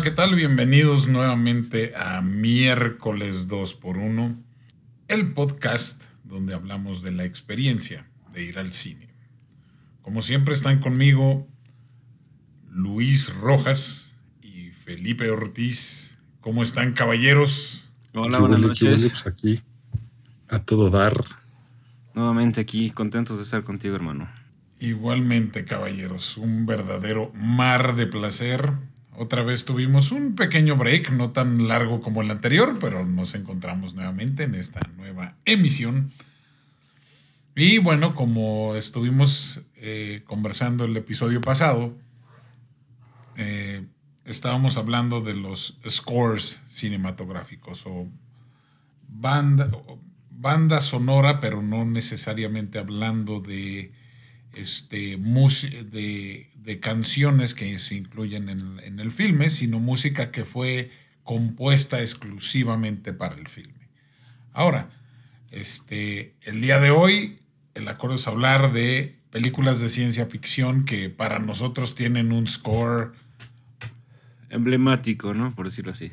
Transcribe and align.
Hola, 0.00 0.08
¿qué 0.08 0.16
tal? 0.16 0.34
Bienvenidos 0.34 1.08
nuevamente 1.08 1.94
a 1.94 2.22
miércoles 2.22 3.50
2x1, 3.50 4.34
el 5.08 5.34
podcast 5.34 6.04
donde 6.24 6.54
hablamos 6.54 7.02
de 7.02 7.12
la 7.12 7.26
experiencia 7.26 8.06
de 8.32 8.44
ir 8.44 8.58
al 8.58 8.72
cine. 8.72 9.10
Como 10.00 10.22
siempre 10.22 10.54
están 10.54 10.80
conmigo 10.80 11.46
Luis 12.70 13.30
Rojas 13.34 14.16
y 14.40 14.70
Felipe 14.70 15.28
Ortiz. 15.28 16.16
¿Cómo 16.40 16.62
están, 16.62 16.94
caballeros? 16.94 17.92
Hola, 18.14 18.38
buenas 18.38 18.60
noches. 18.60 19.06
Pues 19.10 19.26
aquí 19.26 19.62
a 20.48 20.60
todo 20.60 20.88
dar. 20.88 21.12
Nuevamente 22.14 22.62
aquí, 22.62 22.90
contentos 22.90 23.36
de 23.36 23.42
estar 23.42 23.64
contigo, 23.64 23.96
hermano. 23.96 24.30
Igualmente, 24.78 25.66
caballeros, 25.66 26.38
un 26.38 26.64
verdadero 26.64 27.30
mar 27.34 27.96
de 27.96 28.06
placer. 28.06 28.72
Otra 29.16 29.42
vez 29.42 29.64
tuvimos 29.64 30.12
un 30.12 30.34
pequeño 30.34 30.76
break, 30.76 31.10
no 31.10 31.30
tan 31.30 31.68
largo 31.68 32.00
como 32.00 32.22
el 32.22 32.30
anterior, 32.30 32.78
pero 32.80 33.04
nos 33.04 33.34
encontramos 33.34 33.94
nuevamente 33.94 34.44
en 34.44 34.54
esta 34.54 34.80
nueva 34.96 35.36
emisión. 35.44 36.10
Y 37.56 37.78
bueno, 37.78 38.14
como 38.14 38.76
estuvimos 38.76 39.60
eh, 39.76 40.22
conversando 40.26 40.84
el 40.84 40.96
episodio 40.96 41.40
pasado, 41.40 41.94
eh, 43.36 43.84
estábamos 44.24 44.76
hablando 44.76 45.20
de 45.20 45.34
los 45.34 45.78
scores 45.88 46.60
cinematográficos 46.68 47.82
o 47.86 48.08
banda, 49.08 49.70
banda 50.30 50.80
sonora, 50.80 51.40
pero 51.40 51.60
no 51.60 51.84
necesariamente 51.84 52.78
hablando 52.78 53.40
de 53.40 53.92
este, 54.52 55.16
de, 55.16 56.50
de 56.54 56.80
canciones 56.80 57.54
que 57.54 57.78
se 57.78 57.94
incluyen 57.94 58.48
en, 58.48 59.00
el 59.00 59.12
filme, 59.12 59.50
sino 59.50 59.78
música 59.78 60.30
que 60.30 60.44
fue 60.44 60.90
compuesta 61.24 62.00
exclusivamente 62.00 63.12
para 63.12 63.36
el 63.36 63.48
filme. 63.48 63.88
Ahora, 64.52 64.90
este, 65.50 66.34
el 66.42 66.60
día 66.60 66.80
de 66.80 66.90
hoy, 66.90 67.38
el 67.74 67.88
acuerdo 67.88 68.16
es 68.16 68.26
hablar 68.26 68.72
de 68.72 69.16
películas 69.30 69.80
de 69.80 69.88
ciencia 69.88 70.26
ficción 70.26 70.84
que 70.84 71.08
para 71.08 71.38
nosotros 71.38 71.94
tienen 71.94 72.32
un 72.32 72.48
score 72.48 73.12
emblemático, 74.48 75.34
¿no? 75.34 75.54
Por 75.54 75.66
decirlo 75.66 75.92
así. 75.92 76.12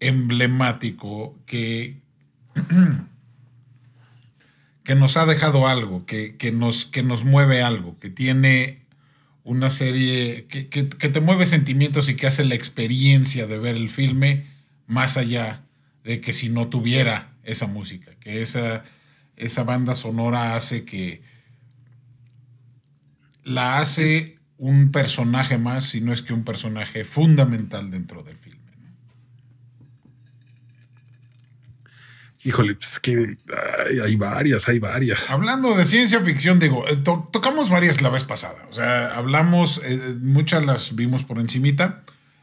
Emblemático 0.00 1.36
que 1.44 2.00
que 4.88 4.94
nos 4.94 5.18
ha 5.18 5.26
dejado 5.26 5.68
algo, 5.68 6.06
que, 6.06 6.50
nos, 6.50 6.86
que 6.86 7.02
nos 7.02 7.22
mueve 7.22 7.60
algo, 7.60 7.98
que 7.98 8.08
tiene 8.08 8.86
una 9.44 9.68
serie, 9.68 10.46
que, 10.46 10.62
te 10.64 11.20
mueve 11.20 11.44
sentimientos 11.44 12.08
y 12.08 12.16
que 12.16 12.26
hace 12.26 12.42
la 12.42 12.54
experiencia 12.54 13.46
de 13.46 13.58
ver 13.58 13.76
el 13.76 13.90
filme 13.90 14.46
más 14.86 15.18
allá 15.18 15.66
de 16.04 16.22
que 16.22 16.32
si 16.32 16.48
no 16.48 16.68
tuviera 16.68 17.34
esa 17.44 17.66
música, 17.66 18.12
que 18.18 18.40
esa, 18.40 18.82
esa 19.36 19.62
banda 19.62 19.94
sonora 19.94 20.56
hace 20.56 20.86
que 20.86 21.20
la 23.44 23.80
hace 23.80 24.38
un 24.56 24.90
personaje 24.90 25.58
más, 25.58 25.84
si 25.84 26.00
no 26.00 26.14
es 26.14 26.22
que 26.22 26.32
un 26.32 26.44
personaje 26.44 27.04
fundamental 27.04 27.90
dentro 27.90 28.22
del 28.22 28.38
filme. 28.38 28.57
Híjole, 32.44 32.74
pues 32.76 32.92
es 32.92 33.00
que 33.00 33.36
hay, 34.04 34.16
varias, 34.16 34.68
hay 34.68 34.78
varias. 34.78 35.28
Hablando 35.28 35.74
de 35.74 35.84
ciencia 35.84 36.20
ficción, 36.20 36.60
digo, 36.60 36.86
eh, 36.88 36.96
tocamos 36.96 37.68
varias 37.68 38.00
la 38.00 38.10
vez 38.10 38.22
pasada. 38.24 38.66
O 38.70 38.72
sea, 38.72 39.16
hablamos, 39.16 39.80
eh, 39.84 40.14
muchas 40.20 40.64
las 40.64 40.94
vimos 40.94 41.24
por 41.24 41.38
encimita. 41.38 42.02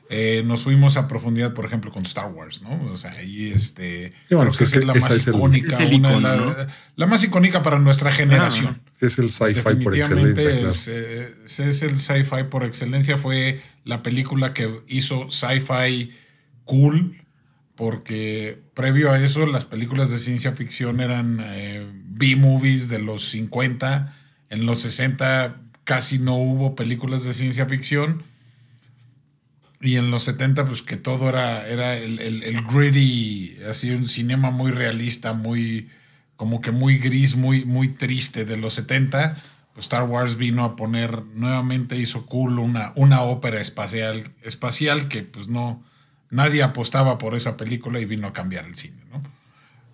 Eh, 0.09 0.44
nos 0.45 0.63
fuimos 0.63 0.97
a 0.97 1.07
profundidad, 1.07 1.53
por 1.53 1.66
ejemplo, 1.66 1.91
con 1.91 2.03
Star 2.03 2.31
Wars, 2.31 2.61
¿no? 2.61 2.91
O 2.91 2.97
sea, 2.97 3.11
ahí 3.11 3.51
este. 3.55 4.13
creo 4.28 4.51
que 4.51 4.63
es, 4.66 4.85
la 4.85 4.94
más 4.94 5.28
icónica. 5.28 5.79
la, 6.95 7.07
más 7.07 7.23
icónica 7.23 7.63
para 7.63 7.79
nuestra 7.79 8.11
generación. 8.11 8.81
es 9.00 9.17
el 9.17 9.29
sci-fi 9.29 9.75
por 9.81 9.95
excelencia. 9.95 10.69
Es, 10.69 10.88
es 11.59 11.81
el 11.81 11.97
sci-fi 11.97 12.44
por 12.51 12.66
excelencia. 12.66 13.17
Fue 13.17 13.61
la 13.85 14.03
película 14.03 14.53
que 14.53 14.81
hizo 14.88 15.31
sci-fi 15.31 16.11
cool 16.66 17.25
porque 17.75 18.62
previo 18.74 19.12
a 19.12 19.19
eso 19.19 19.46
las 19.46 19.66
películas 19.66 20.09
de 20.09 20.19
ciencia 20.19 20.53
ficción 20.53 21.00
eran 21.02 21.40
eh, 21.44 21.90
B-movies 22.06 22.88
de 22.88 23.00
los 23.00 23.30
50, 23.30 24.13
en 24.50 24.66
los 24.66 24.80
60 24.80 25.58
casi 25.84 26.18
no 26.18 26.35
hubo 26.35 26.75
películas 26.75 27.24
de 27.24 27.34
ciencia 27.34 27.66
ficción 27.66 28.24
y 29.81 29.97
en 29.97 30.09
los 30.09 30.24
70 30.24 30.66
pues 30.66 30.81
que 30.81 30.97
todo 30.97 31.30
era, 31.30 31.68
era 31.68 31.96
el, 31.96 32.19
el, 32.19 32.62
gritty, 32.64 33.58
así 33.69 33.91
un 33.91 34.08
cinema 34.09 34.50
muy 34.50 34.72
realista, 34.72 35.34
muy 35.34 35.90
como 36.35 36.62
que 36.62 36.72
muy 36.72 36.97
gris, 36.97 37.35
muy, 37.35 37.66
muy 37.66 37.90
triste 37.90 38.46
de 38.46 38.58
los 38.58 38.74
70. 38.74 39.41
Pues 39.74 39.85
Star 39.85 40.03
Wars 40.03 40.38
vino 40.38 40.64
a 40.64 40.75
poner, 40.75 41.24
nuevamente 41.34 41.97
hizo 41.97 42.25
cool 42.25 42.59
una, 42.59 42.94
una 42.96 43.22
ópera 43.22 43.62
espacial, 43.62 44.31
espacial 44.41 45.08
que 45.08 45.24
pues 45.24 45.47
no, 45.47 45.84
nadie 46.35 46.62
apostaba 46.63 47.18
por 47.18 47.35
esa 47.35 47.57
película 47.57 48.00
y 48.00 48.06
vino 48.06 48.28
a 48.28 48.34
cambiar 48.34 48.66
el 48.66 48.75
cine. 48.75 49.01
¿no? 49.12 49.22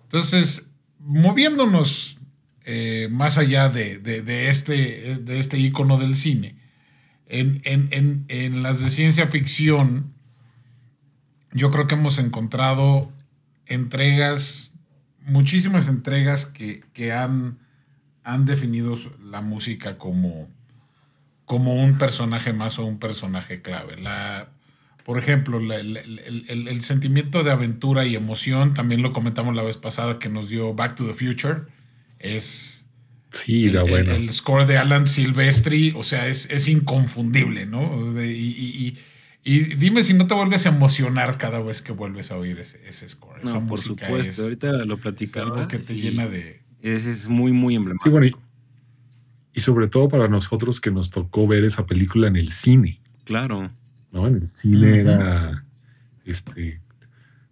Entonces, 0.04 0.70
moviéndonos 0.98 2.18
eh, 2.64 3.08
más 3.10 3.38
allá 3.38 3.68
de, 3.68 4.00
este, 4.48 5.18
de 5.20 5.38
este 5.38 5.58
icono 5.58 5.98
del 5.98 6.16
cine, 6.16 6.56
en, 7.26 8.62
las 8.62 8.80
de 8.80 8.90
ciencia 8.90 9.26
ficción, 9.26 10.12
yo 11.52 11.70
creo 11.70 11.86
que 11.86 11.94
hemos 11.94 12.18
encontrado 12.18 13.10
entregas, 13.66 14.72
muchísimas 15.24 15.88
entregas 15.88 16.44
que, 16.44 17.12
han, 17.12 17.58
han, 18.22 18.44
definido 18.44 18.96
la 19.18 19.40
música 19.40 19.96
como, 19.96 20.48
como 21.46 21.82
un 21.82 21.96
personaje 21.96 22.52
más 22.52 22.78
o 22.78 22.84
un 22.84 22.98
personaje 22.98 23.62
clave. 23.62 23.96
La, 23.96 24.51
por 25.04 25.18
ejemplo, 25.18 25.58
el, 25.58 26.82
sentimiento 26.82 27.42
de 27.42 27.50
aventura 27.50 28.06
y 28.06 28.14
emoción, 28.14 28.74
también 28.74 29.02
lo 29.02 29.12
comentamos 29.12 29.54
la 29.54 29.62
vez 29.62 29.76
pasada 29.76 30.18
que 30.18 30.28
nos 30.28 30.48
dio 30.48 30.74
Back 30.74 30.96
to 30.96 31.06
the 31.06 31.14
Future, 31.14 31.62
es... 32.18 32.86
Sí, 33.32 33.70
la 33.70 33.82
buena. 33.82 34.14
El, 34.14 34.30
score 34.32 34.66
de 34.66 34.76
Alan 34.76 35.08
Silvestri, 35.08 35.94
o 35.96 36.04
sea, 36.04 36.28
es, 36.28 36.50
es 36.50 36.68
inconfundible, 36.68 37.66
¿no? 37.66 38.12
y, 38.22 38.96
dime 39.44 40.04
si 40.04 40.14
no 40.14 40.26
te 40.26 40.34
vuelves 40.34 40.66
a 40.66 40.68
emocionar 40.68 41.36
cada 41.38 41.60
vez 41.60 41.82
que 41.82 41.92
vuelves 41.92 42.30
a 42.30 42.36
oír 42.36 42.58
ese, 42.60 42.80
ese 42.86 43.08
score. 43.08 43.42
No, 43.42 43.66
por 43.66 43.80
supuesto, 43.80 44.42
ahorita 44.42 44.70
lo 44.84 44.98
platicaba. 44.98 45.46
algo 45.46 45.68
que 45.68 45.78
te 45.78 45.94
llena 45.94 46.26
de... 46.26 46.62
Ese 46.80 47.10
es 47.10 47.28
muy, 47.28 47.52
muy 47.52 47.74
emblemático. 47.74 48.40
y 49.52 49.60
sobre 49.60 49.88
todo 49.88 50.08
para 50.08 50.28
nosotros 50.28 50.80
que 50.80 50.90
nos 50.90 51.10
tocó 51.10 51.48
ver 51.48 51.64
esa 51.64 51.86
película 51.86 52.28
en 52.28 52.36
el 52.36 52.52
cine. 52.52 53.00
Claro. 53.24 53.72
¿No? 54.12 54.26
En 54.28 54.36
el 54.36 54.46
cine 54.46 55.00
era, 55.00 55.64
este, 56.24 56.80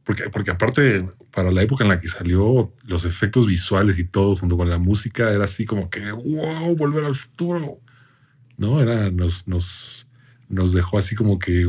porque, 0.04 0.30
porque 0.30 0.50
aparte, 0.50 1.08
para 1.30 1.50
la 1.50 1.62
época 1.62 1.84
en 1.84 1.90
la 1.90 1.98
que 1.98 2.08
salió, 2.08 2.72
los 2.84 3.04
efectos 3.04 3.46
visuales 3.46 3.98
y 3.98 4.04
todo, 4.04 4.36
junto 4.36 4.56
con 4.56 4.68
la 4.68 4.78
música, 4.78 5.30
era 5.30 5.44
así 5.44 5.64
como 5.64 5.90
que, 5.90 6.12
wow, 6.12 6.76
volver 6.76 7.04
al 7.04 7.14
futuro, 7.14 7.80
¿no? 8.56 8.80
Era, 8.80 9.10
nos, 9.10 9.48
nos, 9.48 10.08
nos 10.48 10.72
dejó 10.72 10.98
así 10.98 11.16
como 11.16 11.38
que, 11.38 11.66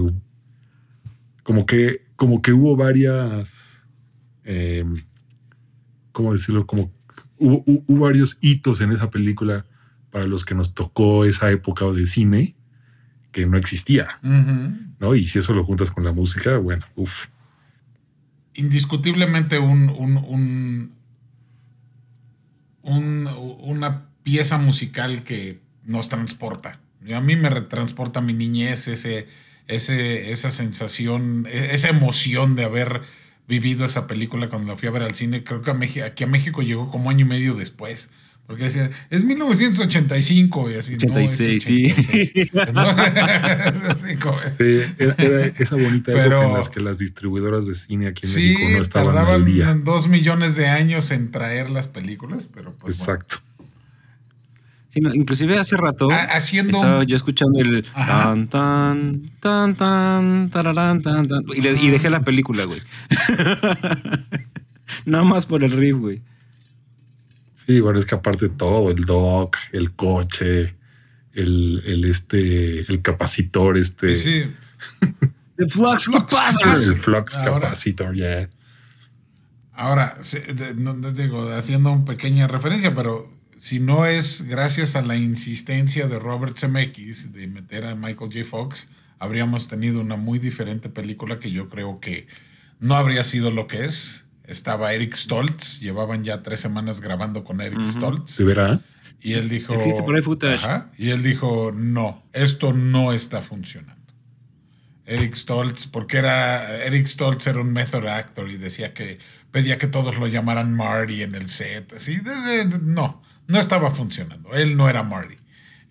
como 1.44 1.66
que, 1.66 2.06
como 2.16 2.42
que 2.42 2.52
hubo 2.52 2.76
varias, 2.76 3.50
eh, 4.44 4.86
¿cómo 6.12 6.34
decirlo? 6.34 6.68
Como 6.68 6.92
hubo, 7.38 7.64
hubo 7.66 8.00
varios 8.06 8.38
hitos 8.42 8.82
en 8.82 8.92
esa 8.92 9.10
película 9.10 9.66
para 10.12 10.28
los 10.28 10.44
que 10.44 10.54
nos 10.54 10.74
tocó 10.74 11.24
esa 11.26 11.50
época 11.50 11.86
de 11.86 12.06
cine 12.06 12.56
que 13.32 13.46
no 13.46 13.58
existía, 13.58 14.20
¿no? 14.22 15.16
Y 15.16 15.26
si 15.26 15.40
eso 15.40 15.54
lo 15.54 15.64
juntas 15.64 15.92
con 15.92 16.04
la 16.04 16.12
música, 16.12 16.58
bueno, 16.58 16.86
uff. 16.96 17.28
Indiscutiblemente 18.54 19.58
un, 19.58 19.90
un, 19.90 20.94
un, 22.82 23.28
una 23.62 24.08
pieza 24.24 24.58
musical 24.58 25.24
que 25.24 25.62
nos 25.84 26.10
transporta. 26.10 26.80
A 27.14 27.22
mí 27.22 27.36
me 27.36 27.50
transporta 27.62 28.22
mi 28.22 28.34
niñez, 28.34 28.88
ese, 28.88 29.28
ese, 29.68 30.32
esa 30.32 30.52
sensación, 30.52 31.48
e, 31.50 31.74
esa 31.74 31.90
emoción 31.90 32.56
de 32.56 32.66
haber 32.66 33.02
vivido 33.48 33.86
esa 33.86 34.08
película 34.08 34.50
cuando 34.50 34.74
la 34.74 34.78
fui 34.78 34.88
a 34.88 34.92
ver 34.92 35.04
al 35.04 35.16
cine. 35.16 35.44
Creo 35.44 35.62
que 35.62 36.02
aquí 36.02 36.24
a 36.24 36.28
México 36.28 36.62
llegó 36.62 36.90
como 36.90 37.10
año 37.10 37.26
y 37.26 37.30
medio 37.30 37.56
después. 37.56 38.10
Porque 38.48 38.66
decía, 38.66 38.90
es 39.10 39.24
1985 39.24 40.72
y 40.72 40.74
así. 40.76 40.96
86, 40.96 41.64
sí. 41.64 41.86
era, 44.98 45.46
esa 45.58 45.76
bonita 45.78 46.12
época 46.12 46.46
en 46.48 46.54
las 46.54 46.70
que 46.70 46.80
las 46.82 46.98
distribuidoras 46.98 47.66
de 47.66 47.76
cine 47.76 48.08
aquí 48.08 48.26
en 48.28 48.34
México 48.34 48.62
no 48.72 48.82
estaban 48.82 49.14
tardaban 49.16 49.36
al 49.36 49.46
día. 49.46 49.74
dos 49.84 50.08
millones 50.10 50.56
de 50.56 50.68
años 50.68 51.12
en 51.12 51.32
traer 51.32 51.70
las 51.70 51.88
películas, 51.88 52.50
pero 52.54 52.74
pues 52.74 53.00
Exacto. 53.00 53.38
Sí, 54.90 55.00
no, 55.00 55.14
inclusive 55.14 55.58
hace 55.58 55.78
rato 55.78 56.12
ha- 56.12 56.24
haciendo 56.36 56.76
estaba 56.78 57.04
yo 57.06 57.16
escuchando 57.16 57.62
el 57.62 57.86
Ajá. 57.94 58.24
tan 58.34 58.50
tan 58.50 59.22
tan 59.40 59.76
tan 59.76 60.50
tararán, 60.50 61.02
tan 61.02 61.26
tan 61.26 61.44
y, 61.56 61.62
le- 61.62 61.80
y 61.82 61.90
dejé 61.90 62.10
la 62.10 62.20
película, 62.26 62.66
güey. 62.66 62.82
Nada 65.06 65.24
más 65.24 65.46
por 65.46 65.64
el 65.64 65.72
riff, 65.72 65.96
güey. 65.96 66.22
Sí, 67.66 67.80
bueno, 67.80 68.00
es 68.00 68.06
que 68.06 68.16
aparte 68.16 68.50
todo, 68.50 68.90
el 68.92 69.04
dock, 69.06 69.56
el 69.72 69.92
coche, 69.94 70.76
el, 71.34 71.84
el 71.86 72.06
este, 72.06 72.80
el 72.92 73.02
capacitor, 73.02 73.78
este, 73.78 74.16
sí, 74.16 74.46
The 75.58 75.68
Flux 75.70 76.06
Flux 76.06 76.26
Capacitor. 76.36 76.76
el 76.78 77.00
flux 77.02 77.36
Ahora- 77.38 77.62
capacitor, 77.62 78.16
ya. 78.16 78.50
Ahora, 79.74 80.18
de- 80.56 80.74
no, 80.76 80.94
no 80.94 81.12
digo, 81.12 81.52
haciendo 81.54 81.92
una 81.92 82.06
pequeña 82.06 82.48
referencia, 82.48 82.94
pero 82.94 83.32
si 83.58 83.80
no 83.80 84.06
es 84.06 84.44
gracias 84.48 84.96
a 84.96 85.02
la 85.02 85.16
insistencia 85.16 86.08
de 86.08 86.20
Robert 86.20 86.58
Zemeckis 86.58 87.32
de 87.34 87.48
meter 87.48 87.86
a 87.86 87.96
Michael 87.96 88.32
J. 88.34 88.44
Fox, 88.44 88.90
habríamos 89.20 89.68
tenido 89.68 90.02
una 90.02 90.16
muy 90.18 90.40
diferente 90.40 90.90
película 90.90 91.40
que 91.40 91.52
yo 91.52 91.70
creo 91.70 92.00
que 92.00 92.28
no 92.80 92.96
habría 92.96 93.24
sido 93.24 93.50
lo 93.52 93.68
que 93.68 93.86
es. 93.86 94.26
Estaba 94.46 94.94
Eric 94.94 95.16
Stoltz, 95.16 95.80
llevaban 95.80 96.24
ya 96.24 96.44
tres 96.44 96.60
semanas 96.60 97.00
grabando 97.02 97.44
con 97.44 97.62
Eric. 97.62 97.84
Stoltz. 97.86 98.32
¿Se 98.32 98.44
verá? 98.44 98.82
Y 99.22 99.34
él 99.34 99.50
dijo. 99.50 99.74
Existe 99.74 100.04
por 100.04 100.16
ahí 100.16 100.22
footage. 100.22 100.64
Ajá, 100.66 100.92
y 100.98 101.10
él 101.12 101.22
dijo: 101.24 101.72
No, 101.74 102.24
esto 102.34 102.74
no 102.74 103.14
está 103.14 103.42
funcionando. 103.42 104.02
Eric 105.06 105.36
Stoltz, 105.36 105.88
porque 105.88 106.18
era. 106.18 106.84
Eric 106.86 107.06
Stoltz 107.08 107.46
era 107.48 107.60
un 107.60 107.72
method 107.72 108.06
actor 108.08 108.50
y 108.50 108.58
decía 108.58 108.94
que 108.94 109.20
pedía 109.52 109.78
que 109.78 109.88
todos 109.88 110.18
lo 110.18 110.28
llamaran 110.28 110.74
Marty 110.76 111.22
en 111.24 111.36
el 111.36 111.48
set. 111.48 111.94
Así, 111.94 112.18
de- 112.18 112.36
de- 112.36 112.66
de- 112.66 112.80
no, 112.80 113.22
no 113.48 113.60
estaba 113.60 113.92
funcionando. 113.92 114.54
Él 114.54 114.76
no 114.78 114.90
era 114.90 115.04
Marty. 115.04 115.36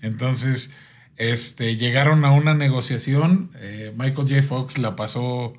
Entonces, 0.00 0.70
este, 1.16 1.76
llegaron 1.76 2.24
a 2.24 2.30
una 2.32 2.54
negociación. 2.54 3.50
eh, 3.56 3.92
Michael 3.96 4.28
J. 4.28 4.42
Fox 4.42 4.78
la 4.78 4.96
pasó 4.96 5.52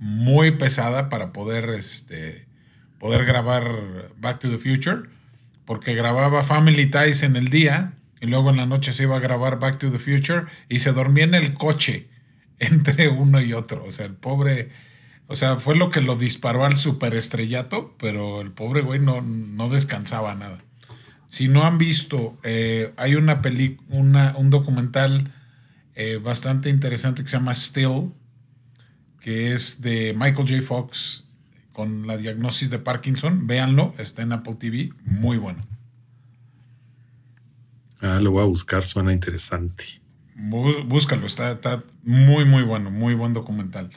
muy 0.00 0.52
pesada 0.52 1.08
para 1.08 1.32
poder, 1.32 1.70
este, 1.70 2.46
poder 2.98 3.24
grabar 3.24 4.10
Back 4.18 4.40
to 4.40 4.50
the 4.50 4.58
Future 4.58 5.02
porque 5.70 5.94
grababa 5.94 6.42
Family 6.42 6.86
Ties 6.86 7.22
en 7.22 7.36
el 7.36 7.48
día 7.48 7.92
y 8.20 8.26
luego 8.26 8.50
en 8.50 8.56
la 8.56 8.66
noche 8.66 8.92
se 8.92 9.04
iba 9.04 9.16
a 9.16 9.20
grabar 9.20 9.60
Back 9.60 9.78
to 9.78 9.92
the 9.92 10.00
Future 10.00 10.46
y 10.68 10.80
se 10.80 10.92
dormía 10.92 11.22
en 11.22 11.34
el 11.34 11.54
coche 11.54 12.08
entre 12.58 13.08
uno 13.08 13.40
y 13.40 13.52
otro. 13.52 13.84
O 13.84 13.92
sea, 13.92 14.06
el 14.06 14.14
pobre, 14.14 14.70
o 15.28 15.36
sea, 15.36 15.58
fue 15.58 15.76
lo 15.76 15.90
que 15.90 16.00
lo 16.00 16.16
disparó 16.16 16.64
al 16.64 16.76
superestrellato, 16.76 17.94
pero 17.98 18.40
el 18.40 18.50
pobre 18.50 18.80
güey 18.80 18.98
no, 18.98 19.20
no 19.20 19.68
descansaba 19.68 20.34
nada. 20.34 20.58
Si 21.28 21.46
no 21.46 21.64
han 21.64 21.78
visto, 21.78 22.36
eh, 22.42 22.92
hay 22.96 23.14
una 23.14 23.40
peli, 23.40 23.78
una, 23.90 24.34
un 24.36 24.50
documental 24.50 25.32
eh, 25.94 26.16
bastante 26.16 26.68
interesante 26.68 27.22
que 27.22 27.28
se 27.28 27.36
llama 27.36 27.54
Still, 27.54 28.10
que 29.20 29.52
es 29.52 29.80
de 29.80 30.14
Michael 30.16 30.48
J. 30.48 30.62
Fox 30.62 31.24
con 31.72 32.06
la 32.06 32.16
diagnosis 32.16 32.70
de 32.70 32.78
Parkinson. 32.78 33.46
Véanlo, 33.46 33.94
está 33.98 34.22
en 34.22 34.32
Apple 34.32 34.56
TV, 34.56 34.92
muy 35.04 35.36
bueno. 35.38 35.66
Ah, 38.00 38.18
lo 38.20 38.30
voy 38.30 38.42
a 38.42 38.46
buscar, 38.46 38.84
suena 38.84 39.12
interesante. 39.12 39.84
Bú- 40.34 40.84
Búscalo, 40.86 41.26
está, 41.26 41.52
está 41.52 41.82
muy, 42.02 42.44
muy 42.46 42.62
bueno, 42.62 42.90
muy 42.90 43.14
buen 43.14 43.34
documental. 43.34 43.90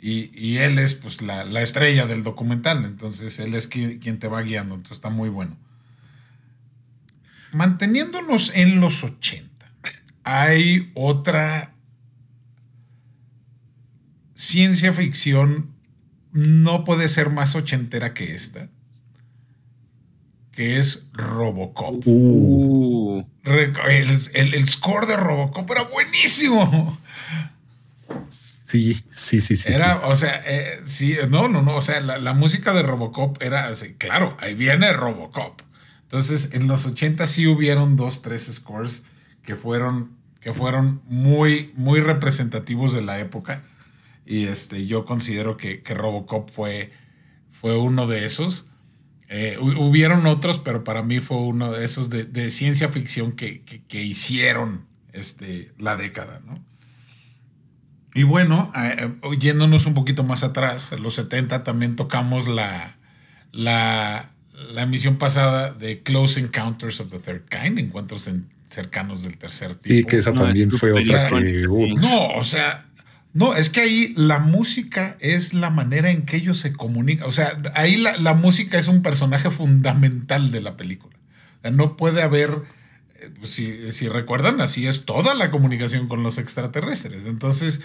Y, 0.00 0.30
y 0.32 0.58
él 0.58 0.78
es 0.78 0.94
pues 0.94 1.22
la, 1.22 1.44
la 1.44 1.60
estrella 1.62 2.06
del 2.06 2.22
documental, 2.22 2.84
entonces 2.84 3.40
él 3.40 3.54
es 3.56 3.66
quien, 3.66 3.98
quien 3.98 4.20
te 4.20 4.28
va 4.28 4.42
guiando, 4.42 4.76
entonces 4.76 4.98
está 4.98 5.10
muy 5.10 5.28
bueno. 5.28 5.56
Manteniéndonos 7.52 8.52
en 8.54 8.80
los 8.80 9.02
80, 9.02 9.50
hay 10.22 10.92
otra 10.94 11.74
ciencia 14.38 14.92
ficción, 14.92 15.72
no 16.32 16.84
puede 16.84 17.08
ser 17.08 17.28
más 17.30 17.56
ochentera 17.56 18.14
que 18.14 18.34
esta, 18.34 18.68
que 20.52 20.78
es 20.78 21.06
Robocop. 21.12 22.02
Uh, 22.06 23.24
el- 23.44 24.54
el 24.54 24.66
score 24.68 25.06
de 25.06 25.16
Robocop 25.16 25.68
era 25.70 25.82
buenísimo. 25.82 26.96
sí, 28.66 29.02
sí, 29.10 29.40
sí, 29.40 29.56
sí. 29.56 29.68
Era, 29.68 30.06
o 30.06 30.14
sea, 30.14 30.42
eh, 30.46 30.82
sí, 30.86 31.16
no, 31.28 31.48
no, 31.48 31.62
no, 31.62 31.76
o 31.76 31.80
sea, 31.80 32.00
la, 32.00 32.18
la 32.18 32.32
música 32.32 32.72
de 32.74 32.82
Robocop 32.82 33.42
era 33.42 33.66
así, 33.68 33.94
claro, 33.94 34.36
ahí 34.40 34.54
viene 34.54 34.92
Robocop. 34.92 35.62
Entonces, 36.02 36.50
en 36.52 36.68
los 36.68 36.86
80 36.86 37.26
sí 37.26 37.46
hubieron 37.48 37.96
dos, 37.96 38.22
tres 38.22 38.48
scores 38.52 39.02
que 39.42 39.56
fueron, 39.56 40.10
que 40.40 40.52
fueron 40.52 41.02
muy, 41.06 41.72
muy 41.74 42.00
representativos 42.00 42.92
de 42.92 43.02
la 43.02 43.18
época. 43.18 43.62
Y 44.30 44.44
este, 44.44 44.86
yo 44.86 45.04
considero 45.06 45.56
que, 45.56 45.82
que 45.82 45.94
Robocop 45.94 46.50
fue, 46.50 46.92
fue 47.50 47.78
uno 47.78 48.06
de 48.06 48.26
esos. 48.26 48.68
Eh, 49.30 49.56
hu- 49.58 49.78
hubieron 49.78 50.26
otros, 50.26 50.58
pero 50.58 50.84
para 50.84 51.02
mí 51.02 51.20
fue 51.20 51.38
uno 51.38 51.72
de 51.72 51.84
esos 51.84 52.10
de, 52.10 52.24
de 52.24 52.50
ciencia 52.50 52.90
ficción 52.90 53.32
que, 53.32 53.62
que- 53.62 53.82
que 53.84 54.02
hicieron 54.02 54.84
este, 55.14 55.72
la 55.78 55.96
década, 55.96 56.40
¿no? 56.46 56.62
Y 58.14 58.22
bueno, 58.24 58.72
eh, 58.76 59.10
yéndonos 59.38 59.86
un 59.86 59.94
poquito 59.94 60.24
más 60.24 60.42
atrás, 60.42 60.92
en 60.92 61.02
los 61.02 61.14
70 61.14 61.62
también 61.64 61.94
tocamos 61.96 62.48
la, 62.48 62.96
la, 63.52 64.30
la 64.72 64.82
emisión 64.82 65.16
pasada 65.16 65.72
de 65.72 66.02
Close 66.02 66.40
Encounters 66.40 67.00
of 67.00 67.10
the 67.10 67.18
Third 67.18 67.44
Kind, 67.48 67.78
encuentros 67.78 68.26
en- 68.26 68.48
cercanos 68.66 69.22
del 69.22 69.38
tercer 69.38 69.76
tipo. 69.76 69.94
Sí, 69.94 70.04
que 70.04 70.18
esa 70.18 70.32
también 70.34 70.70
fue 70.70 70.92
otra 70.92 71.28
que. 71.28 71.66
No, 72.00 72.28
o 72.32 72.44
sea, 72.44 72.86
no, 73.38 73.54
es 73.54 73.70
que 73.70 73.82
ahí 73.82 74.12
la 74.16 74.40
música 74.40 75.16
es 75.20 75.54
la 75.54 75.70
manera 75.70 76.10
en 76.10 76.26
que 76.26 76.36
ellos 76.38 76.58
se 76.58 76.72
comunican. 76.72 77.28
O 77.28 77.30
sea, 77.30 77.62
ahí 77.74 77.96
la, 77.96 78.34
música 78.34 78.78
es 78.80 78.88
un 78.88 79.00
personaje 79.00 79.52
fundamental 79.52 80.50
de 80.50 80.60
la 80.60 80.76
película. 80.76 81.16
No 81.70 81.96
puede 81.96 82.20
haber, 82.22 82.50
eh, 83.20 83.30
si, 83.44 83.92
si 83.92 84.08
recuerdan, 84.08 84.60
así 84.60 84.88
es 84.88 85.04
toda 85.04 85.36
la 85.36 85.52
comunicación 85.52 86.08
con 86.08 86.24
los 86.24 86.36
extraterrestres. 86.38 87.26
Entonces, 87.26 87.80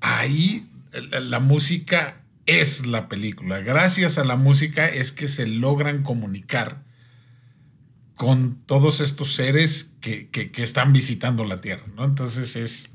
ahí 0.00 0.68
la, 1.12 1.38
música 1.38 2.22
es 2.46 2.84
la 2.84 3.08
película. 3.08 3.60
Gracias 3.60 4.18
a 4.18 4.24
la 4.24 4.34
música 4.34 4.88
es 4.88 5.12
que 5.12 5.28
se 5.28 5.46
logran 5.46 6.02
comunicar 6.02 6.82
con 8.16 8.56
todos 8.66 9.00
estos 9.00 9.32
seres 9.36 9.92
que, 10.00 10.28
que- 10.30 10.50
que 10.50 10.64
están 10.64 10.92
visitando 10.92 11.44
la 11.44 11.60
Tierra, 11.60 11.84
¿no? 11.94 12.04
Entonces 12.04 12.56
es, 12.56 12.90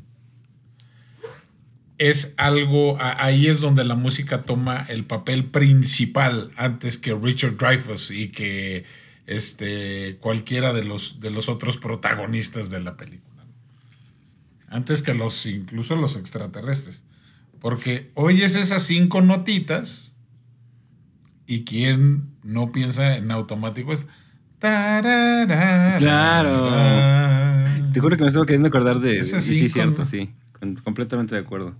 es 1.97 2.33
algo, 2.37 2.97
ahí 2.99 3.47
es 3.47 3.59
donde 3.61 3.83
la 3.83 3.95
música 3.95 4.43
toma 4.43 4.85
el 4.89 5.05
papel 5.05 5.45
principal 5.45 6.51
antes 6.55 6.97
que 6.97 7.13
Richard 7.13 7.57
Dreyfuss 7.57 8.11
y 8.11 8.29
que 8.29 8.85
este, 9.25 10.17
cualquiera 10.19 10.73
de 10.73 10.83
los, 10.83 11.19
de 11.19 11.29
los 11.29 11.49
otros 11.49 11.77
protagonistas 11.77 12.69
de 12.69 12.81
la 12.81 12.97
película. 12.97 13.45
Antes 14.67 15.03
que 15.03 15.13
los, 15.13 15.45
incluso 15.45 15.95
los 15.95 16.15
extraterrestres. 16.15 17.03
Porque 17.59 18.11
oyes 18.15 18.55
esas 18.55 18.83
cinco 18.83 19.21
notitas 19.21 20.15
y 21.45 21.63
quien 21.63 22.31
no 22.43 22.71
piensa 22.71 23.15
en 23.15 23.31
automático 23.31 23.93
es... 23.93 24.05
Claro. 25.99 26.69
Te 27.93 27.99
juro 27.99 28.17
que 28.17 28.23
me 28.23 28.27
estaba 28.27 28.45
queriendo 28.45 28.69
acordar 28.69 28.99
de. 28.99 29.19
Ese 29.19 29.37
y 29.37 29.41
sí, 29.41 29.69
cierto, 29.69 30.05
sí. 30.05 30.31
Con- 30.59 30.75
completamente 30.75 31.35
de 31.35 31.41
acuerdo. 31.41 31.75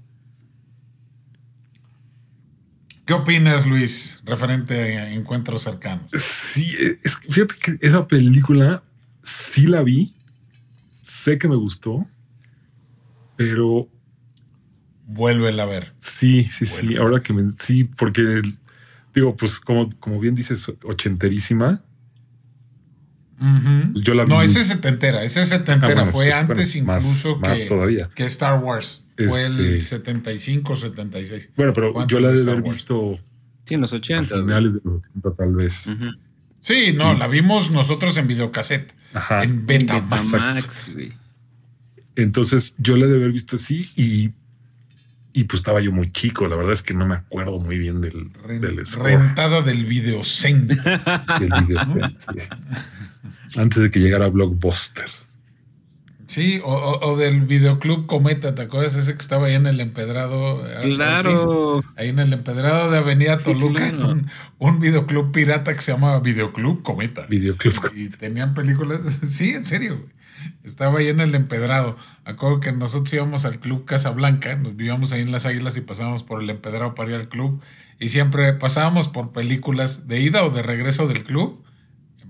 ¿Qué 3.06 3.14
opinas, 3.14 3.66
Luis, 3.68 4.22
referente 4.24 4.98
a 4.98 5.12
encuentros 5.14 5.64
cercanos? 5.64 6.10
Sí, 6.18 6.74
es- 7.04 7.18
fíjate 7.30 7.56
que 7.60 7.78
esa 7.86 8.08
película 8.08 8.82
sí 9.24 9.68
la 9.68 9.84
vi. 9.84 10.14
Sé 11.02 11.38
que 11.38 11.50
me 11.50 11.56
gustó. 11.56 12.08
Pero 13.36 13.90
Vuélvela 15.06 15.64
a 15.64 15.66
ver. 15.66 15.94
sí, 16.00 16.46
sí, 16.46 16.66
sí. 16.66 16.96
Ahora 16.96 17.20
que 17.22 17.34
me. 17.34 17.52
Sí, 17.60 17.84
porque. 17.84 18.42
Digo, 19.14 19.36
pues 19.36 19.60
como, 19.60 19.90
como 20.00 20.20
bien 20.20 20.34
dices, 20.34 20.72
ochenterísima. 20.84 21.84
Ujú. 23.44 24.00
Yo 24.02 24.14
la 24.14 24.24
vi 24.24 24.30
No, 24.30 24.36
muy- 24.38 24.46
ese 24.46 24.62
es 24.62 24.68
setentera. 24.68 25.24
Ese 25.24 25.42
es 25.42 25.50
setentera. 25.50 25.92
Ah, 25.92 25.96
bueno, 26.06 26.12
Fue 26.12 26.26
sí, 26.28 26.32
antes 26.32 26.74
bueno, 26.74 26.88
más- 26.94 27.04
incluso 27.04 27.38
más 27.40 27.60
que, 27.60 27.66
todavía. 27.66 28.10
que 28.16 28.24
Star 28.26 28.60
Wars. 28.64 29.04
Fue 29.18 29.46
el 29.46 29.60
Este- 29.76 29.80
75, 29.98 30.76
76. 30.76 31.50
Bueno, 31.56 31.74
pero 31.74 31.94
¿Cuántos 31.94 32.20
yo 32.20 32.26
la 32.26 32.32
de 32.34 32.42
haber 32.42 32.62
Wars? 32.64 32.78
visto 32.78 33.20
Sí, 33.66 33.74
en 33.76 33.82
los 33.82 33.94
a 33.94 33.96
80. 33.98 34.36
finales 34.42 34.74
de 34.74 34.80
los 34.84 34.96
80, 35.04 35.32
tal 35.38 35.54
vez. 35.54 35.86
Sí, 36.62 36.94
no, 36.96 37.14
la 37.14 37.28
vimos 37.28 37.70
nosotros 37.72 38.16
en 38.18 38.28
videocassette. 38.28 38.94
Ajá. 39.14 39.44
En 39.44 39.66
Betamax. 39.66 40.86
Entonces 42.16 42.74
yo 42.78 42.96
la 42.96 43.08
de 43.08 43.16
haber 43.16 43.32
visto 43.32 43.56
así 43.56 43.90
y 43.96 44.32
Y 45.34 45.46
pues 45.46 45.62
estaba 45.62 45.82
yo 45.82 45.92
muy 45.92 46.12
chico, 46.12 46.48
la 46.48 46.56
verdad 46.56 46.74
es 46.74 46.84
que 46.84 46.94
no 46.94 47.06
me 47.08 47.16
acuerdo 47.16 47.60
muy 47.60 47.80
bien 47.80 48.02
del, 48.02 48.32
Ren- 48.46 48.60
del 48.62 48.86
score. 48.86 49.08
rentada 49.18 49.62
del 49.64 49.86
videocen. 49.86 50.68
del 50.68 50.80
sí. 52.16 53.60
Antes 53.60 53.82
de 53.84 53.90
que 53.90 54.00
llegara 54.00 54.28
Blockbuster. 54.30 55.06
Sí, 56.26 56.62
o, 56.64 56.72
o- 56.74 57.12
o 57.12 57.18
del 57.18 57.42
videoclub 57.42 58.06
Cometa, 58.08 58.56
¿te 58.56 58.62
acuerdas? 58.64 58.96
Ese 58.96 59.12
que 59.14 59.22
estaba 59.22 59.48
ahí 59.48 59.54
en 59.56 59.68
el 59.68 59.80
empedrado. 59.82 60.66
eh, 60.68 60.78
Ortiz? 60.78 60.96
Claro. 60.96 61.84
Ahí 61.96 62.10
en 62.10 62.20
el 62.20 62.32
empedrado 62.34 62.90
de 62.90 62.98
Avenida 63.00 63.38
Sí, 63.38 63.46
Toluca, 63.46 63.90
claro. 63.90 64.10
un, 64.10 64.28
un 64.60 64.80
videoclub 64.80 65.32
pirata 65.32 65.74
que 65.76 65.80
se 65.82 65.92
llama 65.92 66.20
Videoclub 66.22 66.82
Cometa. 66.82 67.26
Videoclub. 67.28 67.92
Y 67.96 68.10
tenían 68.10 68.54
películas, 68.54 69.02
sí, 69.28 69.52
en 69.52 69.64
serio, 69.64 69.98
güey. 69.98 70.10
Estaba 70.64 71.00
ahí 71.00 71.08
en 71.08 71.20
el 71.20 71.36
empedrado. 71.36 71.98
Acuerdo 72.26 72.60
que 72.60 72.72
nosotros 72.72 73.14
íbamos 73.14 73.46
al 73.46 73.60
club 73.60 73.86
Casablanca, 73.86 74.56
nos 74.56 74.76
vivíamos 74.76 75.12
ahí 75.12 75.22
en 75.22 75.32
Las 75.32 75.46
Águilas 75.46 75.78
y 75.78 75.82
pasábamos 75.82 76.24
por 76.24 76.42
el 76.42 76.50
empedrado 76.50 76.96
para 76.96 77.12
ir 77.12 77.16
al 77.16 77.30
club. 77.30 77.62
Y 78.00 78.10
siempre 78.10 78.54
pasábamos 78.54 79.08
por 79.08 79.32
películas 79.32 80.08
de 80.08 80.22
ida 80.22 80.44
o 80.44 80.50
de 80.50 80.64
regreso 80.64 81.08
del 81.08 81.24
club. 81.24 81.64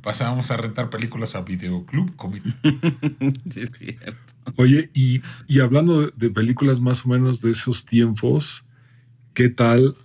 Pasábamos 0.01 0.51
a 0.51 0.57
rentar 0.57 0.89
películas 0.89 1.35
a 1.35 1.41
Videoclub 1.41 2.15
Cometa. 2.15 2.49
Sí, 3.51 3.61
es 3.61 3.71
cierto. 3.77 4.17
Oye, 4.57 4.89
y, 4.93 5.21
y 5.47 5.61
hablando 5.61 6.01
de, 6.01 6.13
de 6.15 6.29
películas 6.29 6.81
más 6.81 7.05
o 7.05 7.09
menos 7.09 7.39
de 7.39 7.51
esos 7.51 7.85
tiempos, 7.85 8.65
¿qué 9.33 9.47
tal 9.47 9.95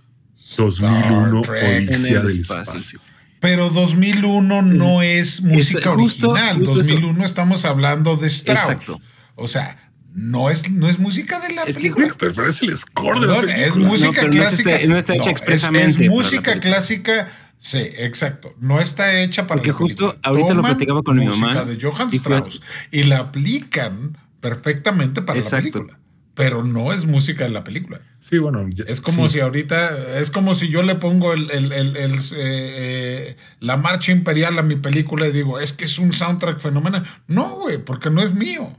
2001 0.57 1.43
Trek. 1.43 1.91
Odisea 1.91 2.23
del 2.23 2.41
espacio. 2.41 2.79
espacio? 2.79 3.01
Pero 3.41 3.71
2001 3.71 4.63
no 4.63 5.03
es 5.03 5.43
música 5.43 5.93
justo- 5.95 6.31
original. 6.31 6.57
justo 6.59 6.81
eso. 6.81 6.91
2001 6.93 7.25
estamos 7.25 7.65
hablando 7.65 8.17
de 8.17 8.27
Strauss. 8.29 8.59
Exacto. 8.61 9.01
O 9.37 9.47
sea, 9.47 9.91
no 10.15 10.51
es, 10.51 10.69
no 10.71 10.89
es 10.89 10.99
música 10.99 11.39
de 11.39 11.51
la 11.55 11.63
Es 11.63 11.77
que- 11.77 11.83
película. 11.83 12.07
Bueno, 12.07 12.17
pero, 12.19 12.35
pero 12.35 12.49
es 12.51 12.61
el 12.63 12.77
score 12.77 13.21
de 13.21 13.27
la 13.27 13.35
Perdón, 13.35 13.41
película. 13.47 13.67
es 13.67 13.77
música 13.77 14.07
No, 14.09 14.13
pero 14.15 14.27
no 14.27 14.33
clásica. 14.41 14.75
está- 14.75 14.87
no 14.89 14.99
está 14.99 15.15
hecha 15.15 15.23
es- 15.23 15.29
expresamente 15.31 15.87
Es, 15.89 15.95
para 15.95 16.05
la 16.07 16.11
música 16.11 16.43
película. 16.53 16.61
clásica. 16.75 17.33
Sí, 17.61 17.79
exacto. 17.79 18.55
No 18.61 18.81
está 18.81 19.21
hecha 19.21 19.47
para 19.47 19.59
Porque 19.59 19.71
la 19.71 19.77
justo 19.79 19.97
película. 20.09 20.21
ahorita 20.29 20.49
lo 20.51 20.57
Toman 20.57 20.71
platicaba 20.77 21.03
con 21.03 21.19
mi 21.19 21.27
música 21.27 21.47
mamá, 21.47 21.65
de 21.65 21.79
Johann 21.81 22.09
Strauss 22.13 22.61
y 22.93 23.03
la 23.05 23.19
aplican 23.19 24.17
perfectamente 24.41 25.23
para 25.23 25.39
Exacto. 25.39 25.57
la 25.81 25.85
película. 25.87 25.99
Pero 26.39 26.65
no 26.65 26.93
es 26.95 27.05
música 27.05 27.45
de 27.45 27.51
la 27.51 27.65
película. 27.65 28.01
Sí, 28.21 28.39
bueno. 28.39 28.65
ya- 28.71 28.85
Es 28.89 29.01
como 29.03 29.29
sí. 29.29 29.35
si 29.35 29.41
ahorita, 29.41 30.19
es 30.19 30.31
como 30.31 30.55
si 30.55 30.69
yo 30.69 30.83
le 30.83 30.95
pongo 30.95 31.35
el, 31.35 31.51
el- 31.51 31.73
el- 31.73 31.97
el, 31.97 32.15
eh, 32.15 32.21
eh, 32.37 33.37
la 33.61 33.77
marcha 33.77 34.13
imperial 34.13 34.59
a 34.59 34.63
mi 34.63 34.77
película 34.77 35.27
y 35.29 35.33
digo, 35.33 35.59
es 35.61 35.73
que 35.75 35.85
es 35.85 35.99
un 35.99 36.13
soundtrack 36.15 36.61
fenomenal. 36.61 37.05
No, 37.27 37.57
güey, 37.57 37.79
porque 37.79 38.09
no 38.09 38.23
es 38.23 38.33
mío. 38.35 38.73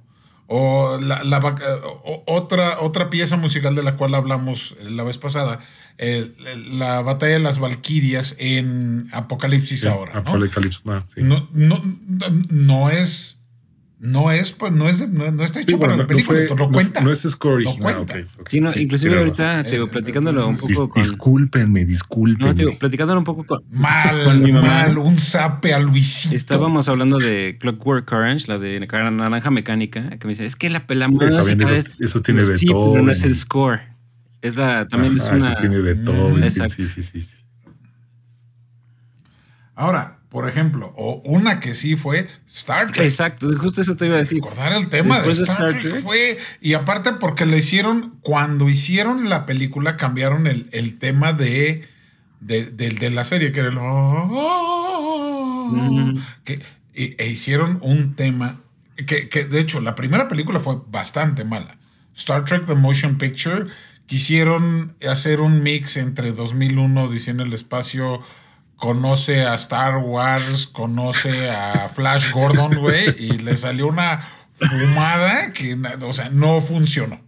O 0.51 0.98
la, 1.00 1.24
la 1.24 1.38
o- 1.39 2.24
otra, 2.25 2.80
otra 2.80 3.10
pieza 3.12 3.38
musical 3.38 3.75
de 3.75 3.84
la 3.84 3.98
cual 3.98 4.16
hablamos 4.16 4.75
eh, 4.80 4.89
la 4.89 5.04
vez 5.04 5.20
pasada, 5.20 5.60
la 6.56 7.01
batalla 7.01 7.34
de 7.34 7.39
las 7.39 7.60
Valquirias 7.60 8.36
en 8.39 9.08
Apocalipsis 9.12 9.82
Sí, 9.82 9.88
ahora. 9.88 10.13
¿no? 10.13 10.20
Apocalypse 10.22 10.82
Now, 10.86 11.04
sí. 11.13 11.22
No, 11.22 11.48
no, 11.54 11.84
no 12.50 12.89
es, 12.89 13.38
no 14.00 14.32
es, 14.32 14.51
pues 14.51 14.72
no 14.72 14.88
es, 14.88 15.00
de- 15.00 15.08
no, 15.10 15.29
no 15.32 15.44
está 15.44 15.60
hecho 15.60 15.72
Sí, 15.72 15.77
para 15.77 15.98
la 15.98 16.03
no, 16.03 16.08
película, 16.08 16.38
fue- 16.38 16.44
esto 16.46 16.56
no 16.56 16.68
no- 16.68 16.72
cuenta. 16.72 17.01
no 17.01 17.12
es 17.12 17.20
score 17.29 17.63
No 17.63 17.70
original. 17.70 18.27
Sí, 18.48 18.62
no, 18.62 18.72
Sí, 18.72 18.79
inclusive 18.82 19.18
ahorita, 19.18 19.63
te 19.65 19.72
digo, 19.72 19.86
Eh, 19.86 19.89
platicándolo 19.89 20.48
un 20.48 20.56
poco 20.56 20.68
Dis- 20.86 20.89
con... 20.89 21.03
Discúlpenme, 21.03 21.86
discúlpenme. 21.86 22.50
No, 22.50 22.56
te 22.56 22.63
digo, 22.65 22.79
platicándolo 22.79 23.20
un 23.20 23.25
poco 23.25 23.44
con... 23.46 23.62
Mal, 23.72 24.24
con 24.24 24.41
mi 24.41 24.51
mamá. 24.53 24.68
mal, 24.68 24.98
un 24.98 25.18
zape 25.18 25.74
a 25.74 25.79
Luisito. 25.79 26.34
Estábamos 26.36 26.88
hablando 26.88 27.20
de 27.20 27.58
Clockwork 27.60 28.10
Orange, 28.12 28.48
la 28.48 28.58
de 28.58 28.88
Car- 28.88 29.12
Naranja 29.12 29.51
Mecánica, 29.51 30.10
que 30.18 30.27
me 30.27 30.32
dice, 30.34 30.46
es 30.46 30.56
que 30.56 30.70
la, 30.70 30.86
la 30.88 31.08
Sí, 31.10 31.51
eso, 31.60 31.74
es... 31.74 31.91
eso 32.00 32.22
tiene 32.22 32.46
sí, 32.46 32.68
pero 32.68 33.01
no 33.03 33.12
es 33.12 33.24
el 33.24 33.36
score. 33.36 33.82
Es 34.41 34.56
la, 34.56 34.88
también 34.88 35.20
Ajá, 35.20 35.36
es 35.36 35.41
una... 35.41 35.51
eso 35.51 35.60
tiene 35.60 35.79
Beethoven. 35.79 36.36
Mm, 36.36 36.50
sí, 36.50 36.60
exacto. 36.62 36.74
sí, 36.75 36.84
sí, 36.84 37.03
sí, 37.03 37.22
sí. 37.22 37.36
Ahora, 39.75 40.18
por 40.29 40.48
ejemplo, 40.48 40.93
o 40.95 41.21
una 41.25 41.59
que 41.59 41.74
sí 41.74 41.95
fue 41.95 42.27
Star 42.48 42.91
Trek. 42.91 43.05
Exacto, 43.05 43.50
justo 43.57 43.81
eso 43.81 43.95
te 43.95 44.05
iba 44.05 44.15
a 44.15 44.19
decir. 44.19 44.41
Recordar 44.43 44.74
el 44.74 44.88
tema 44.89 45.15
Después 45.15 45.38
de 45.39 45.43
Star, 45.45 45.57
Star 45.57 45.71
Trek, 45.81 45.91
Trek. 45.93 46.03
fue. 46.03 46.38
Y 46.62 46.74
aparte, 46.75 47.13
porque 47.13 47.45
le 47.48 47.57
hicieron. 47.57 48.15
Cuando 48.21 48.69
hicieron 48.69 49.27
la 49.29 49.45
película, 49.48 49.98
cambiaron 49.98 50.45
el, 50.45 50.69
el 50.71 51.00
tema 51.00 51.33
de, 51.33 51.88
de, 52.41 52.65
de- 52.65 52.89
de 52.91 53.09
la 53.09 53.25
serie, 53.25 53.51
que 53.51 53.59
era 53.62 53.69
el. 53.69 53.75
Mm. 55.71 56.17
que, 56.43 56.62
e, 56.93 57.15
e 57.17 57.27
hicieron 57.27 57.79
un 57.81 58.15
tema. 58.15 58.62
Que, 59.07 59.29
que, 59.29 59.45
de 59.45 59.59
hecho, 59.59 59.79
la 59.81 59.95
primera 59.95 60.27
película 60.27 60.59
fue 60.59 60.77
bastante 60.88 61.43
mala. 61.45 61.77
Star 62.15 62.45
Trek 62.45 62.65
The 62.65 62.75
Motion 62.75 63.17
Picture. 63.17 63.67
Quisieron 64.07 64.95
hacer 65.07 65.39
un 65.39 65.62
mix 65.63 65.95
entre 65.95 66.31
2001, 66.33 67.09
Diciendo 67.09 67.43
el 67.43 67.53
espacio. 67.53 68.21
Conoce 68.79 69.45
a 69.45 69.55
Star 69.55 69.98
Wars, 69.98 70.67
conoce 70.67 71.50
a 71.50 71.89
Flash 71.89 72.31
Gordon, 72.31 72.75
güey, 72.77 73.13
y 73.19 73.38
le 73.38 73.57
salió 73.57 73.88
una 73.88 74.21
fumada 74.57 75.51
que, 75.53 75.77
o 76.01 76.13
sea, 76.13 76.29
no 76.29 76.62
funcionó. 76.62 77.19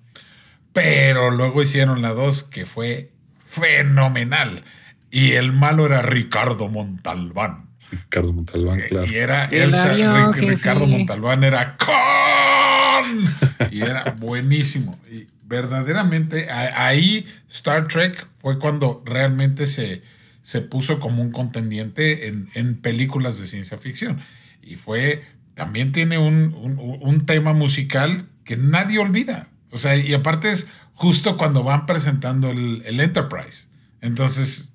Pero 0.74 1.30
luego 1.32 1.62
hicieron 1.62 2.02
la 2.02 2.10
2 2.14 2.44
que 2.46 2.66
fue 2.66 3.12
fenomenal. 3.44 4.64
Y 5.10 5.34
el 5.34 5.52
malo 5.52 5.86
era 5.86 6.02
Ricardo 6.02 6.70
Montalbán. 6.70 7.68
Ricardo 7.92 8.32
Montalbán, 8.32 8.80
claro. 8.88 9.06
Y 9.12 9.16
era 9.18 9.46
El 9.46 9.74
Elsa- 9.74 9.92
avión, 9.92 10.34
Ric- 10.34 10.36
jefe. 10.36 10.50
Ricardo 10.56 10.88
Montalbán 10.88 11.44
era 11.44 11.76
con 11.76 13.70
y 13.72 13.82
era 13.82 14.12
buenísimo. 14.18 14.98
Y 15.12 15.28
verdaderamente 15.44 16.50
a- 16.50 16.86
ahí 16.88 17.28
Star 17.52 17.90
Trek 17.90 18.26
fue 18.38 18.58
cuando 18.60 19.04
realmente 19.06 19.66
se, 19.66 20.02
se 20.44 20.62
puso 20.62 21.00
como 21.00 21.22
un 21.22 21.32
contendiente 21.32 22.28
en, 22.28 22.50
en 22.54 22.76
películas 22.78 23.40
de 23.40 23.48
ciencia 23.48 23.78
ficción. 23.78 24.22
Y 24.62 24.76
fue, 24.76 25.24
también 25.54 25.92
tiene 25.92 26.18
un, 26.18 26.54
un- 26.54 27.26
tema 27.26 27.54
musical 27.54 28.28
que 28.44 28.58
nadie 28.58 29.00
olvida. 29.00 29.48
O 29.72 29.78
sea, 29.78 29.96
y 29.96 30.14
aparte 30.14 30.52
es 30.52 30.68
justo 30.94 31.38
cuando 31.38 31.64
van 31.64 31.86
presentando 31.86 32.50
el, 32.50 32.82
el 32.86 33.00
Enterprise. 33.00 33.68
Entonces, 34.02 34.72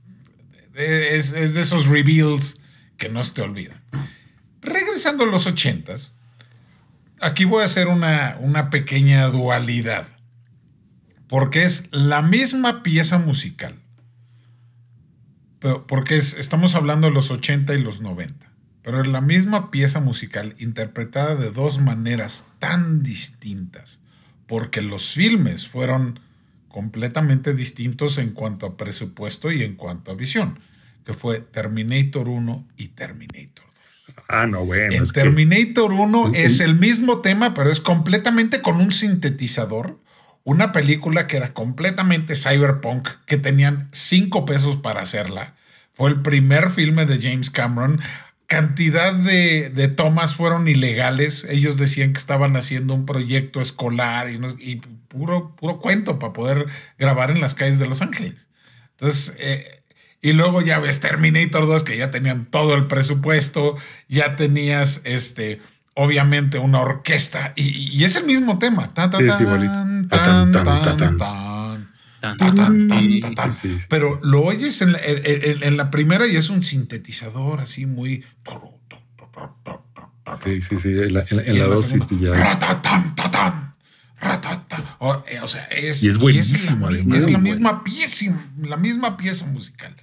es, 0.74 1.32
es 1.32 1.54
de 1.54 1.60
esos 1.60 1.86
reveals 1.86 2.58
que 2.96 3.08
no 3.08 3.22
se 3.24 3.34
te 3.34 3.42
olvidan. 3.42 3.80
Regresando 4.62 5.24
a 5.24 5.26
los 5.26 5.46
ochentas, 5.46 6.12
aquí 7.20 7.44
voy 7.44 7.62
a 7.62 7.66
hacer 7.66 7.88
una, 7.88 8.36
una 8.40 8.70
pequeña 8.70 9.26
dualidad, 9.28 10.08
porque 11.28 11.64
es 11.64 11.84
la 11.92 12.22
misma 12.22 12.82
pieza 12.82 13.18
musical, 13.18 13.74
pero 15.58 15.86
porque 15.86 16.16
es- 16.16 16.34
estamos 16.34 16.74
hablando 16.74 17.06
de 17.08 17.14
los 17.14 17.30
80 17.30 17.74
y 17.74 17.82
los 17.82 18.00
90, 18.00 18.50
pero 18.82 19.00
es 19.00 19.06
la 19.06 19.20
misma 19.20 19.70
pieza 19.70 20.00
musical 20.00 20.54
interpretada 20.58 21.34
de 21.34 21.50
dos 21.50 21.80
maneras 21.80 22.46
tan 22.58 23.02
distintas, 23.02 24.00
porque 24.46 24.82
los 24.82 25.12
filmes 25.12 25.68
fueron 25.68 26.20
completamente 26.68 27.54
distintos 27.54 28.18
en 28.18 28.30
cuanto 28.32 28.66
a 28.66 28.76
presupuesto 28.76 29.50
y 29.50 29.62
en 29.62 29.76
cuanto 29.76 30.10
a 30.12 30.14
visión, 30.14 30.58
que 31.04 31.14
fue 31.14 31.40
Terminator 31.40 32.28
1 32.28 32.66
y 32.76 32.88
Terminator 32.88 33.64
2. 34.06 34.14
Ah, 34.28 34.46
no, 34.46 34.64
bueno. 34.64 34.94
En 34.94 35.02
es 35.02 35.12
que- 35.12 35.22
Terminator 35.22 35.92
1 35.92 36.28
el- 36.28 36.34
es 36.36 36.60
el 36.60 36.74
mismo 36.74 37.20
tema, 37.22 37.54
pero 37.54 37.70
es 37.70 37.80
completamente 37.80 38.60
con 38.60 38.76
un 38.80 38.92
sintetizador. 38.92 39.98
Una 40.46 40.70
película 40.70 41.26
que 41.26 41.38
era 41.38 41.54
completamente 41.54 42.36
cyberpunk, 42.36 43.08
que 43.26 43.36
tenían 43.36 43.88
cinco 43.90 44.44
pesos 44.44 44.76
para 44.76 45.00
hacerla. 45.00 45.56
Fue 45.92 46.08
el 46.08 46.22
primer 46.22 46.70
filme 46.70 47.04
de 47.04 47.20
James 47.20 47.50
Cameron. 47.50 48.00
Cantidad 48.46 49.12
de, 49.12 49.70
de 49.70 49.88
tomas 49.88 50.36
fueron 50.36 50.68
ilegales. 50.68 51.44
Ellos 51.50 51.78
decían 51.78 52.12
que 52.12 52.20
estaban 52.20 52.54
haciendo 52.54 52.94
un 52.94 53.06
proyecto 53.06 53.60
escolar 53.60 54.28
y, 54.30 54.76
puro, 55.08 55.56
puro 55.56 55.80
cuento 55.80 56.20
para 56.20 56.32
poder 56.32 56.66
grabar 56.96 57.32
en 57.32 57.40
las 57.40 57.56
calles 57.56 57.80
de 57.80 57.88
Los 57.88 58.00
Ángeles. 58.00 58.46
Entonces, 58.92 59.34
eh, 59.40 59.82
y 60.22 60.32
luego 60.32 60.62
ya 60.62 60.78
ves 60.78 61.00
Terminator 61.00 61.66
2, 61.66 61.82
que 61.82 61.96
ya 61.96 62.12
tenían 62.12 62.46
todo 62.46 62.76
el 62.76 62.86
presupuesto, 62.86 63.76
ya 64.08 64.36
tenías, 64.36 65.00
este, 65.02 65.58
obviamente, 65.96 66.58
una 66.58 66.80
orquesta, 66.80 67.52
y, 67.56 67.64
y 67.98 68.04
es 68.04 68.14
el 68.16 68.24
mismo 68.24 68.58
tema. 68.58 68.94
Tan, 68.94 69.10
tan, 69.10 69.20
Sí, 69.20 69.26
es 69.26 69.32
tan, 69.32 69.42
igualito. 69.42 69.72
tan, 69.72 70.08
Tan, 70.08 70.52
tan, 70.52 70.64
tan, 70.64 70.82
tan, 70.82 70.96
tan. 70.96 71.18
tan, 71.18 71.88
Tan, 72.20 72.38
tan, 72.38 72.54
tan, 72.56 72.88
tan, 72.88 73.00
Sí, 73.00 73.20
tan, 73.20 73.34
tan. 73.34 73.52
sí, 73.52 73.78
sí. 73.78 73.86
Pero 73.88 74.18
lo 74.22 74.42
oyes 74.42 74.80
en 74.82 74.92
la, 74.92 74.98
en- 75.02 75.62
en- 75.62 75.76
la 75.76 75.90
primera 75.90 76.26
y 76.26 76.36
es 76.36 76.48
un 76.50 76.62
sintetizador 76.62 77.60
así 77.60 77.86
muy... 77.86 78.24
Sí, 80.44 80.60
sí, 80.62 80.76
sí. 80.78 80.88
En 80.88 81.14
la, 81.14 81.24
en 81.28 81.36
la- 81.36 81.42
en 81.44 81.54
Y 81.54 81.58
la 81.58 81.64
la 81.68 81.74
dos 81.74 81.84
sí, 81.86 81.90
segunda, 82.00 82.08
sí, 82.08 82.20
ya. 82.20 82.30
ratatán, 82.32 83.14
tatán, 83.14 83.74
ratatán. 84.20 84.84
O, 84.98 85.22
eh, 85.28 85.40
o 85.40 85.46
sea, 85.48 85.64
es, 85.66 86.02
Y 86.02 86.08
es 86.08 86.16
la, 86.16 86.22
buenísimo, 86.22 86.86
además, 86.88 87.18
es 87.20 87.30
la 87.30 87.38
misma 87.38 87.84
pieza, 87.84 88.26
la 88.60 88.76
misma 88.76 89.16
pieza 89.16 89.46
musical. 89.46 89.94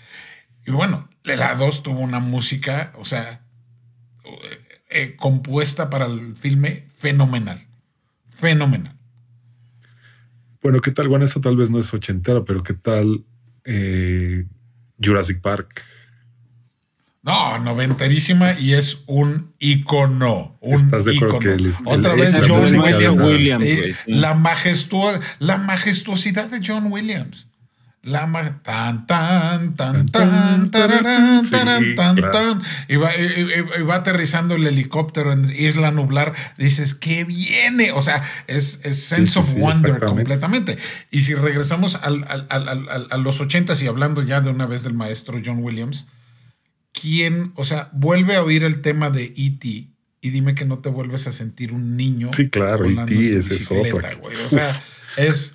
Y 0.66 0.72
bueno, 0.72 1.10
la 1.24 1.56
2 1.56 1.84
tuvo 1.84 2.00
una 2.00 2.20
música, 2.20 2.94
o 2.98 3.06
sea, 3.06 3.43
eh, 4.94 5.16
compuesta 5.18 5.90
para 5.90 6.06
el 6.06 6.36
filme 6.36 6.84
fenomenal. 6.98 7.66
Fenomenal. 8.30 8.96
Bueno, 10.62 10.80
¿qué 10.82 10.92
tal? 10.92 11.08
Bueno, 11.10 11.26
esa 11.26 11.42
tal 11.42 11.58
vez 11.58 11.70
no 11.70 11.80
es 11.80 11.94
ochentera, 11.94 12.44
pero 12.46 12.64
¿qué 12.64 12.74
tal 12.74 13.24
eh, 13.66 14.46
Jurassic 15.04 15.42
Park? 15.42 15.84
No, 17.22 17.58
noventerísima 17.60 18.60
y 18.60 18.74
es 18.74 19.02
un 19.06 19.54
icono. 19.60 20.58
Un 20.60 20.74
¿Estás 20.86 21.06
de 21.06 21.16
acuerdo 21.16 21.38
ícono. 21.38 21.40
que 21.58 21.64
el- 21.64 21.74
Otra 21.86 22.14
el- 22.14 22.20
vez 22.20 22.36
John 22.48 23.22
Williams. 23.22 23.66
Eh, 23.66 23.94
sí. 23.94 24.12
la, 24.12 24.34
majestuo- 24.36 25.22
la 25.40 25.58
majestuosidad 25.58 26.50
de 26.50 26.60
John 26.66 26.92
Williams. 26.92 27.48
La 28.06 28.28
ma- 28.28 28.62
tan 28.64 29.08
tan 29.08 29.76
tan 29.76 30.06
tan 30.08 30.72
tararán, 30.72 31.46
Sí, 31.46 31.52
tarán, 31.52 31.96
tan 31.96 32.16
claro. 32.18 32.32
tan 32.34 32.62
y 32.90 32.98
va, 32.98 33.16
y- 33.16 33.22
y- 33.24 33.80
y 33.80 33.84
va 33.84 33.96
aterrizando 33.96 34.56
el 34.56 34.68
helicóptero 34.68 35.32
en 35.32 35.46
Isla 35.56 35.90
Nublar 35.92 36.34
dices 36.58 36.96
que 36.96 37.24
viene 37.24 37.94
o 37.94 38.02
sea 38.02 38.22
es, 38.48 38.82
es 38.84 39.02
sense 39.02 39.32
sí, 39.34 39.40
of 39.40 39.48
sí, 39.54 39.56
wonder 39.58 40.00
completamente 40.00 40.78
y 41.12 41.22
si 41.22 41.34
regresamos 41.34 41.96
al- 41.96 42.26
al- 42.28 42.46
al- 42.50 43.08
a 43.10 43.18
los 43.18 43.40
ochentas 43.40 43.82
y 43.82 43.88
hablando 43.88 44.22
ya 44.22 44.42
de 44.42 44.50
una 44.50 44.66
vez 44.66 44.84
del 44.84 44.94
maestro 44.96 45.40
John 45.44 45.60
Williams 45.64 46.08
quién 46.92 47.54
o 47.56 47.64
sea 47.64 47.90
vuelve 47.94 48.36
a 48.36 48.44
oír 48.44 48.66
el 48.66 48.82
tema 48.82 49.12
de 49.12 49.34
E.T. 49.38 49.68
y 50.22 50.30
dime 50.30 50.56
que 50.56 50.66
no 50.66 50.80
te 50.80 50.90
vuelves 50.90 51.26
a 51.28 51.32
sentir 51.32 51.72
un 51.72 51.96
niño 51.96 52.32
Sí, 52.36 52.50
claro, 52.50 52.86
E.T. 52.86 53.38
es 53.38 53.70
güey. 54.20 54.36
O 54.46 54.50
sea, 54.50 54.84
es. 55.18 55.54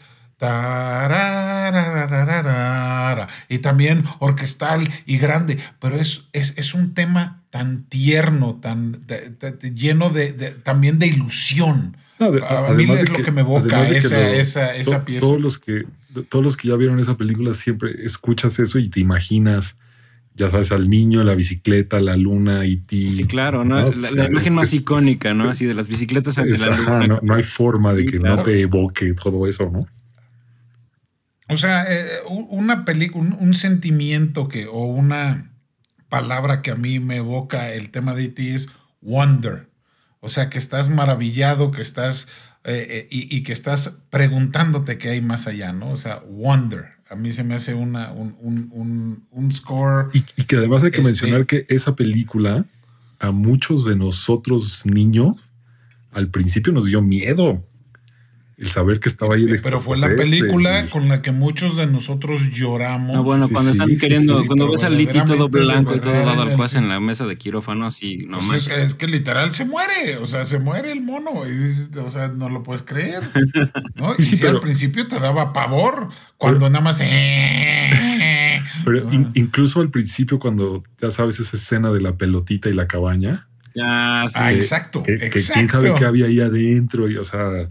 Y 3.48 3.58
también 3.58 4.04
orquestal 4.18 4.88
y 5.06 5.18
grande, 5.18 5.58
pero 5.80 5.96
es, 5.96 6.28
es, 6.32 6.54
es 6.56 6.74
un 6.74 6.94
tema 6.94 7.42
tan 7.50 7.84
tierno, 7.84 8.56
tan 8.60 9.06
de- 9.06 9.30
de- 9.40 9.52
de- 9.52 9.70
lleno 9.74 10.10
de, 10.10 10.32
de- 10.32 10.50
también 10.50 10.98
de 10.98 11.06
ilusión. 11.06 11.96
No, 12.20 12.30
de- 12.30 12.42
A 12.44 12.72
mí 12.72 12.84
es 12.84 13.08
lo 13.08 13.24
que 13.24 13.30
me 13.32 13.40
evoca 13.42 13.88
esa- 13.88 14.32
esa- 14.32 14.74
esa 14.76 14.98
to- 14.98 15.04
pieza. 15.04 15.20
Todos 15.26 15.40
los, 15.40 15.58
que, 15.58 15.84
todos 16.28 16.44
los 16.44 16.56
que 16.56 16.68
ya 16.68 16.76
vieron 16.76 17.00
esa 17.00 17.16
película 17.16 17.54
siempre 17.54 17.92
escuchas 18.04 18.58
eso 18.58 18.78
y 18.78 18.88
te 18.88 19.00
imaginas, 19.00 19.76
ya 20.34 20.50
sabes, 20.50 20.70
al 20.72 20.88
niño, 20.90 21.24
la 21.24 21.34
bicicleta, 21.34 22.00
la 22.00 22.16
luna 22.16 22.66
y 22.66 22.76
ti. 22.76 23.14
Sí, 23.14 23.24
claro, 23.24 23.64
¿no? 23.64 23.80
No, 23.90 24.10
la, 24.14 24.26
imagen 24.26 24.54
más 24.54 24.68
es- 24.72 24.80
icónica, 24.80 25.32
¿no? 25.34 25.48
Así 25.48 25.64
de 25.64 25.74
las 25.74 25.88
bicicletas 25.88 26.38
ante 26.38 26.54
Es- 26.54 26.60
la 26.60 26.74
ajá, 26.74 26.94
luna. 26.94 27.06
no, 27.06 27.20
no 27.22 27.34
hay 27.34 27.42
forma 27.44 27.94
de 27.94 28.02
Sí, 28.02 28.08
que 28.10 28.18
claro. 28.18 28.36
no 28.36 28.42
te 28.42 28.60
evoque 28.60 29.14
todo 29.14 29.46
eso, 29.46 29.70
¿no? 29.72 29.86
O 31.48 31.56
sea, 31.56 31.84
eh, 31.88 32.06
una 32.26 32.84
película, 32.84 33.24
un, 33.24 33.36
un 33.40 33.54
sentimiento 33.54 34.48
que, 34.48 34.66
o 34.66 34.84
una 34.84 35.50
palabra 36.08 36.62
que 36.62 36.70
a 36.70 36.76
mí 36.76 37.00
me 37.00 37.16
evoca 37.16 37.72
el 37.72 37.90
tema 37.90 38.14
de 38.14 38.24
E.T. 38.24 38.54
es 38.54 38.68
wonder. 39.00 39.68
O 40.20 40.28
sea, 40.28 40.50
que 40.50 40.58
estás 40.58 40.88
maravillado, 40.90 41.70
que 41.70 41.80
estás, 41.82 42.28
eh, 42.64 42.86
eh, 42.90 43.08
y, 43.10 43.34
y 43.34 43.42
que 43.42 43.52
estás 43.52 43.98
preguntándote 44.10 44.98
qué 44.98 45.10
hay 45.10 45.20
más 45.20 45.46
allá, 45.46 45.72
¿no? 45.72 45.90
O 45.90 45.96
sea, 45.96 46.18
wonder. 46.28 46.86
A 47.08 47.16
mí 47.16 47.32
se 47.32 47.44
me 47.44 47.54
hace 47.54 47.72
una, 47.74 48.12
un, 48.12 48.36
un, 48.40 48.68
un, 48.72 49.26
un 49.30 49.52
score. 49.52 50.10
Y, 50.12 50.24
y 50.36 50.44
que 50.44 50.56
además 50.56 50.82
hay 50.82 50.90
que 50.90 51.00
Este- 51.00 51.10
mencionar 51.10 51.46
que 51.46 51.64
esa 51.70 51.94
película 51.96 52.66
a 53.20 53.30
muchos 53.30 53.84
de 53.84 53.96
nosotros 53.96 54.84
niños 54.84 55.48
al 56.12 56.28
principio 56.28 56.72
nos 56.72 56.84
dio 56.86 57.00
miedo 57.02 57.64
el 58.58 58.68
saber 58.68 58.98
que 58.98 59.08
estaba 59.08 59.36
ahí 59.36 59.44
el 59.44 59.60
Pero 59.62 59.80
fue 59.80 59.96
la 59.96 60.08
película 60.16 60.84
y- 60.84 60.88
con 60.88 61.08
la 61.08 61.22
que 61.22 61.30
muchos 61.30 61.76
de 61.76 61.86
nosotros 61.86 62.42
lloramos. 62.50 63.14
No, 63.14 63.22
bueno, 63.22 63.46
Sí, 63.46 63.52
cuando 63.54 63.72
sí, 63.72 63.76
están 63.78 63.88
sí, 63.90 63.96
queriendo, 63.98 64.34
sí, 64.36 64.42
sí, 64.42 64.46
cuando 64.48 64.72
ves 64.72 64.82
al 64.82 64.96
Liti 64.98 65.20
todo 65.24 65.48
blanco 65.48 65.94
y 65.94 66.00
todo 66.00 66.12
dado 66.12 66.42
al 66.42 66.56
cuas 66.56 66.74
en 66.74 66.88
la 66.88 66.98
mesa 66.98 67.24
de 67.26 67.36
quirófano, 67.38 67.86
así, 67.86 68.26
no 68.28 68.38
Pues 68.40 68.66
es, 68.66 68.72
es 68.78 68.94
que 68.94 69.06
literal 69.06 69.52
se 69.52 69.64
muere, 69.64 70.16
o 70.16 70.26
sea, 70.26 70.44
se 70.44 70.58
muere 70.58 70.90
el 70.90 71.02
mono, 71.02 71.46
y 71.46 71.52
dices, 71.56 71.90
o 71.96 72.10
sea, 72.10 72.28
no 72.28 72.48
lo 72.48 72.64
puedes 72.64 72.82
creer. 72.82 73.22
¿no? 73.94 74.14
Y 74.18 74.22
sí, 74.24 74.36
si 74.36 74.44
al 74.44 74.54
pero- 74.54 74.60
principio 74.60 75.06
te 75.06 75.20
daba 75.20 75.52
pavor, 75.52 76.08
cuando 76.36 76.68
nada 76.68 76.80
más... 76.82 76.98
eh, 77.00 78.60
Pero 78.84 79.12
in- 79.12 79.30
incluso 79.34 79.80
al 79.80 79.90
principio, 79.90 80.38
cuando 80.38 80.82
ya 81.00 81.10
sabes 81.10 81.38
esa 81.40 81.56
escena 81.56 81.90
de 81.92 82.00
la 82.00 82.16
pelotita 82.16 82.68
y 82.68 82.72
la 82.72 82.86
cabaña, 82.88 83.46
Ya, 83.74 84.24
sí. 84.28 84.34
Ah, 84.34 84.48
que- 84.50 84.56
exacto, 84.56 85.02
que, 85.04 85.18
que 85.18 85.26
exacto. 85.26 85.52
quién 85.54 85.68
sabe 85.68 85.94
qué 85.96 86.04
había 86.04 86.26
ahí 86.26 86.40
adentro, 86.40 87.08
y, 87.08 87.16
o 87.16 87.24
sea, 87.24 87.68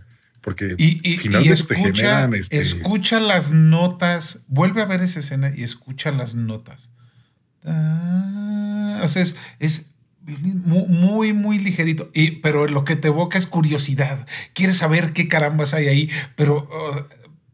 porque 0.48 0.75
Y, 0.77 1.01
y- 1.06 1.15
y 1.15 1.17
finalmente 1.17 1.50
te 1.62 1.74
escucha, 1.74 1.93
generan 1.93 2.34
este, 2.36 2.58
escucha 2.62 3.19
las 3.19 3.52
notas, 3.52 4.39
vuelve 4.48 4.82
a 4.82 4.86
ver 4.86 5.02
esa 5.02 5.19
escena 5.19 5.52
y 5.54 5.63
escucha 5.63 6.10
las 6.13 6.36
notas. 6.36 6.89
Ah, 7.65 9.02
o 9.04 9.08
sea, 9.10 9.22
es, 9.24 9.36
es 9.60 9.88
mu- 10.26 10.88
muy, 10.88 11.34
muy 11.34 11.58
ligerito. 11.60 12.10
Y, 12.13 12.32
pero 12.39 12.65
lo 12.67 12.86
que 12.86 12.95
te 12.95 13.10
evoca 13.10 13.38
es 13.38 13.45
curiosidad. 13.45 14.26
Quieres 14.54 14.78
saber 14.78 15.12
qué 15.12 15.28
carambas 15.28 15.74
hay 15.74 15.88
ahí, 15.88 16.10
pero, 16.38 16.69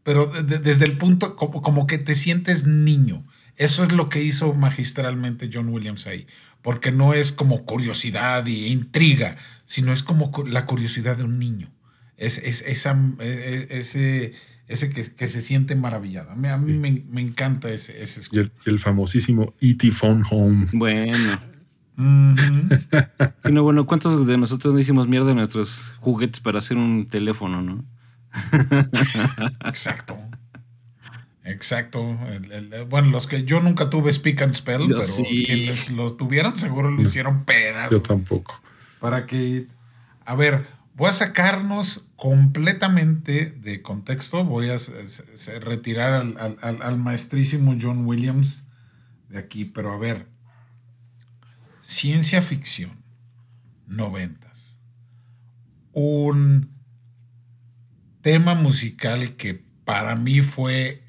pero 0.04 0.26
de- 0.26 0.42
de- 0.44 0.58
desde 0.60 0.84
el 0.84 0.96
punto 0.96 1.34
como, 1.34 1.62
como 1.62 1.88
que 1.88 1.98
te 1.98 2.14
sientes 2.14 2.64
niño. 2.64 3.26
Eso 3.56 3.82
es 3.82 3.90
lo 3.90 4.08
que 4.08 4.22
hizo 4.22 4.54
magistralmente 4.54 5.50
John 5.52 5.68
Williams 5.68 6.06
ahí. 6.06 6.28
Porque 6.62 6.92
no 6.92 7.12
es 7.12 7.32
como 7.32 7.64
curiosidad 7.64 8.46
y 8.46 8.66
intriga, 8.68 9.36
sino 9.66 9.92
es 9.92 10.02
como 10.04 10.30
la 10.46 10.64
curiosidad 10.66 11.16
de 11.16 11.24
un 11.24 11.40
niño. 11.40 11.72
Es, 12.16 12.38
es- 12.38 12.62
esa, 12.62 12.92
e- 13.20 13.66
e- 13.70 13.78
ese, 13.80 14.34
ese 14.68 14.90
que, 14.90 15.04
que 15.14 15.28
se 15.28 15.42
siente 15.42 15.74
maravillado. 15.76 16.30
A 16.30 16.36
mí, 16.36 16.48
a 16.48 16.56
mí 16.56 16.72
Sí. 16.72 16.78
me, 16.78 17.02
me 17.10 17.20
encanta 17.20 17.70
ese, 17.70 18.02
ese 18.02 18.20
y 18.32 18.38
el, 18.38 18.52
el 18.66 18.78
famosísimo 18.78 19.54
E.T. 19.60 19.90
Phone 19.92 20.22
Home. 20.30 20.66
Bueno. 20.72 21.40
Sí, 21.96 23.52
no, 23.52 23.62
bueno, 23.62 23.86
¿cuántos 23.86 24.26
de 24.26 24.36
nosotros 24.36 24.74
no 24.74 24.80
hicimos 24.80 25.06
mierda 25.06 25.30
en 25.30 25.36
nuestros 25.36 25.94
juguetes 26.00 26.40
para 26.40 26.58
hacer 26.58 26.76
un 26.76 27.06
teléfono, 27.08 27.62
no? 27.62 27.84
Exacto. 29.66 30.18
Exacto. 31.44 32.18
El- 32.30 32.50
el- 32.72 32.84
bueno, 32.86 33.10
los 33.10 33.26
que 33.26 33.44
yo 33.44 33.60
nunca 33.60 33.90
tuve 33.90 34.12
Speak 34.12 34.40
and 34.42 34.54
Spell, 34.54 34.82
Yo 34.88 34.96
pero 35.00 35.02
sí. 35.02 35.44
quienes 35.46 35.90
lo 35.90 36.14
tuvieron 36.14 36.56
seguro 36.56 36.90
lo 36.90 37.02
hicieron 37.02 37.40
Yo 37.40 37.44
pedazos. 37.44 38.02
tampoco. 38.02 38.60
Para 38.98 39.26
que, 39.26 39.66
a 40.24 40.34
ver, 40.34 40.66
voy 40.94 41.10
a 41.10 41.12
sacarnos 41.12 42.08
completamente 42.16 43.50
de 43.50 43.82
contexto. 43.82 44.44
Voy 44.44 44.70
a 44.70 44.76
retirar 45.60 46.12
al, 46.60 46.98
maestrísimo 46.98 47.76
John 47.80 48.06
Williams 48.06 48.66
de 49.28 49.38
aquí, 49.38 49.64
pero 49.64 49.92
a 49.92 49.98
ver, 49.98 50.28
ciencia 51.82 52.42
ficción, 52.42 53.02
noventas, 53.86 54.78
un 55.92 56.72
tema 58.22 58.54
musical 58.54 59.36
que 59.36 59.64
para 59.84 60.16
mí 60.16 60.40
fue 60.40 61.04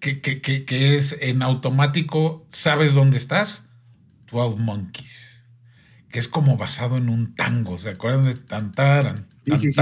que 0.00 0.96
es 0.98 1.16
en 1.22 1.42
automático, 1.42 2.46
¿sabes 2.50 2.92
dónde 2.92 3.16
estás? 3.16 3.64
12 4.30 4.60
Monkeys, 4.60 5.33
que 6.14 6.20
es 6.20 6.28
como 6.28 6.56
basado 6.56 6.96
en 6.96 7.08
un 7.08 7.34
tango, 7.34 7.76
¿se 7.76 7.88
acuerdan 7.88 8.26
de 8.26 8.36
Tantaran? 8.36 9.26
Sí, 9.44 9.56
sí, 9.56 9.72
sí, 9.72 9.80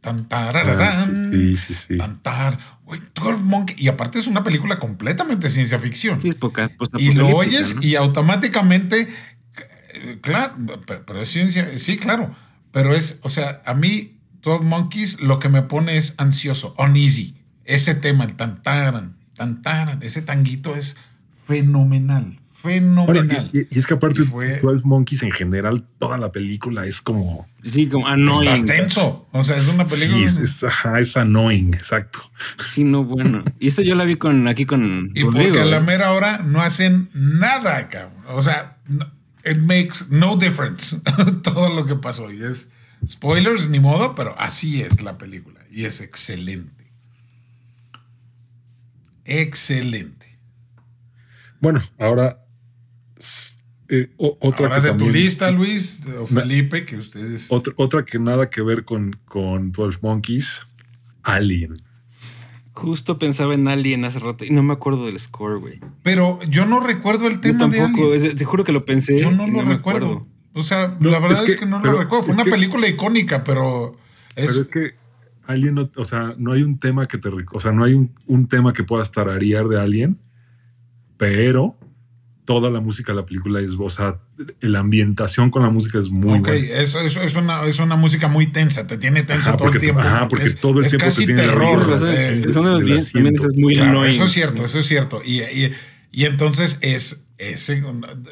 Tantaran, 0.00 0.64
claro. 0.64 0.82
Ah, 0.82 1.08
sí, 1.30 1.56
sí, 1.56 1.74
sí. 1.74 1.96
Tantar, 1.96 2.58
güey, 2.82 3.00
12 3.14 3.36
Monkeys, 3.44 3.78
y 3.80 3.86
aparte 3.86 4.18
es 4.18 4.26
una 4.26 4.42
película 4.42 4.80
completamente 4.80 5.48
ciencia 5.48 5.78
ficción. 5.78 6.20
Sí, 6.20 6.30
es 6.30 6.34
poca. 6.34 6.72
pues, 6.76 6.90
y 6.98 7.12
lo 7.12 7.28
oyes 7.28 7.76
¿no? 7.76 7.82
y 7.84 7.94
automáticamente, 7.94 9.06
eh, 9.94 10.18
claro, 10.20 10.56
pe- 10.84 11.02
pero 11.06 11.20
es 11.20 11.28
ciencia, 11.28 11.78
sí, 11.78 11.98
claro, 11.98 12.34
pero 12.72 12.92
es, 12.92 13.20
o 13.22 13.28
sea, 13.28 13.62
a 13.64 13.72
mí 13.72 14.18
12 14.42 14.64
Monkeys 14.64 15.20
lo 15.20 15.38
que 15.38 15.48
me 15.50 15.62
pone 15.62 15.96
es 15.96 16.14
ansioso, 16.18 16.74
uneasy. 16.78 17.36
Ese 17.64 17.94
tema, 17.94 18.24
el 18.24 18.34
tantaran, 18.34 19.18
tantaran, 19.36 20.02
ese 20.02 20.20
tanguito 20.20 20.74
es 20.74 20.96
fenomenal, 21.46 22.39
fenomenal. 22.62 23.50
y, 23.52 23.58
y- 23.60 23.68
y 23.70 23.78
es 23.78 23.86
que 23.86 23.94
aparte 23.94 24.22
fue- 24.24 24.56
12 24.58 24.86
Monkeys 24.86 25.22
en 25.22 25.30
general, 25.30 25.84
toda 25.98 26.18
la 26.18 26.30
película 26.32 26.86
es 26.86 27.00
como... 27.00 27.48
Sí, 27.62 27.88
como 27.88 28.06
annoying. 28.06 28.52
Estás 28.52 28.66
tenso, 28.66 29.26
o 29.32 29.42
sea, 29.42 29.56
es 29.56 29.68
una 29.68 29.84
Sí, 29.84 29.90
película. 29.90 30.24
es, 30.24 30.38
es- 30.38 30.64
ajá, 30.64 30.98
es 31.00 31.16
annoying, 31.16 31.74
exacto. 31.74 32.20
Sí, 32.70 32.84
no, 32.84 33.04
bueno. 33.04 33.42
Y 33.58 33.68
esto 33.68 33.82
yo 33.82 33.94
la 33.94 34.04
vi 34.04 34.16
con 34.16 34.48
aquí 34.48 34.66
con 34.66 35.10
y 35.14 35.22
Rodrigo. 35.22 35.48
porque 35.48 35.60
a 35.60 35.64
la 35.64 35.80
mera 35.80 36.12
hora 36.12 36.38
no 36.38 36.60
hacen 36.60 37.10
nada, 37.14 37.88
cabrón. 37.88 38.22
O 38.28 38.42
sea, 38.42 38.76
it 39.44 39.58
makes 39.58 40.04
no 40.10 40.36
difference 40.36 41.00
todo 41.42 41.74
lo 41.74 41.86
que 41.86 41.96
pasó. 41.96 42.30
Y 42.32 42.42
es 42.42 42.68
spoilers, 43.08 43.68
ni 43.70 43.80
modo, 43.80 44.14
pero 44.14 44.34
así 44.38 44.82
es 44.82 45.00
la 45.02 45.16
película. 45.18 45.60
Y 45.70 45.84
es 45.84 46.00
excelente. 46.00 46.90
Excelente. 49.24 50.38
Bueno, 51.60 51.82
ahora 51.98 52.44
eh, 53.88 54.10
o- 54.18 54.36
otra 54.40 54.66
Ahora 54.68 54.80
que 54.82 54.88
de 54.88 54.94
tu 54.94 55.08
lista, 55.10 55.50
Luis, 55.50 56.00
o 56.20 56.26
Felipe, 56.26 56.84
que 56.84 56.96
ustedes. 56.96 57.46
Otra, 57.50 57.72
otra 57.76 58.04
que 58.04 58.18
nada 58.18 58.48
que 58.50 58.62
ver 58.62 58.84
con, 58.84 59.16
con 59.24 59.72
12 59.72 59.98
Monkeys, 60.02 60.60
Alien. 61.22 61.82
Justo 62.72 63.18
pensaba 63.18 63.54
en 63.54 63.66
Alien 63.68 64.04
hace 64.04 64.20
rato 64.20 64.44
y 64.44 64.50
no 64.50 64.62
me 64.62 64.72
acuerdo 64.72 65.06
del 65.06 65.18
score, 65.18 65.58
güey. 65.58 65.80
Pero 66.02 66.38
yo 66.48 66.64
no 66.66 66.80
recuerdo 66.80 67.26
el 67.26 67.34
Yo 67.34 67.40
tema 67.40 67.68
de 67.68 67.80
Alien. 67.80 68.12
es- 68.14 68.34
te 68.36 68.44
juro 68.44 68.64
que 68.64 68.72
lo 68.72 68.84
pensé. 68.84 69.18
Yo 69.18 69.30
no 69.30 69.46
lo 69.46 69.62
recuerdo. 69.62 70.06
acuerdo. 70.06 70.26
O 70.52 70.62
sea, 70.62 70.96
No, 71.00 71.10
la 71.10 71.18
verdad 71.18 71.44
es 71.44 71.50
es 71.50 71.60
que- 71.60 71.66
no 71.66 71.80
pero 71.82 71.94
lo 71.94 71.98
recuerdo. 72.00 72.24
Fue 72.24 72.34
una 72.34 72.44
que- 72.44 72.50
película 72.50 72.86
icónica, 72.88 73.44
pero 73.44 73.96
es. 74.36 74.46
Pero 74.50 74.60
es 74.62 74.68
que 74.68 74.94
alguien 75.46 75.74
no, 75.74 75.90
o 75.96 76.04
sea, 76.04 76.34
no 76.38 76.52
hay 76.52 76.62
un 76.62 76.78
tema 76.78 77.06
que 77.08 77.18
te, 77.18 77.28
o 77.28 77.60
sea, 77.60 77.72
no 77.72 77.84
hay 77.84 77.94
un, 77.94 78.12
un 78.26 78.46
tema 78.48 78.72
que 78.72 78.84
puedas 78.84 79.10
tararear 79.12 79.66
de 79.68 79.80
alguien, 79.80 80.18
pero 81.16 81.76
toda 82.50 82.68
la 82.68 82.80
música 82.80 83.12
de 83.12 83.20
la 83.20 83.24
película 83.24 83.60
es, 83.60 83.76
o 83.78 83.88
sea, 83.88 84.16
la 84.60 84.80
ambientación 84.80 85.50
con 85.52 85.62
la 85.62 85.70
música 85.70 86.00
es 86.00 86.10
muy 86.10 86.40
ok, 86.40 86.48
buena. 86.48 86.66
eso, 86.80 86.98
eso 87.00 87.22
es, 87.22 87.36
una, 87.36 87.62
es 87.66 87.78
una 87.78 87.94
música 87.94 88.26
muy 88.26 88.48
tensa, 88.48 88.88
te 88.88 88.98
tiene 88.98 89.22
tenso 89.22 89.50
Ajá, 89.50 89.56
todo 89.56 89.68
el 89.68 89.72
porque- 89.74 89.86
tiempo. 89.86 90.00
ajá, 90.00 90.26
porque 90.26 90.46
es, 90.46 90.56
todo 90.58 90.80
el 90.80 90.86
es 90.86 90.90
tiempo 90.90 91.04
casi 91.06 91.20
te 91.20 91.26
tiene 91.26 91.42
terror. 91.42 91.88
Razón, 91.88 92.08
eh, 92.12 92.44
eso 92.48 92.60
no 92.60 92.76
es 92.78 92.84
bien- 92.84 93.06
también 93.12 93.36
eso 93.36 93.46
es 93.46 93.56
muy 93.56 93.74
Claro, 93.76 93.90
annoying. 93.90 94.14
eso 94.16 94.24
es 94.24 94.32
cierto, 94.32 94.64
eso 94.64 94.78
es 94.80 94.86
cierto. 94.88 95.22
Y, 95.24 95.42
y, 95.42 95.72
y 96.10 96.24
entonces 96.24 96.78
es, 96.80 97.22
es, 97.38 97.70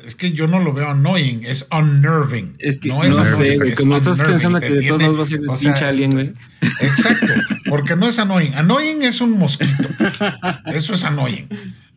es 0.04 0.14
que 0.16 0.32
yo 0.32 0.48
no 0.48 0.58
lo 0.58 0.72
veo 0.72 0.88
annoying, 0.88 1.44
es 1.44 1.68
unnerving. 1.70 2.56
Es 2.58 2.78
que 2.80 2.88
no, 2.88 3.04
es 3.04 3.14
sé, 3.14 3.20
annoying, 3.20 3.56
güey. 3.58 3.70
es 3.70 3.78
Como 3.78 3.96
estás 3.98 4.20
pensando 4.20 4.58
que 4.58 4.68
de 4.70 4.82
todos 4.88 5.00
modos 5.00 5.18
va 5.20 5.22
a 5.22 5.26
ser 5.26 5.40
o 5.48 5.56
sea, 5.56 5.70
pinche 5.72 5.84
alien, 5.86 6.12
güey. 6.14 6.32
Exacto, 6.80 7.34
porque 7.68 7.94
no 7.94 8.08
es 8.08 8.18
annoying. 8.18 8.52
Annoying 8.54 9.02
es 9.04 9.20
un 9.20 9.38
mosquito. 9.38 9.88
Eso 10.66 10.92
es 10.94 11.04
annoying. 11.04 11.48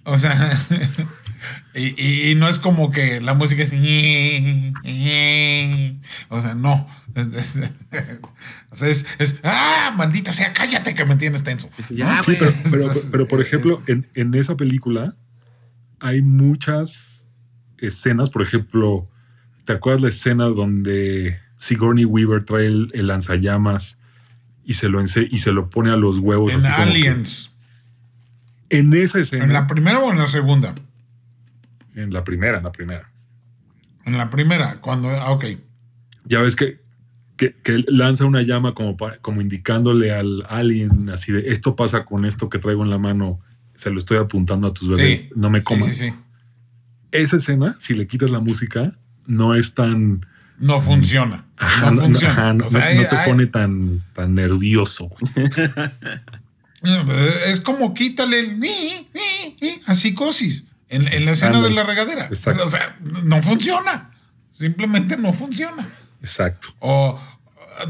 O 0.03 0.17
sea, 0.17 0.59
y, 1.73 2.01
y- 2.01 2.31
y 2.31 2.35
no 2.35 2.47
es 2.47 2.59
como 2.59 2.91
que 2.91 3.19
la 3.21 3.33
música 3.33 3.63
es. 3.63 3.71
O 6.29 6.41
sea, 6.41 6.53
no. 6.55 6.87
O 8.71 8.75
sea, 8.75 8.87
es, 8.87 9.05
es, 9.19 9.37
¡Ah, 9.43 9.93
maldita 9.97 10.31
sea! 10.31 10.53
¡Cállate 10.53 10.93
que 10.95 11.03
me 11.03 11.17
tienes 11.17 11.43
tenso! 11.43 11.69
Ya, 11.89 12.15
¿No? 12.17 12.23
Sí, 12.23 12.35
güey. 12.39 12.51
pero, 12.63 12.71
pero- 12.71 12.91
pero, 13.11 13.27
por 13.27 13.41
ejemplo, 13.41 13.83
en, 13.87 14.07
en 14.15 14.33
esa 14.33 14.55
película 14.55 15.13
hay 15.99 16.21
muchas 16.21 17.27
escenas. 17.79 18.29
Por 18.29 18.41
ejemplo, 18.43 19.09
¿te 19.65 19.73
acuerdas 19.73 20.01
la 20.01 20.07
escena 20.07 20.45
donde 20.45 21.37
Sigourney 21.57 22.05
Weaver 22.05 22.45
trae 22.45 22.65
el, 22.67 22.89
el 22.93 23.07
lanzallamas 23.07 23.97
y 24.63 24.75
se, 24.75 24.87
lo 24.87 25.01
ense- 25.01 25.27
y 25.29 25.39
se 25.39 25.51
lo 25.51 25.69
pone 25.69 25.91
a 25.91 25.97
los 25.97 26.19
huevos? 26.19 26.53
En 26.53 26.59
así 26.59 26.67
como 26.69 26.77
que- 26.77 26.91
Aliens. 26.91 27.51
en 28.69 28.93
esa 28.93 29.19
escena. 29.19 29.43
¿En 29.43 29.51
la 29.51 29.67
primera 29.67 29.99
o 29.99 30.11
en 30.13 30.17
la 30.17 30.27
segunda? 30.27 30.73
En 31.95 32.13
la 32.13 32.23
primera, 32.23 32.57
en 32.57 32.63
la 32.63 32.71
primera. 32.71 33.11
En 34.05 34.17
la 34.17 34.29
primera, 34.29 34.79
cuando. 34.81 35.09
ah, 35.09 35.31
Ok. 35.31 35.45
Ya 36.25 36.39
ves 36.39 36.55
que, 36.55 36.79
que, 37.37 37.53
que 37.63 37.83
lanza 37.87 38.25
una 38.25 38.41
llama 38.43 38.73
como, 38.75 38.95
como 39.21 39.41
indicándole 39.41 40.11
al 40.11 40.43
alien, 40.47 41.09
así 41.09 41.31
de 41.31 41.51
esto 41.51 41.75
pasa 41.75 42.05
con 42.05 42.25
esto 42.25 42.47
que 42.49 42.59
traigo 42.59 42.83
en 42.83 42.89
la 42.91 42.99
mano, 42.99 43.39
se 43.75 43.89
lo 43.89 43.97
estoy 43.97 44.17
apuntando 44.19 44.67
a 44.67 44.71
tus 44.73 44.87
bebés, 44.89 45.21
Sí. 45.21 45.29
no 45.35 45.49
me 45.49 45.59
Sí, 45.59 45.63
comas. 45.65 45.87
sí, 45.87 46.09
sí. 46.09 46.13
Esa 47.11 47.37
escena, 47.37 47.75
si 47.79 47.93
le 47.95 48.05
quitas 48.07 48.29
la 48.31 48.39
música, 48.39 48.93
no 49.25 49.55
es 49.55 49.73
tan. 49.73 50.25
No 50.59 50.79
funciona. 50.79 51.45
Ajá, 51.57 51.89
no 51.91 52.01
funciona. 52.03 52.33
ajá, 52.33 52.53
no- 52.53 52.65
O 52.65 52.69
sea, 52.69 52.79
no- 52.81 52.85
hay- 52.85 52.97
no 52.97 53.09
te 53.09 53.15
hay- 53.15 53.29
pone 53.29 53.47
tan, 53.47 54.03
tan 54.13 54.35
nervioso. 54.35 55.09
Es 57.45 57.61
como 57.61 57.93
quítale 57.93 58.39
el 58.39 58.59
ni, 58.59 59.07
ni, 59.13 59.57
ni 59.61 59.81
a 59.85 59.93
psicosis 59.95 60.65
en, 60.91 61.07
en 61.11 61.25
la 61.25 61.31
escena 61.31 61.61
de 61.61 61.69
la 61.71 61.83
regadera. 61.83 62.25
Exacto. 62.25 62.65
O 62.65 62.69
sea, 62.69 62.95
no 63.01 63.41
funciona. 63.41 64.11
Simplemente 64.53 65.17
no 65.17 65.33
funciona. 65.33 65.87
Exacto. 66.21 66.69
O 66.79 67.19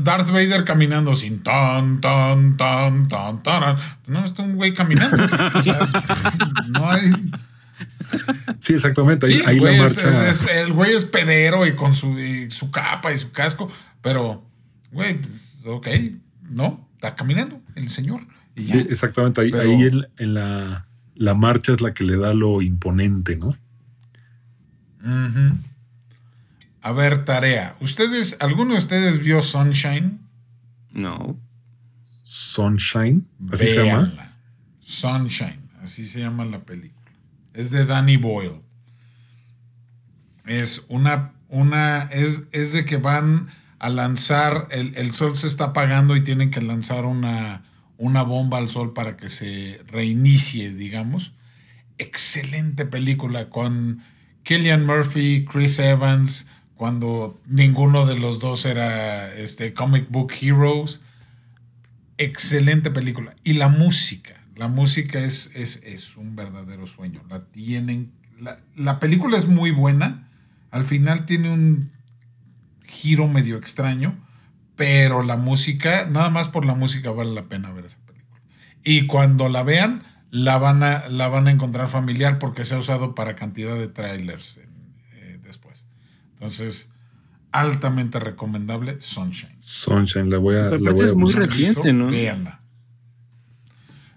Darth 0.02 0.30
Vader 0.30 0.64
caminando 0.64 1.14
sin 1.16 1.44
tan, 1.44 2.00
tan, 2.00 2.56
tan, 2.56 3.10
tan, 3.10 3.44
tan. 3.44 3.76
No, 4.08 4.26
está 4.26 4.44
un 4.44 4.56
güey 4.56 4.74
caminando. 4.74 5.18
O 5.56 5.62
sea, 5.64 5.90
no 6.70 6.90
hay. 6.90 7.12
Sí, 8.62 8.74
exactamente. 8.74 9.26
Ahí, 9.26 9.34
Sí, 9.40 9.44
ahí 9.46 9.60
la 9.60 9.72
marcha. 9.74 10.30
es- 10.30 10.44
es- 10.44 10.50
el 10.50 10.74
güey 10.74 10.94
es 10.96 11.06
pedero 11.06 11.66
y 11.66 11.76
con 11.76 11.96
su, 11.96 12.18
y 12.20 12.52
su 12.52 12.70
capa 12.72 13.12
y 13.12 13.18
su 13.18 13.32
casco, 13.32 13.72
pero, 14.02 14.46
güey, 14.92 15.20
ok, 15.66 15.88
no, 16.50 16.88
está 16.96 17.16
caminando 17.16 17.60
el 17.76 17.90
señor. 17.90 18.22
Y 18.56 18.66
ya. 18.66 18.76
sí, 18.76 18.88
exactamente. 18.90 19.42
Ahí, 19.42 19.52
Pero- 19.52 19.64
ahí 19.64 19.82
en, 19.84 20.08
en 20.18 20.34
la, 20.36 20.86
la 21.22 21.36
marcha 21.36 21.74
es 21.74 21.82
la 21.82 21.94
que 21.94 22.04
le 22.04 22.18
da 22.18 22.34
lo 22.34 22.64
imponente, 22.64 23.36
¿no? 23.36 23.56
Ujú. 25.04 25.56
A 26.82 26.92
ver, 26.94 27.26
tarea. 27.26 27.76
¿Ustedes, 27.80 28.38
alguno 28.40 28.74
de 28.74 28.80
ustedes 28.80 29.20
vio 29.20 29.44
Sunshine? 29.44 30.20
No. 30.92 31.40
Sunshine, 32.24 33.24
así 33.54 33.68
se 33.68 33.86
llama. 33.86 34.36
Sunshine, 34.80 35.62
así 35.84 36.08
se 36.08 36.22
llama 36.22 36.44
la 36.44 36.62
película. 36.62 37.12
Es 37.54 37.70
de 37.70 37.86
Danny 37.86 38.18
Boyle. 38.18 38.60
Es 40.48 40.86
una, 40.90 41.34
una, 41.50 42.06
es, 42.06 42.46
es 42.52 42.74
de 42.74 42.84
que 42.84 42.98
van 42.98 43.50
a 43.78 43.90
lanzar, 43.90 44.70
el, 44.72 44.96
el 44.96 45.14
sol 45.14 45.36
se 45.36 45.46
está 45.46 45.66
apagando 45.66 46.16
y 46.16 46.24
tienen 46.24 46.50
que 46.50 46.62
lanzar 46.62 47.06
una, 47.06 47.62
una 48.02 48.24
bomba 48.24 48.58
al 48.58 48.70
sol 48.70 48.94
para 48.94 49.16
que 49.16 49.30
se 49.30 49.80
reinicie, 49.88 50.74
digamos. 50.74 51.34
Excelente 52.00 52.86
película 52.86 53.50
con 53.50 54.04
Killian 54.44 54.86
Murphy, 54.86 55.46
Chris 55.46 55.78
Evans, 55.78 56.48
cuando 56.76 57.40
ninguno 57.46 58.08
de 58.08 58.18
los 58.18 58.40
dos 58.40 58.66
era 58.66 59.34
este, 59.36 59.74
comic 59.74 60.10
book 60.10 60.34
heroes 60.42 61.00
excelente 62.18 62.92
película. 62.92 63.36
Y 63.44 63.54
la 63.54 63.68
música, 63.68 64.34
la 64.56 64.68
música 64.68 65.20
es, 65.20 65.52
es, 65.54 65.82
es 65.84 66.18
un 66.18 66.36
verdadero 66.36 66.88
sueño. 66.88 67.24
La 67.30 67.46
tienen. 67.46 68.12
La, 68.40 68.58
la 68.76 69.00
película 69.00 69.38
es 69.38 69.48
muy 69.48 69.72
buena. 69.72 70.28
Al 70.72 70.86
final 70.86 71.26
tiene 71.26 71.54
un 71.54 71.92
giro 72.84 73.28
medio 73.28 73.58
extraño. 73.58 74.16
Pero 74.82 75.22
la 75.22 75.38
música, 75.38 76.08
nada 76.10 76.32
más 76.32 76.48
por 76.50 76.66
la 76.66 76.74
música 76.74 77.12
vale 77.12 77.32
la 77.36 77.44
pena 77.44 77.72
ver 77.72 77.86
esa 77.86 78.00
película. 78.08 78.42
Y 78.84 79.06
cuando 79.06 79.48
la 79.48 79.62
vean, 79.62 80.02
la 80.32 80.58
van 80.58 80.82
a, 80.82 81.08
la 81.08 81.28
van 81.28 81.48
a 81.48 81.52
encontrar 81.52 81.88
familiar 81.88 82.40
porque 82.40 82.66
se 82.66 82.74
ha 82.74 82.80
usado 82.80 83.14
para 83.14 83.36
cantidad 83.36 83.76
de 83.76 83.88
trailers 83.90 84.58
en- 84.58 84.96
eh, 85.14 85.40
después. 85.44 85.86
Entonces, 86.34 86.92
altamente 87.52 88.20
recomendable 88.20 89.00
Sunshine. 89.02 89.56
Sunshine, 89.60 90.32
la 90.32 90.40
voy 90.40 90.56
a. 90.56 90.64
La 90.72 90.92
voy 90.94 91.02
a 91.02 91.06
es 91.10 91.14
muy 91.14 91.32
reciente, 91.32 91.94
¿no? 91.94 92.08
Véanla. 92.08 92.62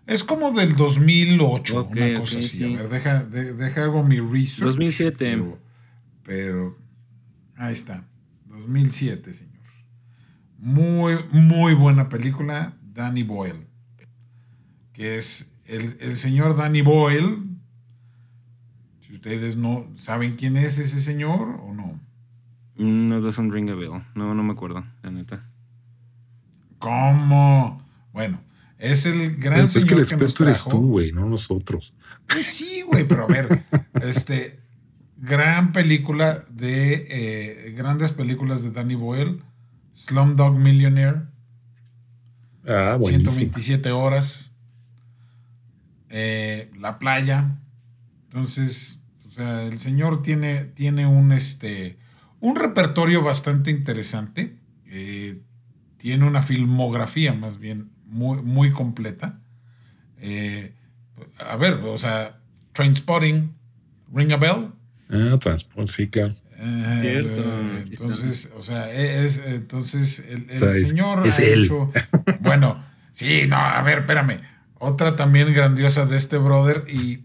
Es 0.07 0.24
como 0.24 0.50
del 0.53 0.77
2008, 0.77 1.79
Ok, 1.81 1.90
una 1.92 2.14
cosa 2.20 2.38
así. 2.38 2.48
sí. 2.48 2.74
A 2.74 2.79
ver, 2.79 2.88
deja, 2.88 3.22
de- 3.24 3.53
deja 3.53 3.85
hago 3.85 4.03
mi 4.03 4.18
research. 4.18 4.64
2007. 4.64 5.12
Pero, 5.18 5.59
pero, 6.24 6.79
ahí 7.57 7.74
está. 7.74 8.05
2007, 8.46 9.33
señor. 9.35 9.54
Muy, 10.64 11.18
muy 11.31 11.74
buena 11.74 12.09
película, 12.09 12.72
Danny 12.94 13.22
Boyle. 13.22 13.66
Que 14.94 15.18
es 15.18 15.55
el, 15.66 15.98
el 16.00 16.16
señor 16.16 16.57
Danny 16.57 16.81
Boyle. 16.81 17.42
Si 19.00 19.12
ustedes 19.12 19.57
no 19.57 19.87
saben 19.98 20.37
quién 20.37 20.57
es 20.57 20.79
ese 20.79 21.00
señor 21.00 21.61
o 21.62 21.74
no. 21.74 22.00
No 22.77 23.20
doesn't 23.20 23.53
ring 23.53 23.68
a 23.68 23.74
bell. 23.74 24.07
No, 24.14 24.35
no 24.35 24.42
me 24.42 24.55
acuerdo, 24.55 24.83
la 25.03 25.11
neta. 25.11 25.44
¿Cómo? 26.79 27.87
Bueno, 28.14 28.40
es 28.79 29.05
el 29.05 29.37
gran 29.37 29.61
Pues 29.61 29.77
es 29.77 29.85
que 29.85 29.92
el 29.92 30.07
señor 30.07 30.09
que 30.09 30.16
nos 30.16 30.31
experto 30.31 30.44
eres 30.44 30.64
tú, 30.64 30.88
güey, 30.88 31.12
no 31.12 31.29
nosotros. 31.29 31.92
Pues 32.27 32.46
sí, 32.46 32.81
güey, 32.81 33.07
pero 33.07 33.24
a 33.24 33.27
ver, 33.27 33.64
este, 34.03 34.61
gran 35.18 35.72
película 35.72 36.46
de, 36.48 37.07
eh, 37.11 37.74
grandes 37.77 38.12
películas 38.12 38.62
de 38.62 38.70
Danny 38.70 38.94
Boyle, 38.94 39.42
Slumdog 39.94 40.59
Millionaire, 40.59 41.22
Ah, 42.66 42.96
buenísimo. 42.98 43.30
127 43.33 43.90
horas, 43.90 44.52
eh, 46.09 46.70
La 46.78 46.98
Playa. 46.98 47.59
Entonces, 48.24 49.00
o 49.26 49.30
sea, 49.30 49.64
el 49.64 49.78
señor 49.78 50.22
tiene, 50.22 50.64
tiene 50.64 51.07
un, 51.07 51.33
este, 51.33 51.98
un 52.40 52.57
repertorio 52.57 53.22
bastante 53.22 53.70
interesante. 53.70 54.57
eh, 54.87 55.40
tiene 55.98 56.26
una 56.26 56.42
filmografía 56.42 57.33
más 57.33 57.59
bien 57.59 57.90
muy, 58.07 58.42
muy 58.42 58.72
completa. 58.72 59.40
Eh, 60.18 60.74
a 61.38 61.57
ver, 61.57 61.74
o 61.85 61.96
sea, 61.98 62.40
Trainspotting, 62.74 63.54
Ring 64.12 64.33
a 64.33 64.37
Bell. 64.37 64.70
Ah, 65.09 65.38
transporte, 65.40 65.90
sí, 65.92 66.09
claro. 66.09 66.35
Eh, 66.66 66.98
Cierto, 67.03 67.42
eh, 67.42 67.85
entonces, 67.90 68.50
o 68.57 68.62
sea, 68.62 68.90
es, 68.90 69.38
entonces 69.44 70.20
el, 70.20 70.46
el 70.48 70.57
O 70.57 70.59
sea, 70.59 70.70
es- 70.70 70.88
señor 70.88 71.27
es 71.27 71.38
ha 71.38 71.42
él. 71.42 71.64
hecho. 71.64 71.92
Bueno, 72.40 72.83
sí, 73.12 73.42
no, 73.48 73.57
a 73.57 73.83
ver, 73.83 73.98
espérame. 74.00 74.40
Otra 74.79 75.14
también 75.16 75.53
grandiosa 75.53 76.07
de 76.07 76.16
este 76.16 76.38
brother 76.38 76.85
y, 76.88 77.24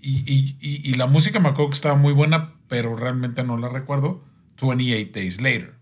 y, 0.00 0.18
y- 0.26 0.56
y- 0.60 0.80
y 0.90 0.94
la 0.94 1.06
música 1.06 1.40
me 1.40 1.48
acuerdo 1.48 1.70
que 1.70 1.76
estaba 1.76 1.94
muy 1.96 2.12
buena, 2.12 2.52
pero 2.68 2.94
realmente 2.96 3.42
no 3.42 3.56
la 3.56 3.68
recuerdo. 3.70 4.22
28 4.60 5.10
Days 5.14 5.40
Later. 5.40 5.74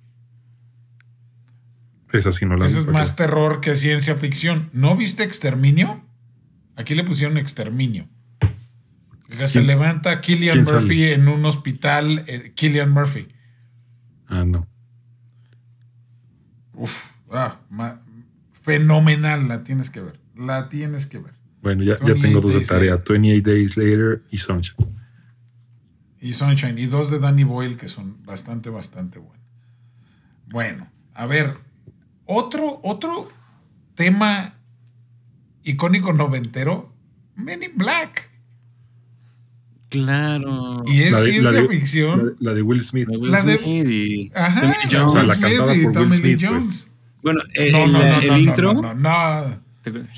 Esa 2.13 2.31
sí 2.33 2.45
no 2.45 2.57
la 2.57 2.67
Ese 2.67 2.81
es 2.81 2.87
más 2.87 3.17
terror 3.17 3.61
que 3.61 3.75
ciencia 3.75 4.15
ficción. 4.17 4.69
¿No 4.73 4.97
viste 4.97 5.23
Exterminio? 5.23 6.05
Aquí 6.77 6.95
le 6.95 7.05
pusieron 7.05 7.37
Exterminio. 7.39 8.07
Que 9.39 9.49
se 9.49 9.59
¿Quién- 9.61 9.67
levanta 9.67 10.21
Killian 10.21 10.65
sale? 10.65 10.79
Murphy 10.81 11.05
en 11.05 11.29
un 11.29 11.45
hospital. 11.45 12.25
eh, 12.27 12.53
Killian 12.55 12.91
Murphy. 12.91 13.29
Ah, 14.29 14.45
no. 14.45 14.67
Uf, 16.75 16.97
ah, 17.31 17.61
ma- 17.71 18.01
fenomenal, 18.63 19.49
la 19.49 19.63
tienes 19.65 19.91
que 19.91 20.01
ver. 20.01 20.19
La 20.37 20.69
tienes 20.69 21.07
que 21.07 21.19
ver. 21.19 21.35
Bueno, 21.63 21.83
ya, 21.85 21.99
ya 22.01 22.07
28 22.15 22.23
tengo 22.23 22.41
dos 22.41 22.55
de 22.55 22.61
tarea: 22.67 22.93
Later. 22.97 23.13
28 23.21 23.51
Days 23.51 23.77
Later 23.77 24.23
y 24.31 24.37
Sunshine. 24.39 24.89
Y 26.21 26.33
Sunshine. 26.33 26.79
Y 26.79 26.87
dos 26.87 27.11
de 27.11 27.19
Danny 27.19 27.45
Boyle 27.45 27.77
que 27.77 27.89
son 27.89 28.23
bastante, 28.25 28.71
bastante 28.71 29.19
buenos. 29.19 29.45
Bueno, 30.49 30.91
a 31.15 31.27
ver. 31.27 31.57
Otro, 32.25 32.81
otro 32.85 33.31
tema 33.95 34.55
icónico 35.65 36.13
noventero. 36.13 36.93
Men 37.37 37.63
in 37.63 37.77
Black. 37.77 38.31
Claro. 39.93 40.83
Y 40.87 41.03
es 41.03 41.13
La 41.13 41.21
de- 41.21 41.27
la 41.27 41.33
ciencia 41.33 41.53
de- 41.63 41.69
ficción. 41.69 42.37
La, 42.41 42.51
la 42.51 42.55
de 42.55 42.63
Will 42.63 42.83
Smith. 42.83 43.09
De 43.09 43.17
Will 43.17 43.31
la 43.31 43.43
de- 43.43 43.59
Smith 43.59 43.87
y 43.89 44.33
Ajá. 44.35 44.61
Tommy 44.63 44.75
Jones. 44.91 45.05
O 45.05 45.09
sea, 45.11 45.23
la 45.23 45.29
Will 45.29 45.37
Smith 45.37 45.57
cantada 45.57 45.77
y 45.77 45.79
por 45.79 45.87
Will 45.87 45.93
Tommy 45.93 46.17
Lee 46.17 46.17
Smith, 46.23 46.39
pues. 46.41 46.51
Jones. 46.51 46.91
Bueno, 47.23 47.41
el, 47.55 47.73
No, 47.73 47.87
no, 47.87 48.01
el- 48.03 48.09
no, 48.09 48.19
el 48.19 48.27
no, 48.27 48.33
no, 48.33 48.39
intro. 48.39 48.75
no, 48.75 48.95
no. 48.95 49.63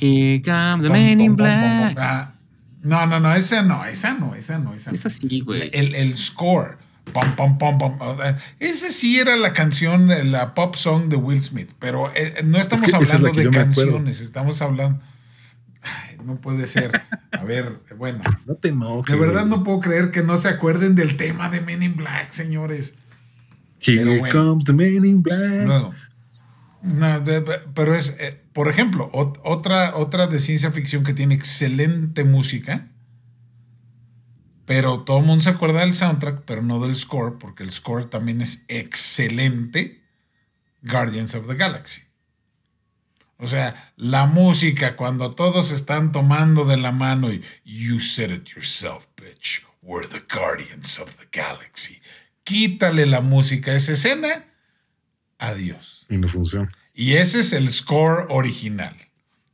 Here 0.00 0.42
comes 0.42 0.82
the 0.82 0.88
man 0.90 1.20
in 1.20 1.36
black. 1.36 1.96
Ah, 1.98 2.30
No, 2.82 3.06
no, 3.06 3.18
no, 3.18 3.34
esa 3.34 3.62
no, 3.62 3.84
esa 3.84 4.14
no, 4.14 4.34
esa 4.34 4.58
no, 4.58 4.74
esa 4.74 4.90
no. 4.90 4.94
Es 4.96 5.06
así, 5.06 5.40
güey. 5.40 5.70
El, 5.72 5.94
el 5.94 6.14
score. 6.14 6.76
Pom, 7.12 7.34
pom, 7.36 7.58
pom, 7.58 7.78
pom. 7.78 7.96
O 8.00 8.16
sea, 8.16 8.38
ese 8.60 8.90
sí 8.90 9.18
era 9.18 9.36
la 9.36 9.52
canción, 9.52 10.06
de 10.08 10.24
la 10.24 10.54
pop 10.54 10.74
song 10.74 11.08
de 11.08 11.16
Will 11.16 11.42
Smith, 11.42 11.70
pero 11.78 12.10
eh, 12.14 12.42
no 12.44 12.58
estamos 12.58 12.86
que 12.86 12.90
esa 12.90 13.02
es 13.02 13.08
la 13.08 13.14
hablando 13.16 13.32
que 13.38 13.44
de 13.44 13.50
canciones, 13.50 14.20
estamos 14.20 14.60
hablando... 14.62 15.00
No 16.24 16.40
puede 16.40 16.66
ser. 16.66 17.02
A 17.32 17.44
ver, 17.44 17.80
bueno, 17.98 18.20
No 18.46 18.54
te 18.54 18.68
enojes. 18.68 19.14
de 19.14 19.20
verdad 19.20 19.46
no 19.46 19.62
puedo 19.64 19.80
creer 19.80 20.10
que 20.10 20.22
no 20.22 20.36
se 20.38 20.48
acuerden 20.48 20.94
del 20.94 21.16
tema 21.16 21.48
de 21.50 21.60
Men 21.60 21.82
in 21.82 21.96
Black, 21.96 22.30
señores. 22.30 22.94
Here 23.80 24.18
bueno. 24.18 24.32
comes 24.32 24.64
the 24.64 24.72
man 24.72 25.04
in 25.04 25.22
black. 25.22 25.92
No, 26.82 27.24
pero 27.74 27.94
es, 27.94 28.16
eh, 28.20 28.40
por 28.52 28.68
ejemplo, 28.68 29.10
ot- 29.12 29.38
otra, 29.44 29.96
otra 29.96 30.26
de 30.26 30.38
ciencia 30.40 30.70
ficción 30.70 31.02
que 31.04 31.14
tiene 31.14 31.34
excelente 31.34 32.24
música, 32.24 32.88
pero 34.66 35.00
todo 35.00 35.18
el 35.20 35.24
mundo 35.26 35.42
se 35.42 35.50
acuerda 35.50 35.80
del 35.80 35.92
soundtrack, 35.94 36.42
pero 36.46 36.62
no 36.62 36.80
del 36.80 36.96
score, 36.96 37.38
porque 37.38 37.62
el 37.62 37.72
score 37.72 38.08
también 38.08 38.40
es 38.40 38.64
excelente, 38.68 40.02
Guardians 40.82 41.34
of 41.34 41.46
the 41.46 41.54
Galaxy. 41.54 42.02
O 43.38 43.46
sea, 43.46 43.92
la 43.96 44.26
música 44.26 44.96
cuando 44.96 45.30
todos 45.30 45.70
están 45.72 46.12
tomando 46.12 46.64
de 46.64 46.76
la 46.76 46.92
mano 46.92 47.32
y 47.32 47.42
You 47.64 47.98
said 48.00 48.30
it 48.30 48.48
yourself, 48.54 49.06
bitch. 49.16 49.62
We're 49.82 50.06
the 50.08 50.22
Guardians 50.32 50.98
of 50.98 51.14
the 51.16 51.26
Galaxy. 51.32 52.00
Quítale 52.44 53.06
la 53.06 53.20
música 53.20 53.72
a 53.72 53.74
esa 53.76 53.92
escena. 53.92 54.44
Adiós. 55.38 56.06
Y 56.08 56.16
no 56.16 56.28
funciona. 56.28 56.70
Y 56.94 57.14
ese 57.14 57.40
es 57.40 57.52
el 57.52 57.70
score 57.70 58.26
original. 58.30 58.94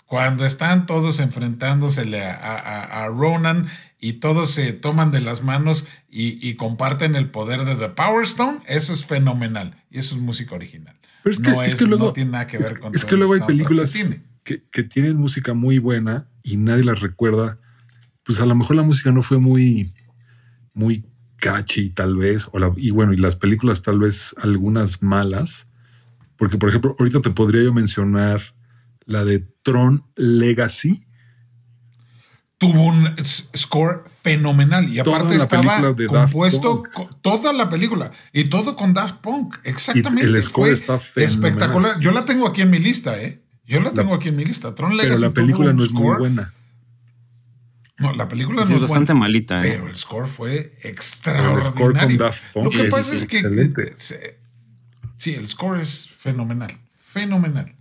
Cuando 0.07 0.45
están 0.45 0.87
todos 0.87 1.21
enfrentándosele 1.21 2.25
a, 2.25 2.35
a- 2.35 3.05
a 3.05 3.09
Ronan 3.09 3.71
y 4.01 4.15
todos 4.15 4.51
se 4.51 4.73
toman 4.73 5.11
de 5.11 5.21
las 5.21 5.43
manos 5.43 5.87
y, 6.09 6.39
y 6.47 6.55
comparten 6.55 7.17
el 7.17 7.31
poder 7.31 7.65
de 7.65 7.77
The 7.77 7.91
Power 7.91 8.25
Stone, 8.25 8.61
eso 8.67 8.93
es 8.93 9.05
fenomenal. 9.05 9.75
Y 9.91 9.99
eso 9.99 10.15
es 10.15 10.21
música 10.21 10.55
original. 10.55 10.97
Pero 11.23 11.35
es 11.35 11.41
que, 11.41 11.51
no, 11.51 11.63
es 11.63 11.73
es- 11.75 11.79
que 11.79 11.85
luego. 11.87 12.07
no 12.07 12.13
tiene 12.13 12.31
nada 12.31 12.47
que 12.47 12.59
ver 12.59 12.73
es, 12.73 12.79
con 12.81 12.95
es 12.95 13.05
que 13.05 13.17
luego 13.17 13.35
hay 13.35 13.41
películas 13.41 13.93
que 13.93 13.99
tiene. 13.99 14.23
que, 14.43 14.63
que 14.71 14.83
tienen 14.85 15.17
música 15.17 15.53
muy 15.53 15.79
buena 15.79 16.29
y 16.43 16.57
nadie 16.57 16.85
las 16.85 17.01
recuerda. 17.01 17.59
Pues 18.25 18.41
a 18.41 18.47
lo 18.47 18.55
mejor 18.55 18.77
la 18.77 18.83
música 18.83 19.13
no 19.13 19.21
fue 19.23 19.39
muy, 19.39 19.93
muy 20.73 21.05
catchy, 21.37 21.91
tal 21.91 22.17
vez. 22.17 22.49
O 22.53 22.59
la- 22.59 22.73
y 22.77 22.91
bueno, 22.91 23.13
y 23.13 23.17
las 23.19 23.37
películas, 23.37 23.83
tal 23.83 23.99
vez 23.99 24.35
algunas 24.41 25.03
malas. 25.03 25.67
Porque, 26.37 26.57
por 26.57 26.71
ejemplo, 26.71 26.97
ahorita 26.99 27.21
te 27.21 27.31
podría 27.31 27.63
yo 27.65 27.73
mencionar 27.75 28.41
la 29.05 29.25
de 29.27 29.41
Tron 29.63 30.05
Legacy. 30.17 31.05
Tuvo 32.61 32.83
un 32.89 33.17
score 33.25 34.05
fenomenal 34.23 34.87
y 34.89 34.99
aparte 35.01 35.37
la 35.39 35.43
estaba 35.45 35.63
película 35.63 35.93
de 35.95 36.07
Daft 36.07 36.33
compuesto 36.33 36.83
toda 37.23 37.53
la 37.55 37.71
película 37.71 38.13
y 38.35 38.45
todo 38.45 38.77
con 38.77 38.93
Daft 38.93 39.17
Punk 39.23 39.57
exactamente 39.65 40.27
Y 40.31 40.35
el 40.37 40.43
score 40.43 40.67
fue 40.67 40.75
está 40.75 40.99
fenomenal. 40.99 41.47
espectacular 41.47 42.01
yo 42.01 42.11
la 42.13 42.27
tengo 42.27 42.47
aquí 42.47 42.61
en 42.61 42.71
mi 42.71 42.79
lista 42.79 43.19
eh 43.21 43.41
yo 43.65 43.81
la 43.81 43.93
tengo 43.93 44.13
aquí 44.15 44.29
en 44.29 44.37
mi 44.37 44.45
lista 44.45 44.75
Tron 44.75 44.91
Pero 44.91 45.03
Legacy 45.05 45.23
la 45.23 45.29
tuvo 45.29 45.35
película 45.37 45.73
no 45.73 45.83
es 45.85 45.91
muy 45.93 46.17
buena. 46.19 46.53
no 47.97 48.13
la 48.13 48.29
película 48.29 48.65
Sí, 48.67 48.71
no 48.73 48.77
es 48.77 48.83
es 48.85 48.91
bastante 48.91 49.13
buena 49.15 49.27
malita. 49.27 49.59
¿eh? 49.61 49.63
pero 49.73 49.89
el 49.89 49.97
score 49.97 50.29
fue 50.29 50.77
Pero 50.83 50.89
el 50.91 50.97
score 51.03 51.35
con 51.35 52.11
extraordinario 52.11 52.19
Daft 52.19 52.45
Punk. 52.53 52.65
lo 52.67 52.71
que 52.73 52.85
sí, 52.85 52.91
pasa 52.91 53.15
es 53.15 53.25
que 53.25 53.39
excelente. 53.39 53.95
sí 55.17 55.33
el 55.35 55.49
score 55.49 55.81
es 55.81 56.11
fenomenal 56.19 56.79
fenomenal 56.99 57.75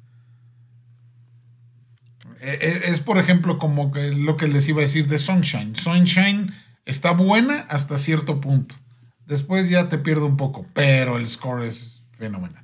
Eh, 2.42 2.58
eh, 2.62 2.82
es 2.86 3.00
por 3.02 3.18
ejemplo 3.18 3.58
como 3.58 3.92
que 3.92 4.12
lo 4.12 4.38
que 4.38 4.48
les 4.48 4.68
iba 4.70 4.80
a 4.80 4.84
decir 4.84 5.08
de 5.08 5.18
Sunshine. 5.18 5.76
Sunshine 5.76 6.54
está 6.86 7.12
buena 7.12 7.66
hasta 7.70 7.98
cierto 7.98 8.40
punto. 8.40 8.76
Después 9.26 9.70
ya 9.70 9.90
te 9.90 9.98
pierde 9.98 10.24
un 10.26 10.38
poco, 10.38 10.66
pero 10.74 11.18
el 11.18 11.28
score 11.28 11.66
es 11.66 12.02
fenomenal. 12.18 12.64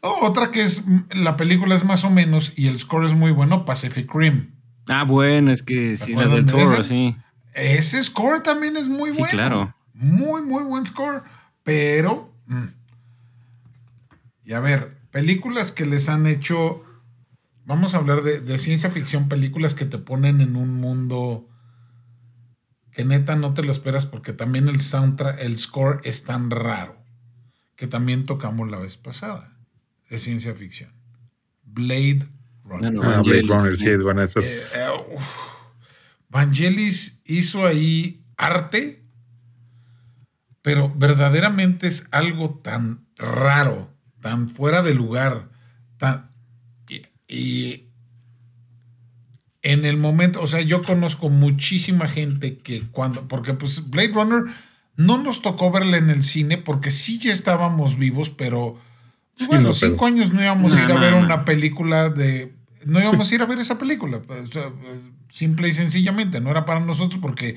Oh, 0.00 0.18
otra 0.22 0.50
que 0.50 0.62
es 0.62 0.86
mm, 0.86 1.00
la 1.14 1.36
película 1.36 1.74
es 1.74 1.84
más 1.84 2.04
o 2.04 2.10
menos 2.10 2.52
y 2.56 2.68
el 2.68 2.78
score 2.78 3.04
es 3.04 3.14
muy 3.14 3.32
bueno, 3.32 3.64
Pacific 3.64 4.08
Rim. 4.14 4.52
Ah, 4.86 5.04
bueno, 5.04 5.50
es 5.50 5.62
que 5.62 5.96
sí, 5.96 6.14
la 6.14 6.28
del 6.28 6.46
de 6.46 6.52
Toro, 6.52 6.82
sí. 6.84 7.16
Ese 7.52 8.02
score 8.02 8.40
también 8.42 8.76
es 8.76 8.88
muy 8.88 9.10
Sí, 9.12 9.18
bueno. 9.18 9.32
claro. 9.32 9.74
Muy, 9.92 10.42
muy 10.42 10.62
buen 10.62 10.86
score. 10.86 11.24
Pero. 11.64 12.32
mm. 12.46 12.64
Y 14.44 14.52
a 14.54 14.60
ver, 14.60 14.96
películas 15.10 15.72
que 15.72 15.84
les 15.84 16.08
han 16.08 16.26
hecho. 16.26 16.82
Vamos 17.68 17.94
a 17.94 17.98
hablar 17.98 18.22
de, 18.22 18.40
de 18.40 18.56
ciencia 18.56 18.90
ficción, 18.90 19.28
películas 19.28 19.74
que 19.74 19.84
te 19.84 19.98
ponen 19.98 20.40
en 20.40 20.56
un 20.56 20.74
mundo 20.76 21.46
que 22.92 23.04
neta 23.04 23.36
no 23.36 23.52
te 23.52 23.62
lo 23.62 23.72
esperas 23.72 24.06
porque 24.06 24.32
también 24.32 24.68
el 24.68 24.80
soundtrack, 24.80 25.38
el 25.40 25.58
score 25.58 26.00
es 26.02 26.24
tan 26.24 26.50
raro 26.50 26.96
que 27.76 27.86
también 27.86 28.24
tocamos 28.24 28.70
la 28.70 28.78
vez 28.78 28.96
pasada 28.96 29.54
de 30.08 30.18
ciencia 30.18 30.54
ficción. 30.54 30.94
Blade 31.62 32.26
Runner. 32.64 32.94
Ah, 33.04 33.20
Blade 33.22 33.42
Vangelis, 33.46 33.48
Runner, 33.48 33.76
sí. 33.76 33.96
bueno, 33.96 34.22
esas. 34.22 34.74
Eh, 34.74 34.80
eh. 34.80 35.18
Vangelis 36.30 37.20
hizo 37.26 37.66
ahí 37.66 38.24
arte, 38.38 39.04
pero 40.62 40.90
verdaderamente 40.96 41.86
es 41.86 42.08
algo 42.12 42.60
tan 42.64 43.06
raro, 43.16 43.94
tan 44.22 44.48
fuera 44.48 44.82
de 44.82 44.94
lugar, 44.94 45.50
tan 45.98 46.32
y, 47.28 47.84
en 49.62 49.84
el 49.84 49.96
momento, 49.96 50.40
o 50.40 50.46
sea, 50.46 50.60
yo 50.62 50.82
conozco 50.82 51.28
muchísima 51.28 52.08
gente 52.08 52.58
que 52.58 52.82
cuando, 52.90 53.26
porque 53.28 53.54
pues 53.54 53.90
Blade 53.90 54.12
Runner 54.12 54.44
no 54.96 55.18
nos 55.18 55.42
tocó 55.42 55.70
verla 55.70 55.96
en 55.98 56.10
el 56.10 56.22
cine 56.22 56.58
porque 56.58 56.90
sí 56.90 57.18
ya 57.18 57.32
estábamos 57.32 57.98
vivos, 57.98 58.30
pero 58.30 58.78
Sí, 59.34 59.46
bueno, 59.46 59.68
no, 59.68 59.74
pero- 59.74 59.90
cinco 59.92 60.06
años 60.06 60.32
no 60.32 60.42
íbamos 60.42 60.72
a 60.72 60.76
No, 60.78 60.84
ir 60.84 60.92
a 60.92 61.00
ver 61.00 61.14
una 61.14 61.44
película 61.44 62.08
de, 62.08 62.52
no 62.84 63.00
íbamos 63.00 63.30
a 63.30 63.34
ir 63.34 63.42
a 63.42 63.46
ver 63.46 63.58
esa 63.58 63.78
película, 63.78 64.20
pues, 64.22 64.48
simple 65.30 65.68
y 65.68 65.72
sencillamente, 65.72 66.40
no 66.40 66.50
era 66.50 66.64
para 66.64 66.80
nosotros 66.80 67.20
porque 67.20 67.56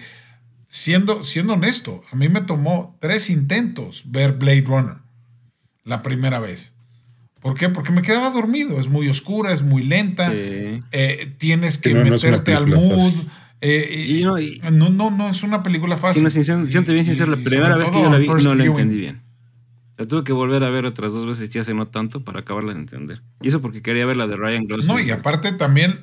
siendo, 0.68 1.24
siendo 1.24 1.54
honesto, 1.54 2.02
a 2.12 2.16
mí 2.16 2.30
me 2.30 2.42
tomó 2.42 2.98
tres 3.00 3.30
intentos 3.30 4.04
ver 4.06 4.34
Blade 4.34 4.62
Runner 4.66 4.98
la 5.84 6.02
primera 6.04 6.40
vez. 6.40 6.74
¿Por 7.42 7.56
qué? 7.58 7.70
Porque 7.70 7.92
me 7.92 8.02
quedaba 8.02 8.30
dormido. 8.30 8.80
Es 8.80 8.88
muy 8.88 9.10
oscura, 9.10 9.52
es 9.52 9.62
muy 9.64 9.82
lenta. 9.84 10.32
Sí. 10.32 10.38
eh, 10.92 11.34
tienes 11.40 11.78
que 11.78 11.94
no, 11.94 12.04
no 12.04 12.12
meterte 12.12 12.54
al 12.54 12.68
mood. 12.68 13.14
eh, 13.62 14.06
y- 14.08 14.20
Y 14.20 14.24
no, 14.24 14.40
y- 14.40 14.62
no, 14.72 14.90
no, 14.90 15.12
no 15.12 15.30
es 15.30 15.44
una 15.44 15.62
película 15.64 15.98
fácil. 15.98 16.30
Siéndote 16.32 16.94
bien 16.94 17.06
sincero, 17.06 17.34
y 17.34 17.38
la 17.38 17.44
primera 17.44 17.76
vez 17.76 17.90
que 17.92 18.02
yo 18.02 18.10
la 18.10 18.18
vi 18.18 18.28
first 18.28 18.46
no 18.46 18.56
la 18.56 18.64
entendí 18.66 18.96
bien. 18.98 19.22
La 19.98 20.06
tuve 20.08 20.24
que 20.24 20.34
volver 20.34 20.64
a 20.64 20.70
ver 20.72 20.86
otras 20.86 21.12
dos 21.12 21.28
veces 21.28 21.50
ya 21.52 21.62
hace 21.62 21.74
no 21.76 21.86
tanto 21.86 22.24
para 22.24 22.40
acabarla 22.40 22.74
de 22.74 22.80
entender. 22.80 23.22
Y 23.42 23.50
eso 23.50 23.62
porque 23.62 23.82
quería 23.84 24.06
ver 24.06 24.18
la 24.18 24.26
de 24.28 24.36
Ryan 24.36 24.66
Gosling. 24.68 24.88
No, 24.88 25.00
y 25.00 25.12
aparte 25.12 25.52
también. 25.52 26.00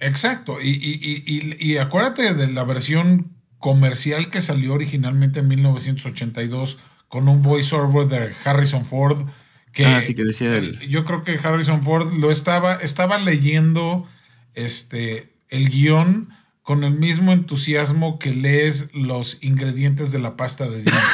Exacto. 0.00 0.58
Y, 0.62 0.68
y- 0.70 1.00
y- 1.26 1.56
y- 1.58 1.72
y 1.72 1.76
acuérdate 1.78 2.34
de 2.34 2.52
la 2.52 2.64
versión 2.64 3.32
comercial 3.58 4.30
que 4.30 4.40
salió 4.40 4.74
originalmente 4.74 5.40
en 5.40 5.48
1982 5.48 6.78
con 7.08 7.28
un 7.28 7.42
voiceover 7.42 8.06
de 8.06 8.32
Harrison 8.44 8.84
Ford. 8.84 9.26
Que 9.72 9.84
Ah, 9.86 10.02
sí, 10.02 10.14
que 10.14 10.24
decía 10.24 10.56
el- 10.56 10.78
Yo 10.88 11.04
creo 11.04 11.22
que 11.24 11.38
Harrison 11.42 11.82
Ford 11.82 12.12
lo 12.18 12.30
estaba, 12.30 12.74
estaba 12.76 13.18
leyendo 13.18 14.08
este, 14.54 15.32
el 15.50 15.68
guion 15.68 16.30
con 16.62 16.84
el 16.84 16.92
mismo 16.92 17.32
entusiasmo 17.32 18.18
que 18.18 18.32
lees 18.34 18.88
los 18.92 19.38
ingredientes 19.40 20.10
de 20.12 20.18
la 20.18 20.36
pasta 20.36 20.68
de 20.68 20.82
dientes. 20.82 21.04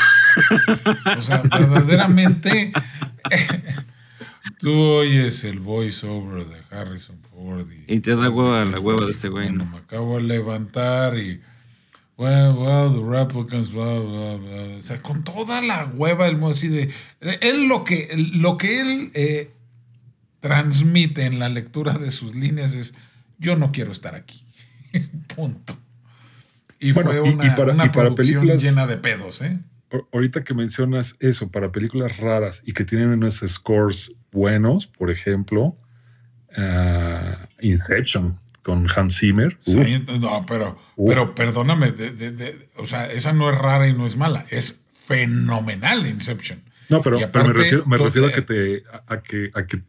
O 1.16 1.22
sea, 1.22 1.42
verdaderamente. 1.50 2.72
Tú 4.60 4.72
oyes 4.72 5.44
el 5.44 5.60
voiceover 5.60 6.44
de 6.46 6.56
Harrison 6.70 7.16
Ford 7.30 7.66
y, 7.70 7.92
Y 7.94 8.00
te 8.00 8.14
da 8.16 8.30
hueva 8.30 8.64
la 8.64 8.78
hueva 8.80 9.04
de 9.06 9.12
este 9.12 9.28
güey, 9.28 9.48
Bueno, 9.48 9.64
¿no? 9.64 9.70
me 9.72 9.78
acabo 9.78 10.16
de 10.16 10.22
levantar 10.24 11.16
y. 11.18 11.40
Well, 12.16 12.52
well, 12.54 12.92
the 12.92 13.00
replicants, 13.00 13.72
blah, 13.72 13.98
blah, 13.98 14.36
blah. 14.36 14.76
O 14.78 14.82
sea, 14.82 15.02
con 15.02 15.24
toda 15.24 15.60
la 15.60 15.84
hueva, 15.86 16.28
el 16.28 16.36
modo 16.38 16.52
así 16.52 16.68
de. 16.68 16.90
Él 17.40 17.66
lo 17.68 17.82
que, 17.84 18.08
lo 18.34 18.56
que 18.56 18.80
él 18.80 19.10
eh, 19.14 19.50
transmite 20.40 21.24
en 21.24 21.38
la 21.38 21.48
lectura 21.48 21.94
de 21.98 22.10
sus 22.10 22.34
líneas 22.36 22.72
es 22.74 22.94
yo 23.38 23.56
no 23.56 23.72
quiero 23.72 23.90
estar 23.90 24.14
aquí. 24.14 24.46
Punto. 25.34 25.76
Y 26.78 26.92
Bueno, 26.92 27.10
fue 27.10 27.20
y- 27.26 27.30
y 27.30 27.34
una, 27.34 27.54
para- 27.56 27.72
una 27.72 27.84
y 27.86 27.88
para 27.88 28.14
producción 28.14 28.42
películas- 28.42 28.62
llena 28.62 28.86
de 28.86 28.96
pedos, 28.96 29.42
¿eh? 29.42 29.58
Ahorita 30.12 30.42
que 30.44 30.54
mencionas 30.54 31.14
eso, 31.20 31.50
para 31.50 31.70
películas 31.72 32.16
raras 32.18 32.62
y 32.64 32.72
que 32.72 32.84
tienen 32.84 33.10
unos 33.10 33.42
scores 33.46 34.12
buenos, 34.32 34.86
por 34.86 35.10
ejemplo, 35.10 35.76
ah, 36.56 37.46
Inception 37.60 38.38
con 38.64 38.88
Hans 38.96 39.18
Zimmer. 39.20 39.56
Sí, 39.60 40.04
no, 40.20 40.44
pero, 40.46 40.76
pero 41.06 41.34
perdóname, 41.36 41.92
de- 41.92 42.10
de- 42.10 42.32
de- 42.32 42.68
o 42.76 42.86
sea, 42.86 43.06
esa 43.12 43.32
no 43.32 43.48
es 43.50 43.56
rara 43.56 43.86
y 43.86 43.92
no 43.92 44.06
es 44.06 44.16
mala, 44.16 44.44
es 44.50 44.80
fenomenal 45.06 46.06
Inception. 46.06 46.60
No, 46.88 47.00
pero, 47.02 47.18
pero 47.30 47.44
me 47.46 47.52
refiero, 47.52 47.86
me 47.86 47.96
refiero 47.98 48.26
a 48.28 48.32
que 48.32 48.42
te, 48.42 48.82
a, 48.92 49.14
a 49.14 49.22
que, 49.22 49.50
a 49.54 49.66
que 49.66 49.82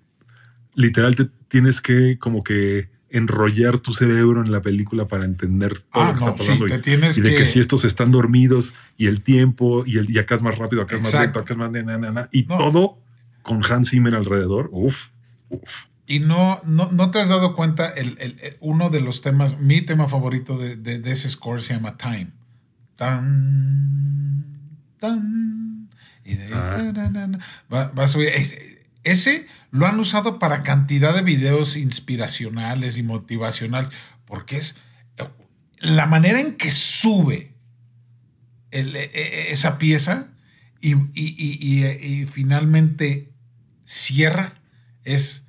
literal 0.75 1.15
te 1.15 1.25
tienes 1.47 1.81
que 1.81 2.17
como 2.19 2.43
que 2.43 2.89
enrollar 3.09 3.79
tu 3.79 3.93
cerebro 3.93 4.41
en 4.41 4.51
la 4.51 4.61
película 4.61 5.07
para 5.07 5.23
entender 5.23 5.79
todo 5.79 6.03
Ah, 6.03 6.07
lo 6.11 6.13
que 6.19 6.25
no, 6.25 6.31
está 6.31 6.43
sí, 6.43 6.49
pasando. 6.49 6.65
te 6.67 6.75
y, 6.75 6.81
tienes 6.81 7.17
y 7.17 7.21
de 7.21 7.35
que... 7.35 7.45
si 7.45 7.59
estos 7.59 7.85
están 7.85 8.11
dormidos 8.11 8.73
y 8.97 9.07
el 9.07 9.21
tiempo 9.21 9.83
y, 9.85 9.97
el, 9.99 10.09
y 10.09 10.19
acá 10.19 10.35
es 10.35 10.41
más 10.41 10.57
rápido, 10.57 10.81
acá 10.81 10.95
es 10.97 11.01
más 11.01 11.13
lento, 11.13 11.39
acá 11.39 11.53
es 11.53 11.57
más... 11.57 11.71
na, 11.71 11.81
na, 11.83 11.97
na, 11.97 12.11
na, 12.11 12.29
y 12.33 12.43
No. 12.43 12.57
todo 12.57 12.99
con 13.41 13.61
Hans 13.63 13.89
Zimmer 13.91 14.15
alrededor. 14.15 14.69
Uf, 14.73 15.07
uf. 15.49 15.85
Y 16.07 16.19
no, 16.19 16.61
no, 16.65 16.91
no 16.91 17.09
te 17.11 17.19
has 17.19 17.29
dado 17.29 17.55
cuenta, 17.55 17.89
el, 17.89 18.17
el- 18.19 18.37
el- 18.41 18.57
uno 18.59 18.89
de 18.89 19.01
los 19.01 19.21
temas, 19.21 19.59
mi 19.59 19.81
tema 19.81 20.07
favorito 20.07 20.57
de, 20.57 20.75
de- 20.75 20.99
de 20.99 21.11
ese 21.11 21.29
score 21.29 21.61
se 21.61 21.73
llama 21.73 21.97
Time. 21.97 22.27
Tan, 22.95 24.45
tan. 24.99 25.89
Y 26.23 26.35
de, 26.35 26.53
Ah. 26.53 27.39
va, 27.73 27.91
va 27.91 28.03
a 28.03 28.07
subir. 28.07 28.29
Ese, 28.29 28.85
ese 29.03 29.47
lo 29.71 29.85
han 29.87 29.99
usado 29.99 30.39
para 30.39 30.63
cantidad 30.63 31.13
de 31.13 31.21
videos 31.21 31.75
inspiracionales 31.75 32.97
y 32.97 33.03
motivacionales, 33.03 33.89
porque 34.25 34.57
es 34.57 34.75
la 35.79 36.05
manera 36.07 36.39
en 36.39 36.55
que 36.55 36.71
sube 36.71 37.53
el- 38.71 38.95
e- 38.95 39.11
e- 39.13 39.51
esa 39.51 39.77
pieza 39.77 40.27
y- 40.81 40.93
y- 40.93 41.35
y- 41.37 41.85
y 41.85 42.25
finalmente 42.25 43.31
cierra 43.85 44.53
es 45.03 45.43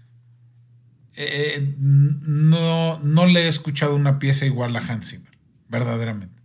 eh, 1.16 1.74
no, 1.78 2.98
no 3.00 3.26
le 3.26 3.44
he 3.44 3.48
escuchado 3.48 3.96
una 3.96 4.18
pieza 4.18 4.46
igual 4.46 4.76
a 4.76 4.80
Hans 4.80 5.10
Zimmer, 5.10 5.36
verdaderamente. 5.68 6.40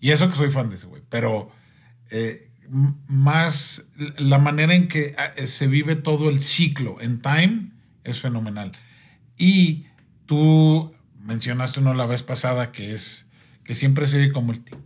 Y 0.00 0.10
eso 0.10 0.30
que 0.30 0.36
soy 0.36 0.50
fan 0.50 0.68
de 0.70 0.76
ese 0.76 0.86
güey, 0.86 1.02
pero 1.08 1.50
eh, 2.10 2.50
más 3.06 3.84
la 4.18 4.38
manera 4.38 4.74
en 4.74 4.88
que 4.88 5.14
ah, 5.18 5.32
eh, 5.36 5.46
se 5.46 5.66
vive 5.66 5.96
todo 5.96 6.30
el 6.30 6.40
ciclo 6.40 7.00
en 7.00 7.20
Time 7.20 7.70
es 8.04 8.20
fenomenal. 8.20 8.72
Y 9.36 9.86
tú 10.26 10.94
mencionaste 11.20 11.80
uno 11.80 11.94
la 11.94 12.06
vez 12.06 12.22
pasada 12.22 12.72
que 12.72 12.92
es 12.92 13.26
que 13.64 13.74
siempre 13.74 14.06
se 14.06 14.16
oye 14.18 14.32
como 14.32 14.52
el 14.52 14.64
tic, 14.64 14.76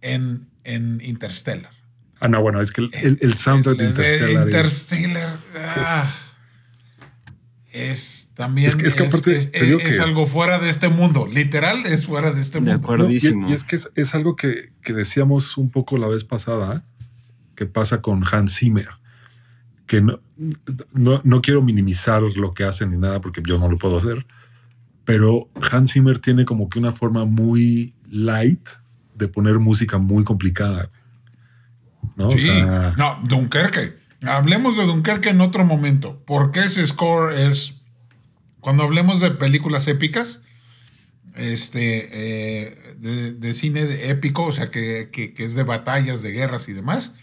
en, 0.00 0.48
en 0.64 1.00
Interstellar. 1.02 1.70
Ah, 2.20 2.28
no, 2.28 2.40
bueno, 2.40 2.60
es 2.60 2.72
que 2.72 2.80
el, 2.82 2.90
el, 2.94 3.18
el 3.20 3.34
soundtrack 3.34 3.76
de 3.76 3.84
El 3.86 3.94
de 3.94 4.02
Interstellar 4.02 4.40
es- 4.40 4.46
Interstellar, 4.46 5.38
ah, 5.76 6.14
es 7.76 8.30
también 8.34 8.68
Es 8.68 8.76
que- 8.76 8.86
es 8.86 8.94
que 8.94 9.04
aparte, 9.06 9.36
es- 9.36 9.50
te 9.50 9.64
digo 9.64 9.78
es 9.80 9.96
que- 9.96 10.02
algo 10.02 10.26
fuera 10.26 10.58
de 10.58 10.68
este 10.68 10.88
mundo. 10.88 11.26
Literal 11.26 11.86
es 11.86 12.06
fuera 12.06 12.30
de 12.32 12.40
este 12.40 12.60
De 12.60 12.70
mundo. 12.72 12.84
acuerdo. 12.84 13.04
No, 13.04 13.10
y- 13.12 13.16
Acuerdísimo. 13.16 13.48
y, 13.50 13.52
es 13.52 13.64
que 13.64 13.76
es, 13.76 13.90
es 13.94 14.14
algo 14.14 14.36
que, 14.36 14.72
que 14.82 14.92
decíamos 14.92 15.56
un 15.58 15.70
poco 15.70 15.96
la 15.98 16.06
vez 16.08 16.24
pasada, 16.24 16.84
que 17.54 17.66
pasa 17.66 18.00
con 18.02 18.22
Hans 18.30 18.56
Zimmer, 18.58 18.88
que 19.86 20.00
no, 20.00 20.20
no, 20.92 21.20
no 21.24 21.40
quiero 21.40 21.62
minimizar 21.62 22.22
lo 22.22 22.52
que 22.54 22.64
hacen 22.64 22.90
ni 22.90 22.98
nada, 22.98 23.20
porque 23.20 23.40
yo 23.46 23.58
no 23.58 23.68
lo 23.70 23.76
puedo 23.78 23.98
hacer, 23.98 24.26
pero 25.04 25.48
Hans 25.70 25.92
Zimmer 25.92 26.18
tiene 26.18 26.44
como 26.44 26.68
que 26.68 26.78
una 26.78 26.92
forma 26.92 27.24
muy 27.24 27.94
light 28.10 28.68
de 29.14 29.28
poner 29.28 29.58
música 29.58 29.98
muy 29.98 30.24
complicada. 30.24 30.90
¿no? 32.16 32.28
O 32.28 32.30
Sí, 32.30 32.38
sea, 32.40 32.94
no, 32.96 33.18
Dunkerque. 33.26 33.94
Hablemos 34.22 34.76
de 34.76 34.84
Dunkerque 34.86 35.28
en 35.30 35.40
otro 35.40 35.64
momento. 35.64 36.22
Porque 36.26 36.60
ese 36.60 36.86
score 36.86 37.34
es. 37.34 37.80
Cuando 38.60 38.82
hablemos 38.82 39.20
de 39.20 39.30
películas 39.30 39.86
épicas, 39.88 40.40
este, 41.34 42.08
eh, 42.12 42.94
de, 42.98 43.32
de 43.32 43.54
cine 43.54 43.84
de 43.84 44.10
épico, 44.10 44.44
o 44.46 44.52
sea, 44.52 44.70
que, 44.70 45.10
que- 45.12 45.34
que 45.34 45.44
es 45.44 45.54
de 45.54 45.62
batallas, 45.62 46.22
de 46.22 46.32
guerras 46.32 46.68
y 46.68 46.72
demás, 46.72 47.14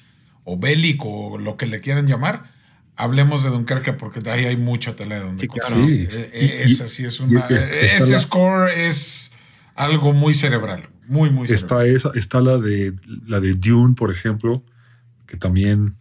o 0.44 0.58
bélico, 0.58 1.10
o 1.10 1.38
lo 1.40 1.58
que 1.58 1.66
le 1.66 1.80
quieran 1.80 2.08
llamar, 2.08 2.52
hablemos 2.96 3.44
de 3.44 3.50
Dunkerque 3.50 3.94
porque 3.94 4.20
de 4.22 4.32
ahí 4.32 4.46
hay 4.46 4.58
mucha 4.58 4.96
tela 4.96 5.16
de 5.16 5.22
donde 5.22 5.42
Sí, 5.42 5.48
claro. 5.48 5.86
Sí. 5.88 6.08
Eh, 6.10 6.30
eh, 6.34 6.62
esa 6.66 6.88
sí 6.88 7.06
es 7.06 7.20
una. 7.20 7.48
es- 7.48 7.64
está 7.64 7.76
ese 7.98 8.12
la- 8.14 8.20
score 8.20 8.72
es 8.72 9.32
algo 9.76 10.14
muy 10.14 10.34
cerebral. 10.36 10.90
Muy, 11.08 11.30
muy 11.32 11.48
cerebral. 11.48 11.88
Está 11.88 12.10
esa, 12.10 12.18
está 12.18 12.40
la 12.42 12.58
de 12.60 12.94
la 13.26 13.40
de 13.40 13.54
Dune, 13.54 13.96
por 13.96 14.12
ejemplo, 14.12 14.64
que 15.26 15.36
también 15.38 15.96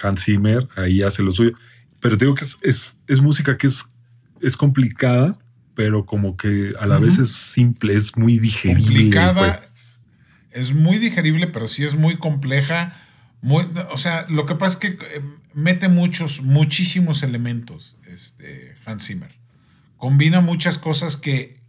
Hans 0.00 0.24
Zimmer 0.24 0.68
ahí 0.76 1.02
hace 1.02 1.22
lo 1.22 1.32
suyo. 1.32 1.52
Pero 2.00 2.18
te 2.18 2.24
digo 2.24 2.34
que 2.34 2.44
es, 2.44 2.58
es, 2.62 2.96
es 3.06 3.20
música 3.20 3.56
que 3.56 3.68
es, 3.68 3.84
es 4.40 4.56
complicada, 4.56 5.38
pero 5.74 6.04
como 6.04 6.36
que 6.36 6.72
a 6.78 6.86
la 6.86 6.98
vez 6.98 7.18
es 7.18 7.30
simple, 7.30 7.94
es 7.94 8.16
muy 8.16 8.38
digerible. 8.38 8.84
complicada. 8.84 9.52
pues. 9.52 9.68
Es 10.50 10.74
muy 10.74 10.98
digerible, 10.98 11.46
pero 11.46 11.68
sí 11.68 11.84
es 11.84 11.94
muy 11.94 12.16
compleja. 12.18 12.94
Muy, 13.40 13.66
o 13.90 13.98
sea, 13.98 14.26
lo 14.28 14.46
que 14.46 14.54
pasa 14.54 14.72
es 14.72 14.76
que 14.76 14.88
eh, 14.88 15.22
mete 15.54 15.88
muchos, 15.88 16.42
muchísimos 16.42 17.22
elementos, 17.22 17.96
este, 18.06 18.74
Hans 18.84 19.06
Zimmer. 19.06 19.34
Combina 19.96 20.40
muchas 20.40 20.78
cosas 20.78 21.16
que, 21.16 21.61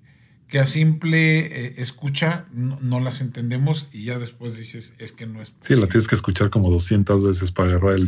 que 0.53 0.59
a 0.59 0.67
simple 0.67 1.39
eh, 1.65 1.73
escucha 1.77 2.45
no, 2.53 2.77
no 2.79 2.99
las 2.99 3.21
entendemos 3.21 3.87
y 3.91 4.03
ya 4.03 4.19
después 4.19 4.55
dices, 4.55 4.93
es 4.99 5.11
que 5.11 5.25
no 5.25 5.41
es 5.41 5.47
Sí, 5.47 5.53
la 5.53 5.59
posible". 5.61 5.87
tienes 5.87 6.07
que 6.07 6.13
escuchar 6.13 6.51
como 6.51 6.69
200 6.69 7.23
veces 7.25 7.51
para 7.51 7.69
agarrar 7.71 7.93
el... 7.95 8.07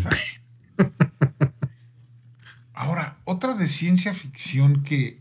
Ahora, 2.76 3.18
otra 3.24 3.56
de 3.56 3.68
ciencia 3.68 4.14
ficción 4.14 4.84
que, 4.84 5.20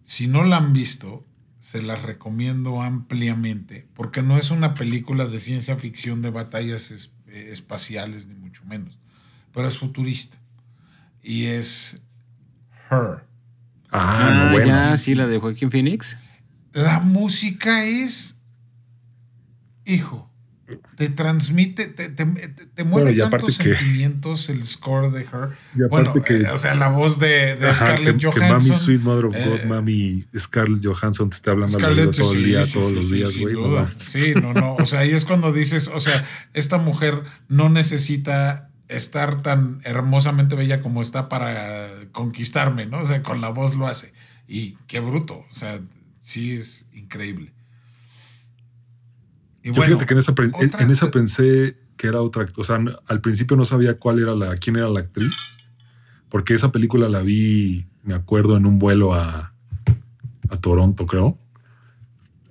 si 0.00 0.26
no 0.26 0.42
la 0.42 0.56
han 0.56 0.72
visto, 0.72 1.22
se 1.58 1.82
las 1.82 2.00
recomiendo 2.00 2.80
ampliamente, 2.80 3.86
porque 3.94 4.22
no 4.22 4.38
es 4.38 4.50
una 4.50 4.72
película 4.72 5.26
de 5.26 5.38
ciencia 5.38 5.76
ficción 5.76 6.22
de 6.22 6.30
batallas 6.30 6.90
es- 6.92 7.12
eh, 7.26 7.48
espaciales, 7.52 8.26
ni 8.28 8.36
mucho 8.36 8.64
menos, 8.64 8.98
pero 9.52 9.68
es 9.68 9.76
futurista. 9.76 10.38
Y 11.22 11.44
es 11.46 12.00
Her. 12.90 13.25
Ah, 13.98 14.26
Ah, 14.28 14.30
no, 14.46 14.50
bueno. 14.52 14.66
ya, 14.66 14.96
sí, 14.96 15.14
la 15.14 15.26
de 15.26 15.38
Joaquín 15.38 15.70
Phoenix. 15.70 16.16
La 16.72 17.00
música 17.00 17.84
es, 17.84 18.36
hijo, 19.84 20.30
te 20.96 21.08
transmite, 21.08 21.86
te, 21.86 22.08
te, 22.08 22.24
te- 22.26 22.48
te 22.66 22.84
mueve 22.84 23.12
Bueno, 23.14 23.30
tantos 23.30 23.56
que- 23.58 23.74
sentimientos 23.76 24.48
el 24.48 24.64
score 24.64 25.10
de 25.12 25.20
Her. 25.22 25.50
Y 25.74 25.82
Bueno, 25.88 26.10
aparte 26.10 26.34
que, 26.34 26.42
eh, 26.42 26.50
o 26.50 26.58
sea, 26.58 26.74
la 26.74 26.88
voz 26.88 27.18
de, 27.20 27.54
de 27.56 27.68
ajá, 27.68 27.86
Scarlett 27.86 28.16
que, 28.18 28.28
que 28.30 28.40
Johansson. 28.40 28.72
Mami 28.72 28.84
Sweet 28.84 29.00
Mother 29.00 29.24
of 29.26 29.34
God, 29.34 29.60
eh, 29.60 29.66
Mami 29.66 30.24
Scarlett 30.36 30.84
Johansson 30.84 31.30
te 31.30 31.36
está 31.36 31.52
hablando 31.52 31.78
Scarlett, 31.78 32.16
todo 32.16 32.32
el 32.32 32.38
sí, 32.38 32.44
día, 32.44 32.66
sí, 32.66 32.72
todos 32.72 32.88
sí, 32.90 32.94
los 32.96 33.08
sí, 33.08 33.14
días, 33.14 33.36
güey. 33.38 33.54
no. 33.54 33.86
Sí, 33.96 34.34
no, 34.34 34.52
no. 34.54 34.74
O 34.74 34.86
sea, 34.86 35.00
ahí 35.00 35.12
es 35.12 35.24
cuando 35.24 35.52
dices, 35.52 35.88
o 35.88 36.00
sea, 36.00 36.26
esta 36.52 36.78
mujer 36.78 37.22
no 37.48 37.68
necesita 37.68 38.70
estar 38.88 39.42
tan 39.42 39.80
hermosamente 39.84 40.54
bella 40.56 40.80
como 40.80 41.02
está 41.02 41.28
para 41.28 41.88
conquistarme, 42.12 42.86
¿no? 42.86 43.00
O 43.00 43.06
sea, 43.06 43.22
con 43.22 43.40
la 43.40 43.48
voz 43.48 43.74
lo 43.76 43.86
hace. 43.86 44.12
Y 44.48 44.76
qué 44.86 45.00
bruto. 45.00 45.44
O 45.50 45.54
sea, 45.54 45.80
sí 46.20 46.52
es 46.52 46.88
increíble. 46.92 47.52
Y 49.62 49.72
Yo 49.72 49.82
fíjate 49.82 50.06
que 50.06 50.14
en 50.14 50.20
esa, 50.20 50.34
en- 50.38 50.52
otra- 50.54 50.82
en 50.84 50.90
esa 50.90 51.10
pensé 51.10 51.76
que 51.96 52.06
era 52.06 52.20
otra, 52.20 52.46
o 52.56 52.64
sea, 52.64 52.78
al 53.08 53.20
principio 53.20 53.56
no 53.56 53.64
sabía 53.64 53.98
cuál 53.98 54.20
era 54.20 54.34
la, 54.34 54.54
quién 54.56 54.76
era 54.76 54.88
la 54.88 55.00
actriz, 55.00 55.34
porque 56.28 56.54
esa 56.54 56.70
película 56.70 57.08
la 57.08 57.22
vi, 57.22 57.86
me 58.04 58.14
acuerdo, 58.14 58.56
en 58.56 58.66
un 58.66 58.78
vuelo 58.78 59.14
a, 59.14 59.52
a 60.50 60.56
Toronto, 60.58 61.06
creo. 61.06 61.38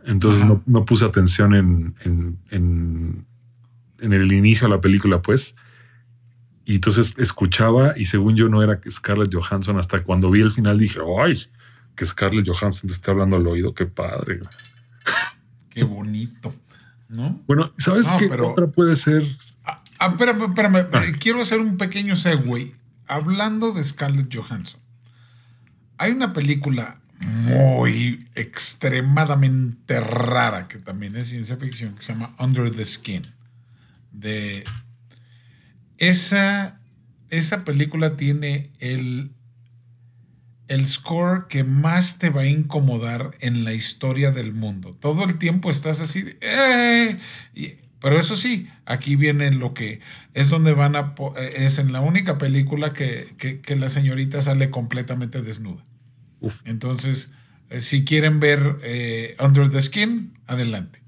Entonces 0.04 0.46
no, 0.46 0.62
no 0.66 0.86
puse 0.86 1.06
atención 1.06 1.54
en, 1.56 1.96
en, 2.04 2.38
en, 2.52 3.26
en 4.00 4.14
el 4.14 4.32
inicio 4.34 4.68
de 4.68 4.76
la 4.76 4.82
película, 4.82 5.22
pues. 5.22 5.56
Y 6.66 6.76
entonces 6.76 7.14
escuchaba 7.18 7.94
y 7.98 8.06
según 8.06 8.36
yo 8.36 8.50
no 8.50 8.64
era 8.64 8.80
Scarlett 8.90 9.34
Johansson, 9.34 9.78
hasta 9.78 10.04
cuando 10.04 10.32
vi 10.32 10.42
el 10.42 10.52
final 10.52 10.80
dije, 10.80 11.00
¡ay! 11.22 11.40
Que 11.96 12.06
Scarlett 12.06 12.48
Johansson 12.48 12.88
te 12.88 12.94
está 12.94 13.12
hablando 13.12 13.36
al 13.36 13.46
oído, 13.48 13.74
qué 13.74 13.86
padre. 13.86 14.40
güey". 14.40 14.50
Qué 15.70 15.84
bonito. 15.84 16.56
¿No? 17.10 17.40
Bueno, 17.48 17.72
¿sabes 17.78 18.08
No, 18.08 18.18
qué 18.18 18.30
pero- 18.30 18.50
otra 18.50 18.68
puede 18.68 18.96
ser? 18.96 19.24
Ah, 19.66 19.84
ah, 20.00 20.08
espérame, 20.08 20.44
espérame. 20.46 20.88
Ah. 20.92 21.04
Eh, 21.06 21.12
Quiero 21.20 21.42
hacer 21.42 21.60
un 21.60 21.78
pequeño 21.78 22.16
segue. 22.16 22.74
Hablando 23.08 23.72
de 23.74 23.84
Scarlett 23.84 24.34
Johansson. 24.34 24.80
Hay 25.98 26.12
una 26.14 26.34
película 26.34 27.00
muy 27.28 28.28
extremadamente 28.36 30.00
rara 30.00 30.68
que 30.68 30.78
también 30.80 31.16
es 31.16 31.28
ciencia 31.30 31.58
ficción 31.58 31.96
que 31.96 32.02
se 32.02 32.14
llama 32.14 32.34
Under 32.40 32.72
the 32.72 32.84
Skin. 32.86 33.22
De 34.12 34.64
esa 35.98 36.82
esa 37.30 37.66
película 37.66 38.16
tiene 38.18 38.72
el, 38.80 39.32
el 40.68 40.88
score 40.88 41.48
que 41.48 41.64
más 41.64 42.18
te 42.20 42.30
va 42.30 42.42
a 42.42 42.48
incomodar 42.48 43.32
en 43.40 43.64
la 43.64 43.74
historia 43.74 44.32
del 44.32 44.54
mundo. 44.54 44.96
Todo 45.00 45.24
el 45.26 45.38
tiempo 45.38 45.70
estás 45.70 46.02
así, 46.02 46.22
de, 46.22 46.38
"Eh", 46.42 47.18
y- 47.54 47.74
pero 48.00 48.20
eso 48.20 48.36
sí, 48.36 48.68
aquí 48.86 49.16
viene 49.16 49.52
lo 49.52 49.74
que 49.74 50.00
es 50.34 50.50
donde 50.50 50.74
van 50.74 50.96
a, 50.96 51.16
eh, 51.38 51.52
es 51.58 51.78
en 51.80 51.92
la 51.92 52.02
única 52.02 52.38
película 52.38 52.94
que, 52.94 53.34
que- 53.38 53.62
que 53.62 53.76
la 53.76 53.90
señorita 53.90 54.42
sale 54.42 54.70
completamente 54.70 55.42
desnuda. 55.42 55.84
Uf. 56.40 56.62
Entonces, 56.66 57.32
eh, 57.70 57.80
si 57.82 58.06
quieren 58.06 58.40
ver 58.40 58.78
eh, 58.84 59.36
Under 59.44 59.70
the 59.70 59.82
Skin, 59.82 60.34
adelante. 60.46 61.02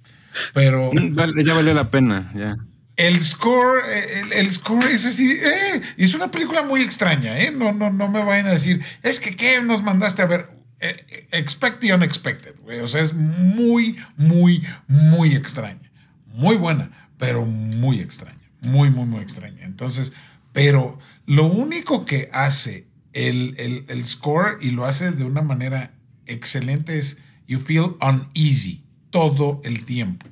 Pero 0.54 0.92
Vale, 0.94 1.44
ya 1.44 1.54
valió 1.54 1.74
la 1.74 1.90
pena, 1.92 2.32
ya. 2.36 2.58
El 2.98 3.22
score, 3.22 3.84
eh, 3.88 4.24
el, 4.32 4.52
score 4.52 4.86
es 4.88 5.06
así, 5.06 5.32
eh, 5.32 5.82
es 5.98 6.14
una 6.14 6.30
película 6.30 6.64
muy 6.64 6.82
extraña, 6.82 7.39
¿eh? 7.39 7.52
No, 7.52 7.72
no, 7.72 7.91
no 7.91 8.10
me 8.10 8.24
vayan 8.24 8.48
a 8.48 8.52
decir, 8.52 8.84
es 9.04 9.20
que 9.20 9.36
¿qué 9.36 9.62
nos 9.62 9.84
mandaste 9.84 10.24
a 10.24 10.26
ver? 10.26 10.58
Eh, 10.80 11.06
eh, 11.10 11.28
expect 11.32 11.80
the 11.80 11.93
unexpected, 11.93 12.56
güey. 12.62 12.80
O 12.80 12.88
sea, 12.88 13.02
es 13.02 13.14
muy, 13.14 13.95
muy, 14.16 14.66
muy 14.88 15.34
extraña. 15.36 15.91
Muy 16.34 16.56
buena, 16.56 17.10
pero 17.18 17.45
muy 17.45 18.00
extraña. 18.00 18.38
Muy, 18.62 18.89
muy, 18.89 19.06
muy 19.06 19.22
extraña. 19.22 19.64
Entonces, 19.64 20.14
pero 20.54 21.00
lo 21.26 21.45
único 21.45 22.06
que 22.06 22.30
hace 22.32 22.86
el, 23.14 23.56
el, 23.58 23.86
el 23.88 24.06
score 24.06 24.60
y 24.62 24.72
lo 24.72 24.86
hace 24.86 25.12
de 25.12 25.24
una 25.24 25.41
manera 25.41 25.91
excelente 26.28 26.98
es 26.98 27.18
you 27.48 27.60
feel 27.60 27.95
uneasy 28.02 28.84
todo 29.10 29.62
el 29.64 29.86
tiempo. 29.86 30.28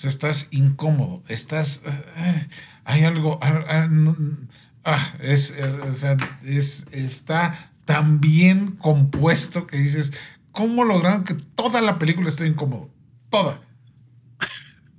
Sea, 0.00 0.08
estás 0.08 0.48
incómodo, 0.50 1.22
estás... 1.28 1.82
eh, 1.84 2.46
hay 2.86 3.04
algo... 3.04 3.38
ah, 3.42 3.64
ah, 3.68 3.88
ah, 4.86 5.14
es, 5.20 5.50
eh, 5.50 5.62
o 5.62 5.92
sea, 5.92 6.16
es- 6.42 6.86
está 6.90 7.70
tan 7.84 8.18
bien 8.18 8.76
compuesto 8.76 9.66
que 9.66 9.76
dices, 9.76 10.14
¿cómo 10.52 10.84
lograron 10.84 11.24
que 11.24 11.34
toda 11.34 11.82
la 11.82 11.98
película 11.98 12.28
esté 12.30 12.46
incómodo? 12.46 12.88
Toda. 13.28 13.60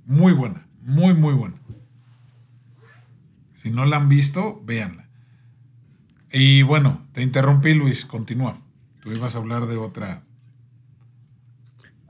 Muy 0.06 0.32
buena, 0.34 0.68
muy, 0.82 1.14
muy 1.14 1.34
buena. 1.34 1.56
Si 3.54 3.72
no 3.72 3.84
la 3.86 3.96
han 3.96 4.08
visto, 4.08 4.62
véanla. 4.64 5.08
Y 6.30 6.62
bueno, 6.62 7.04
te 7.12 7.22
interrumpí, 7.22 7.74
Luis, 7.74 8.06
continúa. 8.06 8.56
Tú 9.00 9.10
ibas 9.10 9.34
a 9.34 9.38
hablar 9.38 9.66
de 9.66 9.78
otra... 9.78 10.22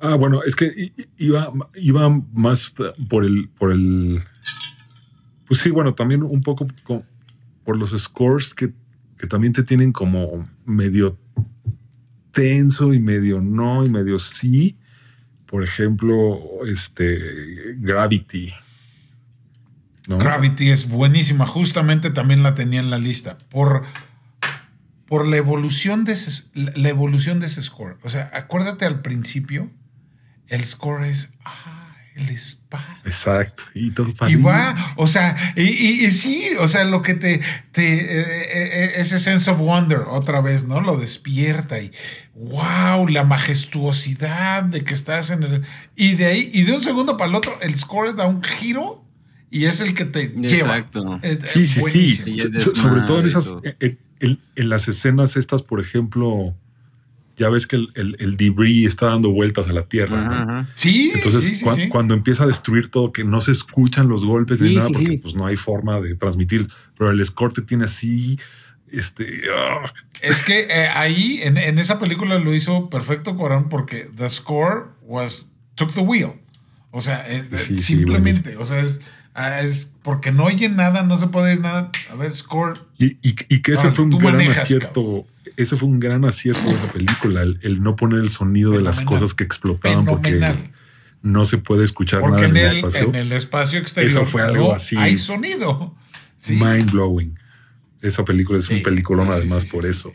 Ah, 0.02 0.16
bueno, 0.16 0.42
es 0.42 0.56
que 0.56 0.92
iba, 1.16 1.52
iba 1.76 2.08
más 2.32 2.74
por 3.08 3.24
el, 3.24 3.48
por 3.50 3.70
el. 3.72 4.22
Pues 5.46 5.60
sí, 5.60 5.70
bueno, 5.70 5.94
también 5.94 6.24
un 6.24 6.42
poco 6.42 6.66
co- 6.82 7.04
por 7.64 7.78
los 7.78 7.90
scores 7.96 8.52
que, 8.52 8.72
que 9.16 9.28
también 9.28 9.52
te 9.52 9.62
tienen 9.62 9.92
como 9.92 10.48
medio 10.64 11.16
tenso 12.32 12.92
y 12.92 12.98
medio 12.98 13.40
no 13.40 13.84
y 13.84 13.90
medio 13.90 14.18
sí. 14.18 14.76
Por 15.46 15.62
ejemplo, 15.62 16.40
este 16.66 17.76
Gravity. 17.76 18.52
Gravity 20.08 20.70
es 20.70 20.88
buenísima, 20.88 21.46
justamente 21.46 22.10
también 22.10 22.42
la 22.42 22.56
tenía 22.56 22.80
en 22.80 22.90
la 22.90 22.98
lista 22.98 23.38
por, 23.50 23.84
por 25.06 25.28
la 25.28 25.36
evolución 25.36 26.04
de 26.04 26.14
ese, 26.14 26.44
la 26.54 26.88
evolución 26.88 27.38
de 27.38 27.46
ese 27.46 27.62
score. 27.62 27.98
O 28.02 28.10
sea, 28.10 28.30
acuérdate 28.34 28.84
al 28.84 29.00
principio, 29.02 29.70
el 30.52 30.64
score 30.64 31.04
es 31.06 31.28
ah, 31.44 31.96
el 32.14 32.28
espacio. 32.28 32.94
Exacto. 33.04 33.62
Y 33.74 33.90
todo 33.92 34.08
Y 34.10 34.12
padrísimo. 34.12 34.48
va, 34.48 34.94
o 34.96 35.06
sea, 35.06 35.54
y, 35.56 35.62
y- 35.62 36.04
y 36.06 36.10
sí, 36.10 36.48
o 36.60 36.68
sea, 36.68 36.84
lo 36.84 37.00
que 37.02 37.14
te, 37.14 37.40
te 37.72 37.94
eh, 37.94 38.24
eh, 38.54 38.92
ese 38.96 39.18
sense 39.18 39.50
of 39.50 39.58
wonder 39.58 40.00
otra 40.08 40.40
vez, 40.42 40.64
¿no? 40.64 40.80
Lo 40.82 40.96
despierta 40.98 41.80
y 41.80 41.90
wow, 42.34 43.08
la 43.08 43.24
majestuosidad 43.24 44.64
de 44.64 44.84
que 44.84 44.94
estás 44.94 45.30
en 45.30 45.42
el 45.42 45.62
y 45.96 46.14
de 46.14 46.26
ahí 46.26 46.50
y 46.52 46.62
de 46.62 46.72
un 46.74 46.82
segundo 46.82 47.16
para 47.16 47.30
el 47.30 47.34
otro 47.36 47.58
el 47.62 47.74
score 47.76 48.14
da 48.14 48.26
un 48.26 48.42
giro 48.42 49.04
y 49.50 49.64
es 49.66 49.80
el 49.80 49.94
que 49.94 50.04
te 50.04 50.28
lleva. 50.28 50.78
Exacto. 50.78 51.18
Es- 51.22 51.38
Sí, 51.50 51.60
es 51.60 51.70
sí, 51.72 52.08
sí. 52.16 52.30
Y 52.30 52.40
sobre 52.74 53.02
todo 53.02 53.20
en 53.20 53.24
y 53.26 53.28
esas, 53.28 53.54
en, 53.80 53.98
en- 54.20 54.38
en 54.56 54.68
las 54.68 54.86
escenas 54.88 55.36
estas, 55.36 55.62
por 55.62 55.80
ejemplo, 55.80 56.54
ya 57.36 57.48
ves 57.48 57.66
que 57.66 57.76
el, 57.76 57.88
el, 57.94 58.16
el 58.18 58.36
debris 58.36 58.86
está 58.88 59.06
dando 59.06 59.30
vueltas 59.30 59.68
a 59.68 59.72
la 59.72 59.82
tierra. 59.82 60.22
¿no? 60.24 60.32
Ajá. 60.34 60.68
Sí, 60.74 61.12
Entonces, 61.14 61.44
sí, 61.44 61.56
sí, 61.56 61.64
cua- 61.64 61.74
sí. 61.76 61.88
cuando 61.88 62.14
empieza 62.14 62.44
a 62.44 62.46
destruir 62.46 62.90
todo, 62.90 63.12
que 63.12 63.24
no 63.24 63.40
se 63.40 63.52
escuchan 63.52 64.08
los 64.08 64.24
golpes 64.24 64.60
ni 64.60 64.68
Sí, 64.70 64.74
nada, 64.76 64.88
sí, 64.88 64.94
porque 64.94 65.10
sí. 65.10 65.16
pues 65.18 65.34
no 65.34 65.46
hay 65.46 65.56
forma 65.56 66.00
de 66.00 66.14
transmitir, 66.16 66.66
pero 66.98 67.10
el 67.10 67.24
score 67.24 67.52
te 67.54 67.62
tiene 67.62 67.84
así, 67.84 68.38
este, 68.90 69.42
ah, 69.56 69.90
Es 70.20 70.42
que 70.42 70.66
eh, 70.68 70.88
ahí, 70.94 71.40
en, 71.42 71.56
en 71.56 71.78
esa 71.78 71.98
película 71.98 72.38
lo 72.38 72.54
hizo 72.54 72.90
perfecto 72.90 73.36
Cuarón 73.36 73.68
porque 73.68 74.08
the 74.16 74.28
score 74.28 74.88
was 75.02 75.50
took 75.74 75.94
the 75.94 76.00
wheel. 76.02 76.32
O 76.90 77.00
sea, 77.00 77.24
eh, 77.26 77.42
eh, 77.50 77.56
Sí, 77.56 77.76
sí, 77.78 77.82
simplemente, 77.82 78.58
o 78.58 78.64
sea, 78.66 78.80
es, 78.80 79.00
ah, 79.34 79.60
es 79.62 79.94
porque 80.02 80.30
no 80.30 80.44
oye 80.44 80.68
nada, 80.68 81.02
no 81.02 81.16
se 81.16 81.28
puede 81.28 81.52
oír 81.52 81.60
nada. 81.62 81.90
A 82.10 82.14
ver, 82.16 82.34
score. 82.34 82.78
y, 82.98 83.16
y- 83.26 83.34
y 83.48 83.62
que 83.62 83.72
ese 83.72 83.90
fue 83.92 84.04
un 84.04 84.10
gran 84.10 84.32
manejas, 84.34 84.64
acierto, 84.64 85.26
ese 85.56 85.76
fue 85.76 85.88
un 85.88 86.00
gran 86.00 86.24
acierto 86.24 86.62
de 86.64 86.74
esa 86.74 86.92
película, 86.92 87.42
el, 87.42 87.58
el 87.62 87.82
no 87.82 87.96
poner 87.96 88.20
el 88.20 88.30
sonido 88.30 88.72
de 88.72 88.80
las 88.80 89.00
cosas 89.00 89.34
que 89.34 89.44
explotaban 89.44 90.04
porque 90.04 90.44
no 91.22 91.44
se 91.44 91.58
puede 91.58 91.84
escuchar 91.84 92.20
Porque 92.20 92.48
nada 92.48 92.48
en 92.48 92.56
el 92.56 92.66
el, 92.66 92.76
espacio. 92.78 93.08
en 93.08 93.14
el 93.14 93.32
espacio 93.32 93.78
exterior 93.78 94.10
Eso 94.10 94.24
fue 94.24 94.42
algo 94.42 94.74
así. 94.74 94.96
hay 94.96 95.16
sonido. 95.16 95.94
Sí. 96.36 96.54
Mind 96.56 96.90
blowing. 96.90 97.38
Esa 98.00 98.24
película 98.24 98.58
es 98.58 98.64
Sí, 98.64 98.74
un 98.74 98.82
peliculón 98.82 99.26
sí, 99.28 99.32
además 99.34 99.66
por 99.66 99.86
eso. 99.86 100.12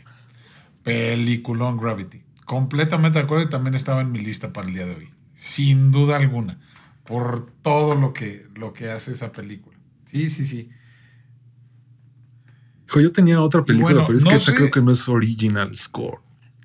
Peliculón 0.82 1.78
Gravity. 1.78 2.22
Completamente 2.44 3.18
de 3.18 3.24
acuerdo 3.24 3.44
y 3.46 3.48
también 3.50 3.74
estaba 3.74 4.00
en 4.02 4.12
mi 4.12 4.18
lista 4.20 4.52
para 4.52 4.68
el 4.68 4.74
día 4.74 4.86
de 4.86 4.94
hoy. 4.94 5.08
Sin 5.34 5.90
duda 5.92 6.16
alguna. 6.16 6.58
Por 7.04 7.50
todo 7.62 7.94
lo 7.94 8.12
que, 8.12 8.46
lo 8.54 8.72
que 8.74 8.90
hace 8.90 9.12
esa 9.12 9.32
película. 9.32 9.78
Sí, 10.06 10.28
sí, 10.30 10.46
sí. 10.46 10.68
Hijo, 12.88 13.00
yo 13.00 13.12
tenía 13.12 13.40
otra 13.40 13.62
película, 13.62 13.92
bueno, 13.94 14.06
pero 14.06 14.18
es 14.18 14.24
no 14.24 14.30
que 14.30 14.36
esa 14.36 14.50
sé- 14.52 14.56
creo 14.56 14.70
que 14.70 14.80
no 14.80 14.92
es 14.92 15.08
original 15.08 15.74
score. 15.76 16.18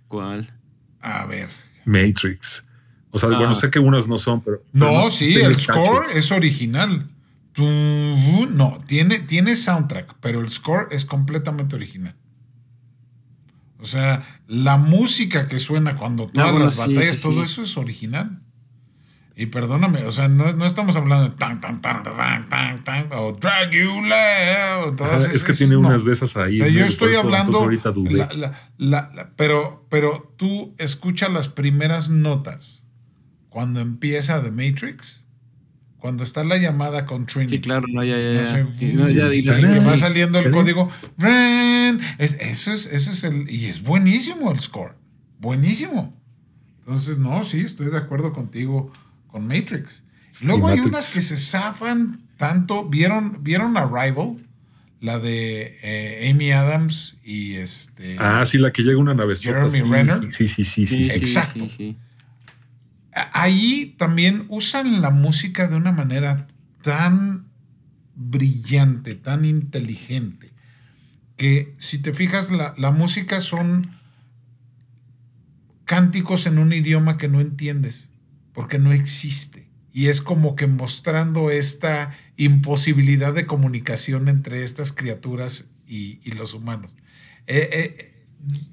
¿Cuál? 0.07 0.53
A 1.01 1.25
ver. 1.25 1.49
Matrix. 1.85 2.63
O 3.11 3.19
sea, 3.19 3.29
Ah. 3.29 3.37
bueno, 3.37 3.53
sé 3.53 3.69
que 3.69 3.79
unas 3.79 4.07
no 4.07 4.17
son, 4.17 4.41
pero. 4.41 4.63
pero 4.71 4.91
No, 4.91 5.11
sí, 5.11 5.35
el 5.35 5.59
score 5.59 6.05
es 6.15 6.31
original. 6.31 7.09
No, 7.57 8.79
tiene, 8.87 9.19
tiene 9.19 9.55
soundtrack, 9.55 10.15
pero 10.21 10.39
el 10.41 10.49
score 10.49 10.87
es 10.91 11.05
completamente 11.05 11.75
original. 11.75 12.15
O 13.79 13.85
sea, 13.85 14.23
la 14.47 14.77
música 14.77 15.47
que 15.47 15.59
suena 15.59 15.95
cuando 15.97 16.27
todas 16.27 16.51
bueno, 16.51 16.65
las 16.67 16.75
sí, 16.75 16.79
batallas, 16.81 17.17
sí, 17.17 17.21
todo 17.21 17.45
sí. 17.45 17.51
eso 17.51 17.63
es 17.63 17.77
original. 17.77 18.41
Y 19.35 19.47
perdóname, 19.47 20.03
o 20.05 20.11
sea, 20.11 20.27
no, 20.27 20.53
no 20.53 20.63
estamos 20.65 20.95
hablando 20.95 21.29
de 21.29 21.35
tan, 21.35 21.59
tan, 21.59 21.81
tan, 21.81 22.03
tan, 22.03 22.47
tan, 22.49 22.83
tan, 22.83 23.07
o 23.13 23.31
Dragula, 23.33 24.77
o 24.79 24.87
Ajá, 24.89 24.95
todas 24.95 25.23
es 25.25 25.43
que 25.43 25.53
esas, 25.53 25.57
tiene 25.57 25.73
no. 25.73 25.79
unas 25.79 26.05
de 26.05 26.13
esas 26.13 26.37
ahí. 26.37 26.61
O 26.61 26.65
sea, 26.65 26.73
yo 26.73 26.85
estoy 26.85 27.11
eso, 27.13 27.21
hablando, 27.21 27.57
entonces 27.63 27.63
ahorita 27.63 27.91
dudé. 27.91 28.11
la- 28.13 28.33
la- 28.33 28.69
la- 28.77 29.11
la- 29.15 29.29
pero, 29.35 29.87
pero 29.89 30.33
tú 30.37 30.75
escuchas 30.77 31.31
las 31.31 31.47
primeras 31.47 32.09
notas 32.09 32.85
cuando 33.49 33.79
empieza 33.79 34.41
The 34.43 34.51
Matrix, 34.51 35.25
cuando 35.97 36.23
está 36.23 36.43
la 36.43 36.57
llamada 36.57 37.05
con 37.07 37.25
Trinity. 37.25 37.55
Sí, 37.55 37.61
claro, 37.61 37.87
no, 37.87 38.03
ya, 38.03 38.17
ya, 38.17 38.33
No 38.33 38.43
ya. 38.43 38.45
sé, 38.45 38.65
Sí, 38.77 38.91
no, 38.93 39.09
ya, 39.09 39.33
y 39.33 39.41
va 39.79 39.97
saliendo 39.97 40.37
el 40.37 40.51
código. 40.51 40.89
Es- 42.19 42.37
eso, 42.39 42.71
es, 42.71 42.85
eso 42.85 43.09
es 43.11 43.23
el. 43.23 43.49
Y 43.49 43.65
es 43.65 43.81
buenísimo 43.81 44.51
el 44.51 44.59
score. 44.59 44.95
Buenísimo. 45.39 46.13
Entonces, 46.79 47.17
no, 47.17 47.43
sí, 47.43 47.61
estoy 47.61 47.89
de 47.89 47.97
acuerdo 47.97 48.33
contigo 48.33 48.91
con 49.33 49.47
Matrix. 49.47 50.03
Luego 50.43 50.67
hay 50.67 50.79
unas 50.79 51.11
que 51.11 51.21
se 51.21 51.37
zafan 51.37 52.21
tanto. 52.37 52.87
¿Vieron, 52.87 53.43
¿vieron 53.43 53.75
Arrival? 53.77 54.37
La 55.01 55.17
de 55.17 55.79
eh, 55.81 56.29
Amy 56.31 56.51
Adams 56.51 57.17
y 57.23 57.55
este. 57.55 58.15
Ah, 58.19 58.45
sí, 58.45 58.59
la 58.59 58.71
que 58.71 58.83
llega 58.83 58.97
una 58.99 59.15
nave. 59.15 59.35
Jeremy 59.35 59.81
Renner. 59.81 60.31
Sí, 60.31 60.47
sí, 60.47 60.63
sí, 60.63 60.85
sí. 60.85 60.87
Sí, 60.87 61.05
sí. 61.05 61.09
sí, 61.09 61.15
Exacto. 61.17 61.67
sí, 61.67 61.73
sí. 61.75 61.97
A- 63.13 63.41
Ahí 63.41 63.95
también 63.97 64.45
usan 64.49 65.01
la 65.01 65.09
música 65.09 65.67
de 65.67 65.75
una 65.77 65.91
manera 65.91 66.47
tan 66.83 67.47
brillante, 68.15 69.15
tan 69.15 69.45
inteligente, 69.45 70.51
que 71.37 71.73
si 71.79 71.97
te 71.97 72.13
fijas, 72.13 72.51
la, 72.51 72.75
la 72.77 72.91
música 72.91 73.41
son 73.41 73.81
cánticos 75.85 76.45
en 76.45 76.59
un 76.59 76.71
idioma 76.71 77.17
que 77.17 77.27
no 77.27 77.41
entiendes, 77.41 78.09
porque 78.53 78.79
no 78.79 78.91
existe. 78.91 79.67
Y 79.91 80.07
es 80.07 80.21
como 80.21 80.55
que 80.55 80.65
mostrando 80.67 81.51
esta 81.51 82.17
imposibilidad 82.37 83.33
de 83.33 83.45
comunicación 83.45 84.27
entre 84.27 84.63
estas 84.63 84.91
criaturas 84.91 85.65
y, 85.87 86.19
y 86.23 86.31
los 86.31 86.53
humanos. 86.53 86.95
Eh, 87.45 87.69
eh, 87.71 88.25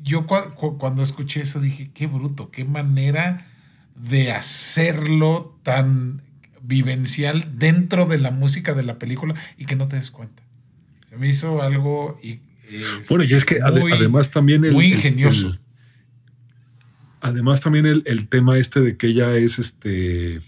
yo 0.03 0.27
cua- 0.27 0.55
cu- 0.55 0.79
cuando 0.79 1.03
escuché 1.03 1.43
eso 1.43 1.61
dije, 1.61 1.91
qué 1.93 2.07
bruto, 2.07 2.51
qué 2.51 2.65
manera 2.65 3.47
de 3.95 4.33
hacerlo 4.33 5.59
tan 5.63 6.23
vivencial 6.63 7.53
dentro 7.59 8.07
de 8.07 8.19
la 8.19 8.31
música 8.31 8.75
de 8.75 8.83
la 8.83 8.99
película 8.99 9.35
y 9.59 9.67
que 9.67 9.77
no 9.77 9.89
te 9.89 9.97
des 9.97 10.11
cuenta. 10.11 10.43
Se 11.09 11.17
me 11.17 11.29
hizo 11.29 11.61
algo. 11.63 12.19
Y, 12.23 12.41
bueno, 13.09 13.25
y 13.25 13.35
es 13.35 13.45
que 13.45 13.59
además 13.63 14.31
también 14.31 14.65
el. 14.65 14.73
Muy 14.73 14.93
ingenioso. 14.95 15.59
Además 17.21 17.61
también 17.61 17.87
el, 17.87 18.03
el, 18.07 18.29
tema 18.29 18.59
este 18.59 18.81
de 18.81 18.97
que 18.97 19.09
ella 19.09 19.35
es 19.37 19.59
este 19.59 20.41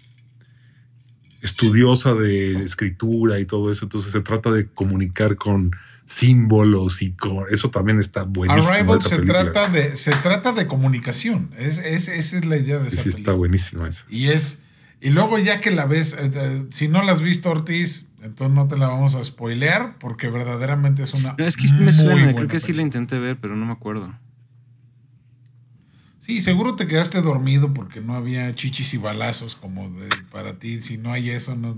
estudiosa 1.40 2.14
de 2.14 2.62
escritura 2.62 3.38
y 3.40 3.46
todo 3.46 3.72
eso, 3.72 3.84
entonces 3.84 4.12
se 4.12 4.20
trata 4.20 4.50
de 4.50 4.66
comunicar 4.66 5.36
con 5.36 5.72
símbolos 6.06 7.02
y 7.02 7.12
con 7.12 7.44
eso 7.50 7.70
también 7.70 7.98
está 7.98 8.22
buenísimo. 8.22 8.72
Arrival 8.72 9.02
se 9.02 9.18
trata 9.18 9.68
de 9.68 9.96
se 9.96 10.12
trata 10.12 10.52
de 10.52 10.66
comunicación, 10.66 11.50
es, 11.58 11.78
esa 11.78 12.12
es 12.12 12.44
la 12.44 12.56
idea 12.56 12.78
de 12.78 12.88
esa 12.88 13.02
sí, 13.02 13.08
está 13.08 13.32
buenísimo 13.32 13.86
eso. 13.86 14.04
Y 14.08 14.28
es 14.28 14.58
y 15.02 15.10
luego 15.10 15.36
ya 15.38 15.60
que 15.60 15.72
la 15.72 15.86
ves, 15.86 16.16
eh, 16.16 16.66
si 16.70 16.86
no 16.86 17.02
la 17.02 17.10
has 17.10 17.20
visto 17.20 17.50
Ortiz, 17.50 18.08
entonces 18.22 18.54
no 18.54 18.68
te 18.68 18.76
la 18.76 18.86
vamos 18.86 19.16
a 19.16 19.24
spoilear 19.24 19.98
porque 19.98 20.30
verdaderamente 20.30 21.02
es 21.02 21.12
una. 21.12 21.34
No, 21.36 21.44
es 21.44 21.56
que 21.56 21.66
me 21.74 21.92
suena, 21.92 22.32
creo 22.34 22.46
que 22.46 22.60
sí 22.60 22.72
la 22.72 22.82
intenté 22.82 23.18
ver, 23.18 23.36
pero 23.40 23.56
no 23.56 23.66
me 23.66 23.72
acuerdo. 23.72 24.14
Sí, 26.22 26.40
seguro 26.40 26.76
te 26.76 26.86
quedaste 26.86 27.20
dormido 27.20 27.74
porque 27.74 28.00
no 28.00 28.14
había 28.14 28.54
chichis 28.54 28.94
y 28.94 28.96
balazos 28.96 29.56
como 29.56 29.90
de, 29.90 30.08
para 30.30 30.58
ti. 30.58 30.80
Si 30.80 30.96
no 30.96 31.12
hay 31.12 31.30
eso, 31.30 31.56
no. 31.56 31.76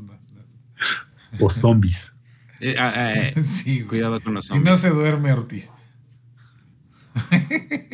O 1.41 1.51
zombies. 1.51 2.13
Eh, 2.61 2.77
ah, 2.79 2.93
ah, 2.95 3.15
eh, 3.15 3.35
sí, 3.43 3.83
cuidado 3.89 4.21
con 4.21 4.35
los 4.35 4.47
zombies. 4.47 4.67
Y 4.67 4.71
no 4.71 4.79
se 4.79 4.91
duerme 4.91 5.33
Ortiz. 5.33 5.73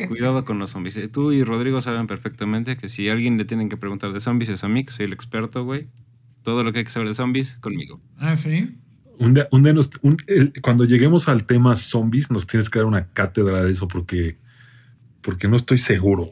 Cuidado 0.07 0.45
con 0.45 0.59
los 0.59 0.71
zombies. 0.71 0.99
Tú 1.11 1.31
y 1.31 1.43
Rodrigo 1.43 1.79
saben 1.81 2.07
perfectamente 2.07 2.75
que 2.75 2.89
si 2.89 3.07
a 3.07 3.13
alguien 3.13 3.37
le 3.37 3.45
tienen 3.45 3.69
que 3.69 3.77
preguntar 3.77 4.13
de 4.13 4.19
zombies 4.19 4.49
es 4.49 4.63
a 4.63 4.67
mí, 4.67 4.83
que 4.83 4.91
soy 4.91 5.05
el 5.05 5.13
experto, 5.13 5.63
güey. 5.63 5.87
Todo 6.43 6.63
lo 6.63 6.73
que 6.73 6.79
hay 6.79 6.85
que 6.85 6.91
saber 6.91 7.07
de 7.07 7.13
zombies, 7.13 7.57
conmigo. 7.57 8.01
Ah, 8.17 8.35
sí. 8.35 8.77
Un 9.19 9.39
cuando 10.61 10.85
lleguemos 10.85 11.27
al 11.27 11.45
tema 11.45 11.75
zombies, 11.75 12.31
nos 12.31 12.47
tienes 12.47 12.69
que 12.69 12.79
dar 12.79 12.87
una 12.87 13.07
cátedra 13.09 13.63
de 13.63 13.71
eso 13.71 13.87
porque, 13.87 14.37
porque 15.21 15.47
no 15.47 15.55
estoy 15.55 15.77
seguro. 15.77 16.31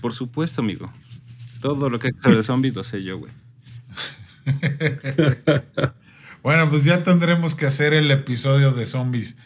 Por 0.00 0.12
supuesto, 0.12 0.60
amigo. 0.60 0.92
Todo 1.60 1.90
lo 1.90 1.98
que 1.98 2.08
hay 2.08 2.12
que 2.12 2.30
de 2.30 2.42
zombies 2.42 2.74
lo 2.74 2.84
sé 2.84 3.02
yo, 3.02 3.18
güey. 3.18 3.32
bueno, 6.42 6.70
pues 6.70 6.84
ya 6.84 7.02
tendremos 7.02 7.54
que 7.54 7.66
hacer 7.66 7.94
el 7.94 8.10
episodio 8.10 8.72
de 8.72 8.86
zombies. 8.86 9.36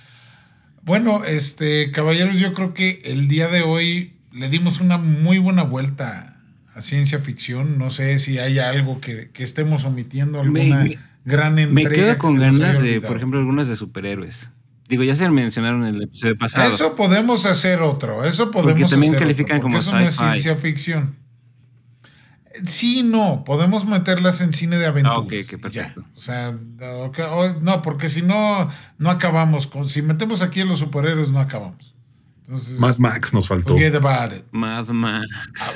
Bueno, 0.82 1.24
este, 1.24 1.90
caballeros, 1.93 2.38
yo 2.38 2.55
creo 2.55 2.74
que 2.74 3.03
el 3.05 3.28
día 3.28 3.49
de 3.49 3.62
hoy 3.62 4.14
le 4.32 4.49
dimos 4.49 4.80
una 4.80 4.99
muy 4.99 5.38
buena 5.38 5.62
vuelta 5.62 6.40
a 6.74 6.82
ciencia 6.82 7.18
ficción. 7.20 7.78
No 7.78 7.90
sé 7.90 8.18
si 8.18 8.38
hay 8.38 8.59
algo 8.59 9.01
que, 9.01 9.30
estemos 9.36 9.84
omitiendo, 9.84 10.40
alguna 10.40 10.86
gran 11.24 11.59
entrega. 11.59 11.90
Me 11.90 11.95
quedo 11.95 12.18
con 12.18 12.36
ganas 12.36 12.80
de, 12.82 13.01
por 13.01 13.16
ejemplo, 13.16 13.38
algunas 13.38 13.68
de 13.68 13.76
superhéroes. 13.76 14.51
Digo, 14.89 15.03
ya 15.05 15.16
se 15.16 15.28
mencionaron 15.30 15.87
en 15.87 15.95
el 15.95 16.03
episodio 16.03 16.37
pasado. 16.37 16.68
Eso 16.68 16.95
podemos 16.97 17.47
hacer 17.47 17.80
otro. 17.80 18.24
Eso 18.24 18.51
podemos 18.51 18.80
porque 18.80 18.91
también 18.91 19.14
califican 19.14 19.61
como 19.61 19.78
eso 19.78 19.93
no 19.93 20.01
es 20.01 20.16
ciencia 20.16 20.57
ficción. 20.57 21.16
Sí, 22.66 23.03
no, 23.03 23.45
podemos 23.45 23.87
meterlas 23.87 24.41
en 24.41 24.53
cine 24.53 24.76
de 24.76 24.87
aventuras. 24.87 25.18
Ah, 25.18 25.22
ok, 25.22 25.33
qué 25.49 25.59
perfecto. 25.59 26.05
O 26.14 26.20
sea, 26.20 26.55
no, 27.61 27.83
porque 27.83 28.09
si 28.09 28.22
no, 28.22 28.68
no 28.99 29.11
acabamos. 29.11 29.66
Con, 29.66 29.89
si 29.89 30.03
metemos 30.03 30.43
aquí 30.43 30.61
a 30.61 30.64
los 30.64 30.78
superhéroes, 30.78 31.30
no 31.30 31.41
acabamos. 31.41 31.95
Entonces, 32.43 32.78
Mad 32.78 32.99
Max 32.99 33.33
nos 33.33 33.49
faltó. 33.49 33.74
Forget 33.74 33.95
about 33.95 34.37
it. 34.37 34.45
Mad 34.51 34.89
Max. 34.89 35.28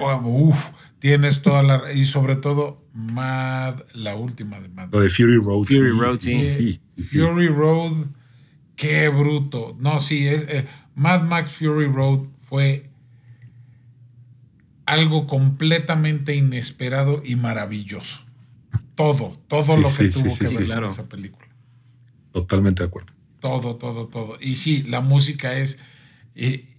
Ah, 0.02 0.20
uf, 0.22 0.70
tienes 0.98 1.40
toda 1.40 1.62
la. 1.62 1.92
Y 1.92 2.04
sobre 2.04 2.36
todo, 2.36 2.84
Mad, 2.92 3.76
la 3.94 4.14
última 4.16 4.60
de 4.60 4.68
Mad. 4.68 4.88
Lo 4.92 5.00
de 5.00 5.08
Fury 5.08 5.38
Road. 5.38 5.64
Fury 5.64 5.98
Road, 5.98 6.18
sí. 6.20 6.78
Fury 7.02 7.48
Road 7.48 8.06
Qué 8.76 9.08
bruto. 9.08 9.76
No, 9.80 10.00
sí, 10.00 10.28
es 10.28 10.42
eh, 10.48 10.66
Mad 10.94 11.22
Max 11.22 11.52
Fury 11.52 11.86
Road 11.86 12.26
fue 12.42 12.90
algo 14.84 15.26
completamente 15.26 16.34
inesperado 16.34 17.22
y 17.24 17.36
maravilloso. 17.36 18.24
Todo, 18.94 19.36
todo 19.48 19.76
lo 19.76 19.92
que 19.92 20.08
tuvo 20.08 20.34
que 20.36 20.48
ver 20.48 20.70
en 20.70 20.84
esa 20.84 21.08
película. 21.08 21.46
Totalmente 22.32 22.82
de 22.82 22.88
acuerdo. 22.88 23.12
Todo, 23.40 23.76
todo, 23.76 24.06
todo. 24.06 24.38
Y 24.40 24.54
sí, 24.54 24.82
la 24.82 25.00
música 25.00 25.58
es. 25.58 25.78
Eh, 26.34 26.76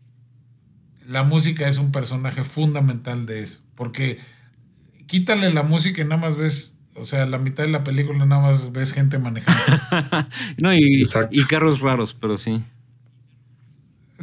la 1.07 1.23
música 1.23 1.67
es 1.67 1.77
un 1.77 1.91
personaje 1.91 2.43
fundamental 2.43 3.25
de 3.25 3.43
eso. 3.43 3.59
Porque 3.75 4.19
quítale 5.05 5.53
la 5.53 5.63
música 5.63 6.01
y 6.01 6.05
nada 6.05 6.17
más 6.17 6.37
ves 6.37 6.76
o 6.97 7.05
sea, 7.05 7.25
la 7.25 7.37
mitad 7.37 7.63
de 7.63 7.69
la 7.69 7.83
película 7.83 8.25
nada 8.25 8.41
más 8.41 8.71
ves 8.71 8.91
gente 8.91 9.19
manejando. 9.19 9.61
no, 10.57 10.73
y, 10.73 11.03
carros 11.47 11.79
raros, 11.79 12.15
pero 12.19 12.37
sí. 12.37 12.63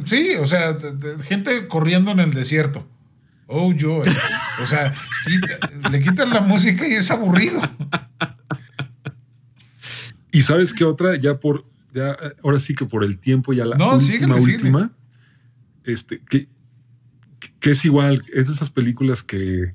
Sí, 0.03 0.31
o 0.39 0.45
sea, 0.45 0.77
gente 1.23 1.67
corriendo 1.67 2.11
en 2.11 2.19
el 2.19 2.33
desierto. 2.33 2.85
Oh, 3.47 3.73
yo. 3.73 4.03
O 4.61 4.65
sea, 4.65 4.93
le 5.89 6.01
quitan 6.01 6.31
la 6.31 6.41
música 6.41 6.87
y 6.87 6.93
es 6.93 7.09
aburrido. 7.11 7.61
Y 10.31 10.41
sabes 10.41 10.73
qué 10.73 10.83
otra, 10.83 11.15
ya 11.15 11.39
por, 11.39 11.65
ya, 11.93 12.17
ahora 12.43 12.59
sí 12.59 12.75
que 12.75 12.85
por 12.85 13.05
el 13.05 13.19
tiempo, 13.19 13.53
ya 13.53 13.65
la 13.65 13.77
última, 13.87 14.35
última, 14.35 14.91
este, 15.85 16.21
que, 16.29 16.49
que 17.61 17.71
es 17.71 17.85
igual, 17.85 18.21
es 18.33 18.47
de 18.47 18.53
esas 18.53 18.69
películas 18.69 19.23
que, 19.23 19.73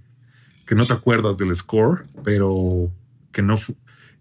que 0.71 0.77
no 0.77 0.87
te 0.87 0.93
acuerdas 0.93 1.37
del 1.37 1.55
score, 1.57 2.07
pero 2.23 2.93
que 3.33 3.43
no 3.43 3.57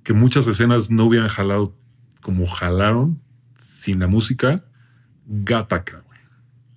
que 0.01 0.13
muchas 0.13 0.47
escenas 0.47 0.89
no 0.89 1.05
hubieran 1.05 1.29
jalado 1.29 1.75
como 2.21 2.47
jalaron 2.47 3.21
sin 3.59 3.99
la 3.99 4.07
música. 4.07 4.65
Gataka. 5.27 6.03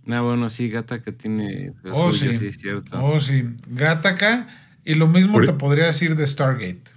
Ah, 0.08 0.20
bueno, 0.20 0.50
sí, 0.50 0.68
Gataka 0.68 1.12
tiene. 1.12 1.72
Oh, 1.90 2.12
sí. 2.12 2.36
sí, 2.36 2.52
cierto. 2.52 3.02
Oh, 3.02 3.18
sí. 3.18 3.48
Gataka. 3.66 4.46
Y 4.84 4.92
lo 4.92 5.08
mismo 5.08 5.40
te 5.40 5.54
podría 5.54 5.86
decir 5.86 6.16
de 6.16 6.26
Stargate. 6.26 6.90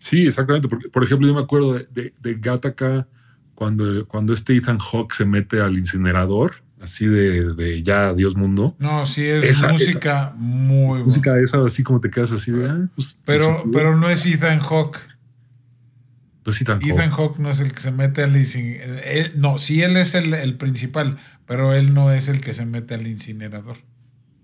Sí, 0.00 0.26
exactamente. 0.26 0.68
Porque, 0.68 0.90
por 0.90 1.02
ejemplo, 1.02 1.26
yo 1.26 1.32
me 1.32 1.40
acuerdo 1.40 1.72
de, 1.72 1.88
de, 1.90 2.12
de 2.20 2.34
Gataka 2.34 3.08
cuando, 3.54 4.06
cuando 4.06 4.34
este 4.34 4.54
Ethan 4.54 4.78
Hawke 4.78 5.14
se 5.14 5.24
mete 5.24 5.62
al 5.62 5.78
incinerador 5.78 6.56
así 6.80 7.06
de, 7.06 7.82
ya 7.82 8.14
Dios 8.14 8.36
mundo. 8.36 8.74
No, 8.78 9.06
sí 9.06 9.24
es 9.24 9.60
música 9.62 10.32
muy 10.36 10.86
buena. 10.86 11.04
Música 11.04 11.38
esa, 11.38 11.64
así 11.64 11.82
como 11.82 12.00
te 12.00 12.10
quedas 12.10 12.32
así 12.32 12.50
de. 12.50 12.68
Ah, 12.68 12.88
pues, 12.94 13.18
pero, 13.24 13.64
pero 13.72 13.96
no 13.96 14.08
es 14.08 14.24
Ethan 14.26 14.60
Hawke. 14.60 14.98
No 16.44 16.52
es 16.52 16.60
Ethan, 16.60 16.80
Ethan 16.82 17.10
Hawke. 17.10 17.38
no 17.38 17.50
es 17.50 17.60
el 17.60 17.72
que 17.72 17.80
se 17.80 17.92
mete 17.92 18.22
al 18.22 18.36
incinerador. 18.36 19.36
No, 19.36 19.58
sí, 19.58 19.82
él 19.82 19.96
es 19.96 20.14
el, 20.14 20.56
principal, 20.56 21.18
pero 21.46 21.74
él 21.74 21.94
no 21.94 22.12
es 22.12 22.28
el 22.28 22.40
que 22.40 22.54
se 22.54 22.64
mete 22.64 22.94
al 22.94 23.06
incinerador. 23.06 23.76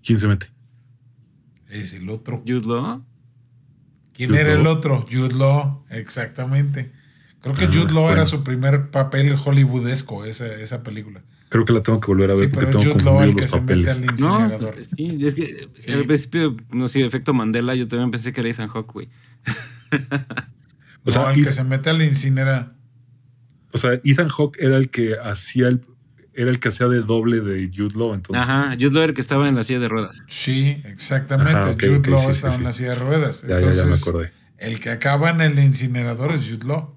¿Quién 0.03 0.19
se 0.19 0.27
mete? 0.27 0.47
Es 1.67 1.93
el 1.93 2.09
otro. 2.09 2.43
¿Jude 2.47 2.67
Law? 2.67 3.03
¿Quién 4.13 4.33
era 4.35 4.53
el 4.53 4.65
otro? 4.67 5.05
Jude 5.11 5.35
Law, 5.35 5.85
exactamente. 5.89 6.91
Creo 7.41 7.55
que 7.55 7.65
ah, 7.65 7.71
Jude 7.71 7.93
Law 7.93 8.09
era 8.09 8.25
su 8.25 8.43
primer 8.43 8.89
papel 8.89 9.35
hollywoodesco, 9.35 10.25
esa, 10.25 10.47
esa 10.55 10.81
película. 10.81 11.21
Creo 11.49 11.63
que 11.63 11.73
la 11.73 11.81
tengo 11.81 11.99
que 11.99 12.07
volver 12.07 12.31
a 12.31 12.35
ver 12.35 12.51
porque 12.51 12.65
tengo 12.67 12.83
que 12.83 13.03
confundido 13.03 13.41
los 13.41 13.51
papeles. 13.51 14.19
No, 14.19 14.49
sí, 14.95 15.25
es 15.25 15.33
que 15.33 15.69
sí. 15.75 15.91
al 15.91 16.05
principio, 16.05 16.57
no 16.71 16.87
sé, 16.87 17.05
efecto 17.05 17.33
Mandela, 17.33 17.73
yo 17.75 17.87
también 17.87 18.11
pensé 18.11 18.33
que 18.33 18.41
era 18.41 18.49
Ethan 18.49 18.67
Hawke, 18.67 18.91
güey. 18.91 19.09
o 21.05 21.11
sea, 21.11 21.31
el 21.31 21.45
que 21.45 21.51
se 21.51 21.63
mete 21.63 21.89
al 21.89 22.01
incinerador. 22.01 22.73
O 23.71 23.77
sea, 23.77 23.91
Ethan 24.03 24.29
Hawke 24.29 24.57
era 24.59 24.77
el 24.77 24.89
que 24.89 25.15
hacía 25.17 25.67
el 25.69 25.81
era 26.37 26.51
el 26.51 26.59
que 26.59 26.67
hacía 26.67 26.87
de 26.87 27.01
doble 27.01 27.41
de 27.41 27.71
Jude 27.75 27.97
Law, 27.97 28.13
entonces. 28.13 28.43
Ajá, 28.43 28.75
Jude 28.75 28.91
Law 28.91 29.01
era 29.01 29.09
el 29.09 29.15
que 29.15 29.21
estaba 29.21 29.49
en 29.49 29.55
la 29.55 29.63
silla 29.63 29.79
de 29.79 29.87
ruedas. 29.87 30.21
Sí, 30.27 30.79
exactamente. 30.85 31.87
Jude 31.87 32.11
Law 32.11 32.29
estaba 32.29 32.53
en 32.53 32.63
la 32.63 32.71
silla 32.71 32.89
de 32.89 32.95
ruedas. 32.95 33.41
Ya, 33.41 33.55
entonces, 33.55 33.77
ya, 33.77 33.83
ya 33.83 33.89
me 33.89 33.95
acordé. 33.95 34.31
El 34.59 34.79
que 34.79 34.91
acaba 34.91 35.31
en 35.31 35.41
el 35.41 35.57
incinerador 35.57 36.31
es 36.33 36.41
Jude 36.41 36.65
Law. 36.65 36.95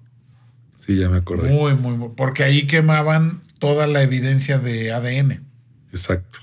Sí, 0.85 0.97
ya 0.97 1.09
me 1.09 1.19
acordé. 1.19 1.49
Muy, 1.49 1.75
muy, 1.75 1.95
muy. 1.95 2.11
Porque 2.15 2.45
ahí 2.45 2.67
quemaban 2.67 3.41
toda 3.61 3.87
la 3.87 4.03
evidencia 4.03 4.59
de 4.59 4.91
ADN. 4.91 5.45
Exacto. 5.93 6.41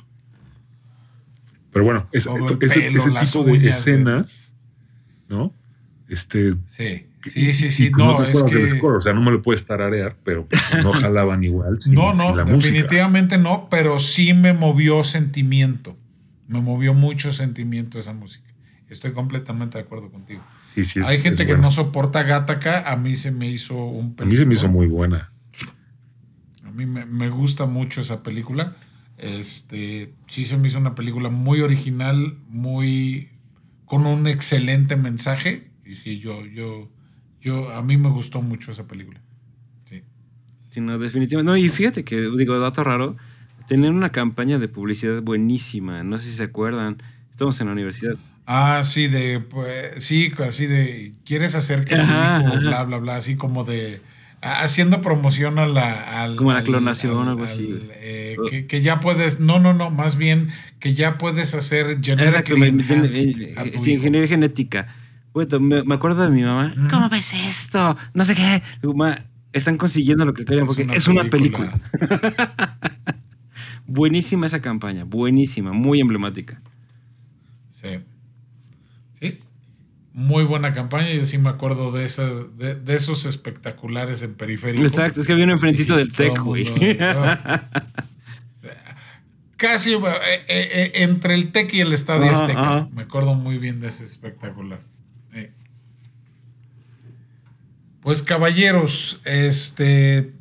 Pero 1.74 1.84
bueno, 1.84 2.08
ese, 2.14 2.30
tipo 2.30 3.44
de 3.44 3.68
escenas, 3.68 4.54
¿no? 5.28 5.54
Este. 6.08 6.54
Sí, 6.70 7.08
sí, 7.24 7.54
sí, 7.54 7.72
sí. 7.72 7.92
No, 7.92 8.24
es 8.24 8.42
que. 8.44 8.80
o 8.82 9.02
sea, 9.02 9.14
no 9.14 9.22
me 9.22 9.32
lo 9.32 9.42
puedes 9.42 9.66
tararear, 9.66 10.16
pero 10.24 10.46
pues, 10.46 10.62
no 10.84 10.94
jalaban 10.94 11.44
igual. 11.44 11.78
no, 11.90 12.14
no, 12.14 12.36
definitivamente 12.46 13.38
no, 13.38 13.68
pero 13.70 14.00
sí 14.00 14.34
me 14.34 14.54
movió 14.54 15.04
sentimiento. 15.04 15.98
Me 16.48 16.62
movió 16.62 16.94
mucho 16.94 17.34
sentimiento 17.34 18.00
esa 18.00 18.14
música. 18.14 18.48
Estoy 18.90 19.12
completamente 19.12 19.78
de 19.78 19.84
acuerdo 19.84 20.10
contigo. 20.10 20.42
Sí, 20.74 20.86
sí, 20.86 21.02
Hay 21.04 21.18
gente 21.18 21.46
que 21.46 21.58
no 21.58 21.72
soporta 21.72 22.24
Gataca, 22.24 22.90
a 22.90 22.96
mí 22.96 23.16
se 23.18 23.32
me 23.32 23.50
hizo 23.50 23.76
un 23.76 24.16
A 24.18 24.24
mí 24.24 24.38
se 24.38 24.46
me 24.46 24.54
hizo 24.54 24.70
muy 24.70 24.88
buena 24.88 25.32
mí 26.78 26.86
me, 26.86 27.30
gusta 27.30 27.66
mucho 27.66 28.02
esa 28.02 28.24
película. 28.24 28.76
Este, 29.18 30.14
sí 30.28 30.46
se 30.46 30.58
me 30.58 30.68
hizo 30.68 30.78
una 30.78 30.94
película 30.94 31.30
muy 31.30 31.62
original, 31.62 32.38
muy 32.50 33.30
con 33.86 34.06
un 34.06 34.28
excelente 34.28 34.96
mensaje. 34.96 35.72
Y 35.86 35.96
sí, 35.96 36.20
yo, 36.20 36.46
yo, 36.46 36.90
yo, 37.42 37.72
a 37.72 37.82
mí 37.82 37.98
me 37.98 38.10
gustó 38.10 38.42
mucho 38.42 38.72
esa 38.72 38.86
película. 38.86 39.20
Sí. 39.90 40.04
Sí, 40.70 40.82
no, 40.82 41.00
definitivamente. 41.00 41.50
No, 41.52 41.58
y 41.58 41.70
fíjate 41.70 42.04
que, 42.04 42.30
digo, 42.38 42.60
dato 42.60 42.84
raro, 42.84 43.18
tenían 43.68 43.96
una 43.96 44.12
campaña 44.12 44.60
de 44.60 44.68
publicidad 44.68 45.22
buenísima, 45.22 46.04
no 46.04 46.18
sé 46.18 46.26
si 46.26 46.38
se 46.38 46.44
acuerdan. 46.44 47.02
Estamos 47.32 47.60
en 47.60 47.68
la 47.68 47.74
universidad. 47.74 48.18
Ah, 48.46 48.82
sí, 48.84 49.08
de, 49.08 49.40
pues, 49.40 50.04
sí, 50.04 50.32
así 50.40 50.68
de, 50.68 51.16
¿quieres 51.26 51.54
hacer 51.54 51.84
que 51.84 51.96
bla, 51.96 52.84
bla, 52.86 52.98
bla, 52.98 53.16
así 53.18 53.36
como 53.36 53.66
de, 53.66 54.00
haciendo 54.42 55.02
promoción 55.02 55.60
a 55.60 55.68
la... 55.68 56.22
al- 56.24 56.36
Como 56.36 56.52
la 56.52 56.60
al- 56.60 56.64
clonación, 56.66 57.22
al- 57.24 57.30
algo 57.30 57.44
así, 57.44 57.70
al, 57.72 57.92
eh, 57.96 58.36
que, 58.50 58.68
que 58.68 58.82
ya 58.82 59.00
puedes, 59.00 59.40
no, 59.40 59.60
no, 59.60 59.74
no, 59.74 59.90
más 59.90 60.18
bien 60.18 60.50
que 60.80 60.94
ya 60.94 61.18
puedes 61.18 61.54
hacer 61.54 62.00
Exacto, 62.02 62.58
me- 62.58 62.72
me- 62.72 63.16
sí, 63.16 63.36
hijo. 63.74 63.90
ingeniería 63.90 64.28
genética. 64.28 64.88
Güey, 65.34 65.48
me, 65.60 65.84
me 65.84 65.96
acuerdo 65.96 66.24
de 66.24 66.30
mi 66.30 66.42
mamá. 66.44 66.74
¿Cómo 66.90 67.10
ves 67.10 67.34
esto? 67.34 67.96
No 68.14 68.26
sé 68.26 68.34
qué. 68.36 68.64
Digo, 68.82 68.94
"Ma, 68.96 69.26
están 69.54 69.78
consiguiendo 69.78 70.26
lo 70.26 70.34
que 70.34 70.46
querían 70.46 70.66
porque 70.66 70.88
es 70.94 71.08
una 71.08 71.26
película. 71.26 71.80
Buenísima 73.86 74.46
esa 74.48 74.62
campaña, 74.62 75.04
buenísima, 75.06 75.72
muy 75.72 76.02
emblemática. 76.02 76.62
Sí. 77.72 78.00
Sí. 79.20 79.40
Muy 80.18 80.46
buena 80.46 80.74
campaña. 80.74 81.14
Yo 81.14 81.28
sí 81.28 81.38
me 81.38 81.50
acuerdo 81.50 81.92
de 81.92 82.04
esas, 82.04 82.58
de, 82.58 82.74
de 82.74 82.96
esos 82.96 83.26
espectaculares 83.26 84.24
en 84.24 84.34
periférico. 84.34 84.84
Exacto, 84.84 85.22
es 85.22 85.28
que 85.28 85.34
había 85.34 85.46
un 85.46 85.52
enfrentito 85.52 85.94
Sí, 85.94 86.00
del 86.00 86.12
TEC, 86.12 86.40
güey. 86.40 86.66
sea, 86.66 87.70
Casi 89.58 89.94
eh, 89.94 90.00
eh, 90.00 90.42
eh, 90.48 90.92
entre 90.96 91.36
el 91.36 91.52
TEC 91.52 91.72
y 91.76 91.82
el 91.82 91.94
Estadio 91.94 92.32
Azteca. 92.32 92.88
Me 92.92 93.04
acuerdo 93.04 93.36
muy 93.36 93.60
bien 93.60 93.80
de 93.80 93.90
ese 93.90 94.06
espectacular. 94.06 94.80
Pues 98.02 98.24
caballeros, 98.24 99.22
este 99.24 100.34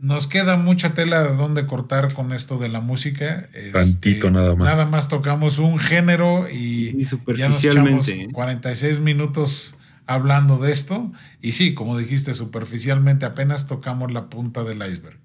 nos 0.00 0.26
queda 0.26 0.56
mucha 0.56 0.94
tela 0.94 1.22
de 1.22 1.36
donde 1.36 1.66
cortar 1.66 2.12
con 2.14 2.32
esto 2.32 2.58
de 2.58 2.68
la 2.70 2.80
música. 2.80 3.48
Este, 3.52 3.70
Tantito 3.72 4.30
nada 4.30 4.54
más. 4.54 4.64
Nada 4.66 4.86
más 4.86 5.08
tocamos 5.08 5.58
un 5.58 5.78
género 5.78 6.48
y 6.50 6.96
Y 6.98 7.04
ya 7.36 7.48
nos 7.48 7.62
echamos 7.64 8.06
superficialmente. 8.06 8.22
¿eh? 8.22 8.28
46 8.32 9.00
minutos 9.00 9.76
hablando 10.06 10.58
de 10.58 10.72
esto. 10.72 11.12
Y 11.42 11.52
sí, 11.52 11.74
como 11.74 11.98
dijiste, 11.98 12.34
superficialmente 12.34 13.26
apenas 13.26 13.66
tocamos 13.66 14.10
la 14.12 14.28
punta 14.30 14.64
del 14.64 14.78
iceberg. 14.78 15.18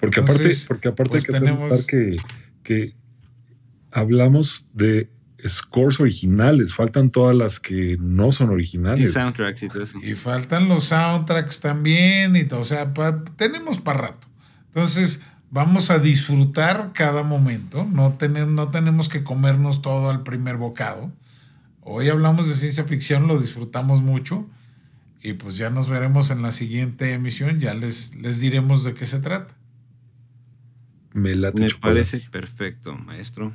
Porque 0.00 0.20
Entonces, 0.20 0.64
aparte, 0.66 0.68
porque 0.68 0.88
aparte 0.88 1.10
pues 1.10 1.22
hay 1.24 1.26
que 1.26 1.32
tenemos- 1.40 1.86
tenemos... 1.86 1.86
que, 1.86 2.16
que 2.62 2.94
hablamos 3.90 4.66
de 4.72 5.10
scores 5.46 6.00
originales, 6.00 6.74
faltan 6.74 7.10
todas 7.10 7.36
las 7.36 7.60
que 7.60 7.96
no 8.00 8.32
son 8.32 8.50
originales. 8.50 9.12
soundtracks 9.12 9.62
y 9.62 9.68
todo 9.68 9.82
eso. 9.82 9.98
Y 10.02 10.14
faltan 10.14 10.68
los 10.68 10.84
soundtracks 10.84 11.60
también, 11.60 12.34
y 12.36 12.44
todo. 12.44 12.60
O 12.60 12.64
sea, 12.64 12.92
pa- 12.94 13.24
tenemos 13.36 13.78
para 13.78 13.98
rato. 14.00 14.26
Entonces, 14.66 15.22
vamos 15.50 15.90
a 15.90 15.98
disfrutar 15.98 16.92
cada 16.92 17.22
momento. 17.22 17.84
No, 17.84 18.14
tenemos 18.14 18.52
no 18.52 18.68
tenemos 18.68 19.08
que 19.08 19.22
comernos 19.24 19.80
todo 19.82 20.10
al 20.10 20.22
primer 20.22 20.56
bocado. 20.56 21.12
Hoy 21.80 22.08
hablamos 22.08 22.48
de 22.48 22.54
ciencia 22.54 22.84
ficción, 22.84 23.26
lo 23.28 23.38
disfrutamos 23.40 24.02
mucho. 24.02 24.46
Y 25.22 25.32
pues 25.32 25.56
ya 25.56 25.70
nos 25.70 25.88
veremos 25.88 26.30
en 26.30 26.42
la 26.42 26.52
siguiente 26.52 27.12
emisión. 27.12 27.60
Ya 27.60 27.74
les, 27.74 28.14
les 28.16 28.40
diremos 28.40 28.84
de 28.84 28.94
qué 28.94 29.06
se 29.06 29.18
trata. 29.20 29.54
Me 31.12 31.34
late 31.34 31.60
Me 31.60 31.68
parece 31.80 32.20
perfecto, 32.30 32.94
maestro. 32.94 33.52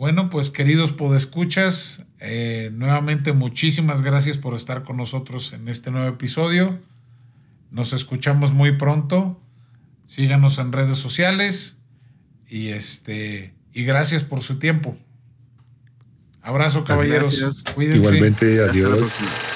Bueno, 0.00 0.30
pues 0.30 0.48
queridos 0.48 0.92
podescuchas, 0.92 2.04
eh, 2.20 2.70
nuevamente 2.72 3.34
muchísimas 3.34 4.00
gracias 4.00 4.38
por 4.38 4.54
estar 4.54 4.82
con 4.82 4.96
nosotros 4.96 5.52
en 5.52 5.68
este 5.68 5.90
nuevo 5.90 6.08
episodio. 6.08 6.78
Nos 7.70 7.92
escuchamos 7.92 8.50
muy 8.50 8.78
pronto. 8.78 9.38
Síganos 10.06 10.56
en 10.56 10.72
redes 10.72 10.96
sociales 10.96 11.76
y 12.48 12.68
este 12.68 13.52
y 13.74 13.84
gracias 13.84 14.24
por 14.24 14.40
su 14.40 14.58
tiempo. 14.58 14.96
Abrazo, 16.40 16.82
caballeros. 16.82 17.38
Gracias. 17.38 17.74
Cuídense. 17.74 17.98
Igualmente, 17.98 18.64
Hasta 18.64 18.64
la 18.64 18.70
adiós. 18.70 19.49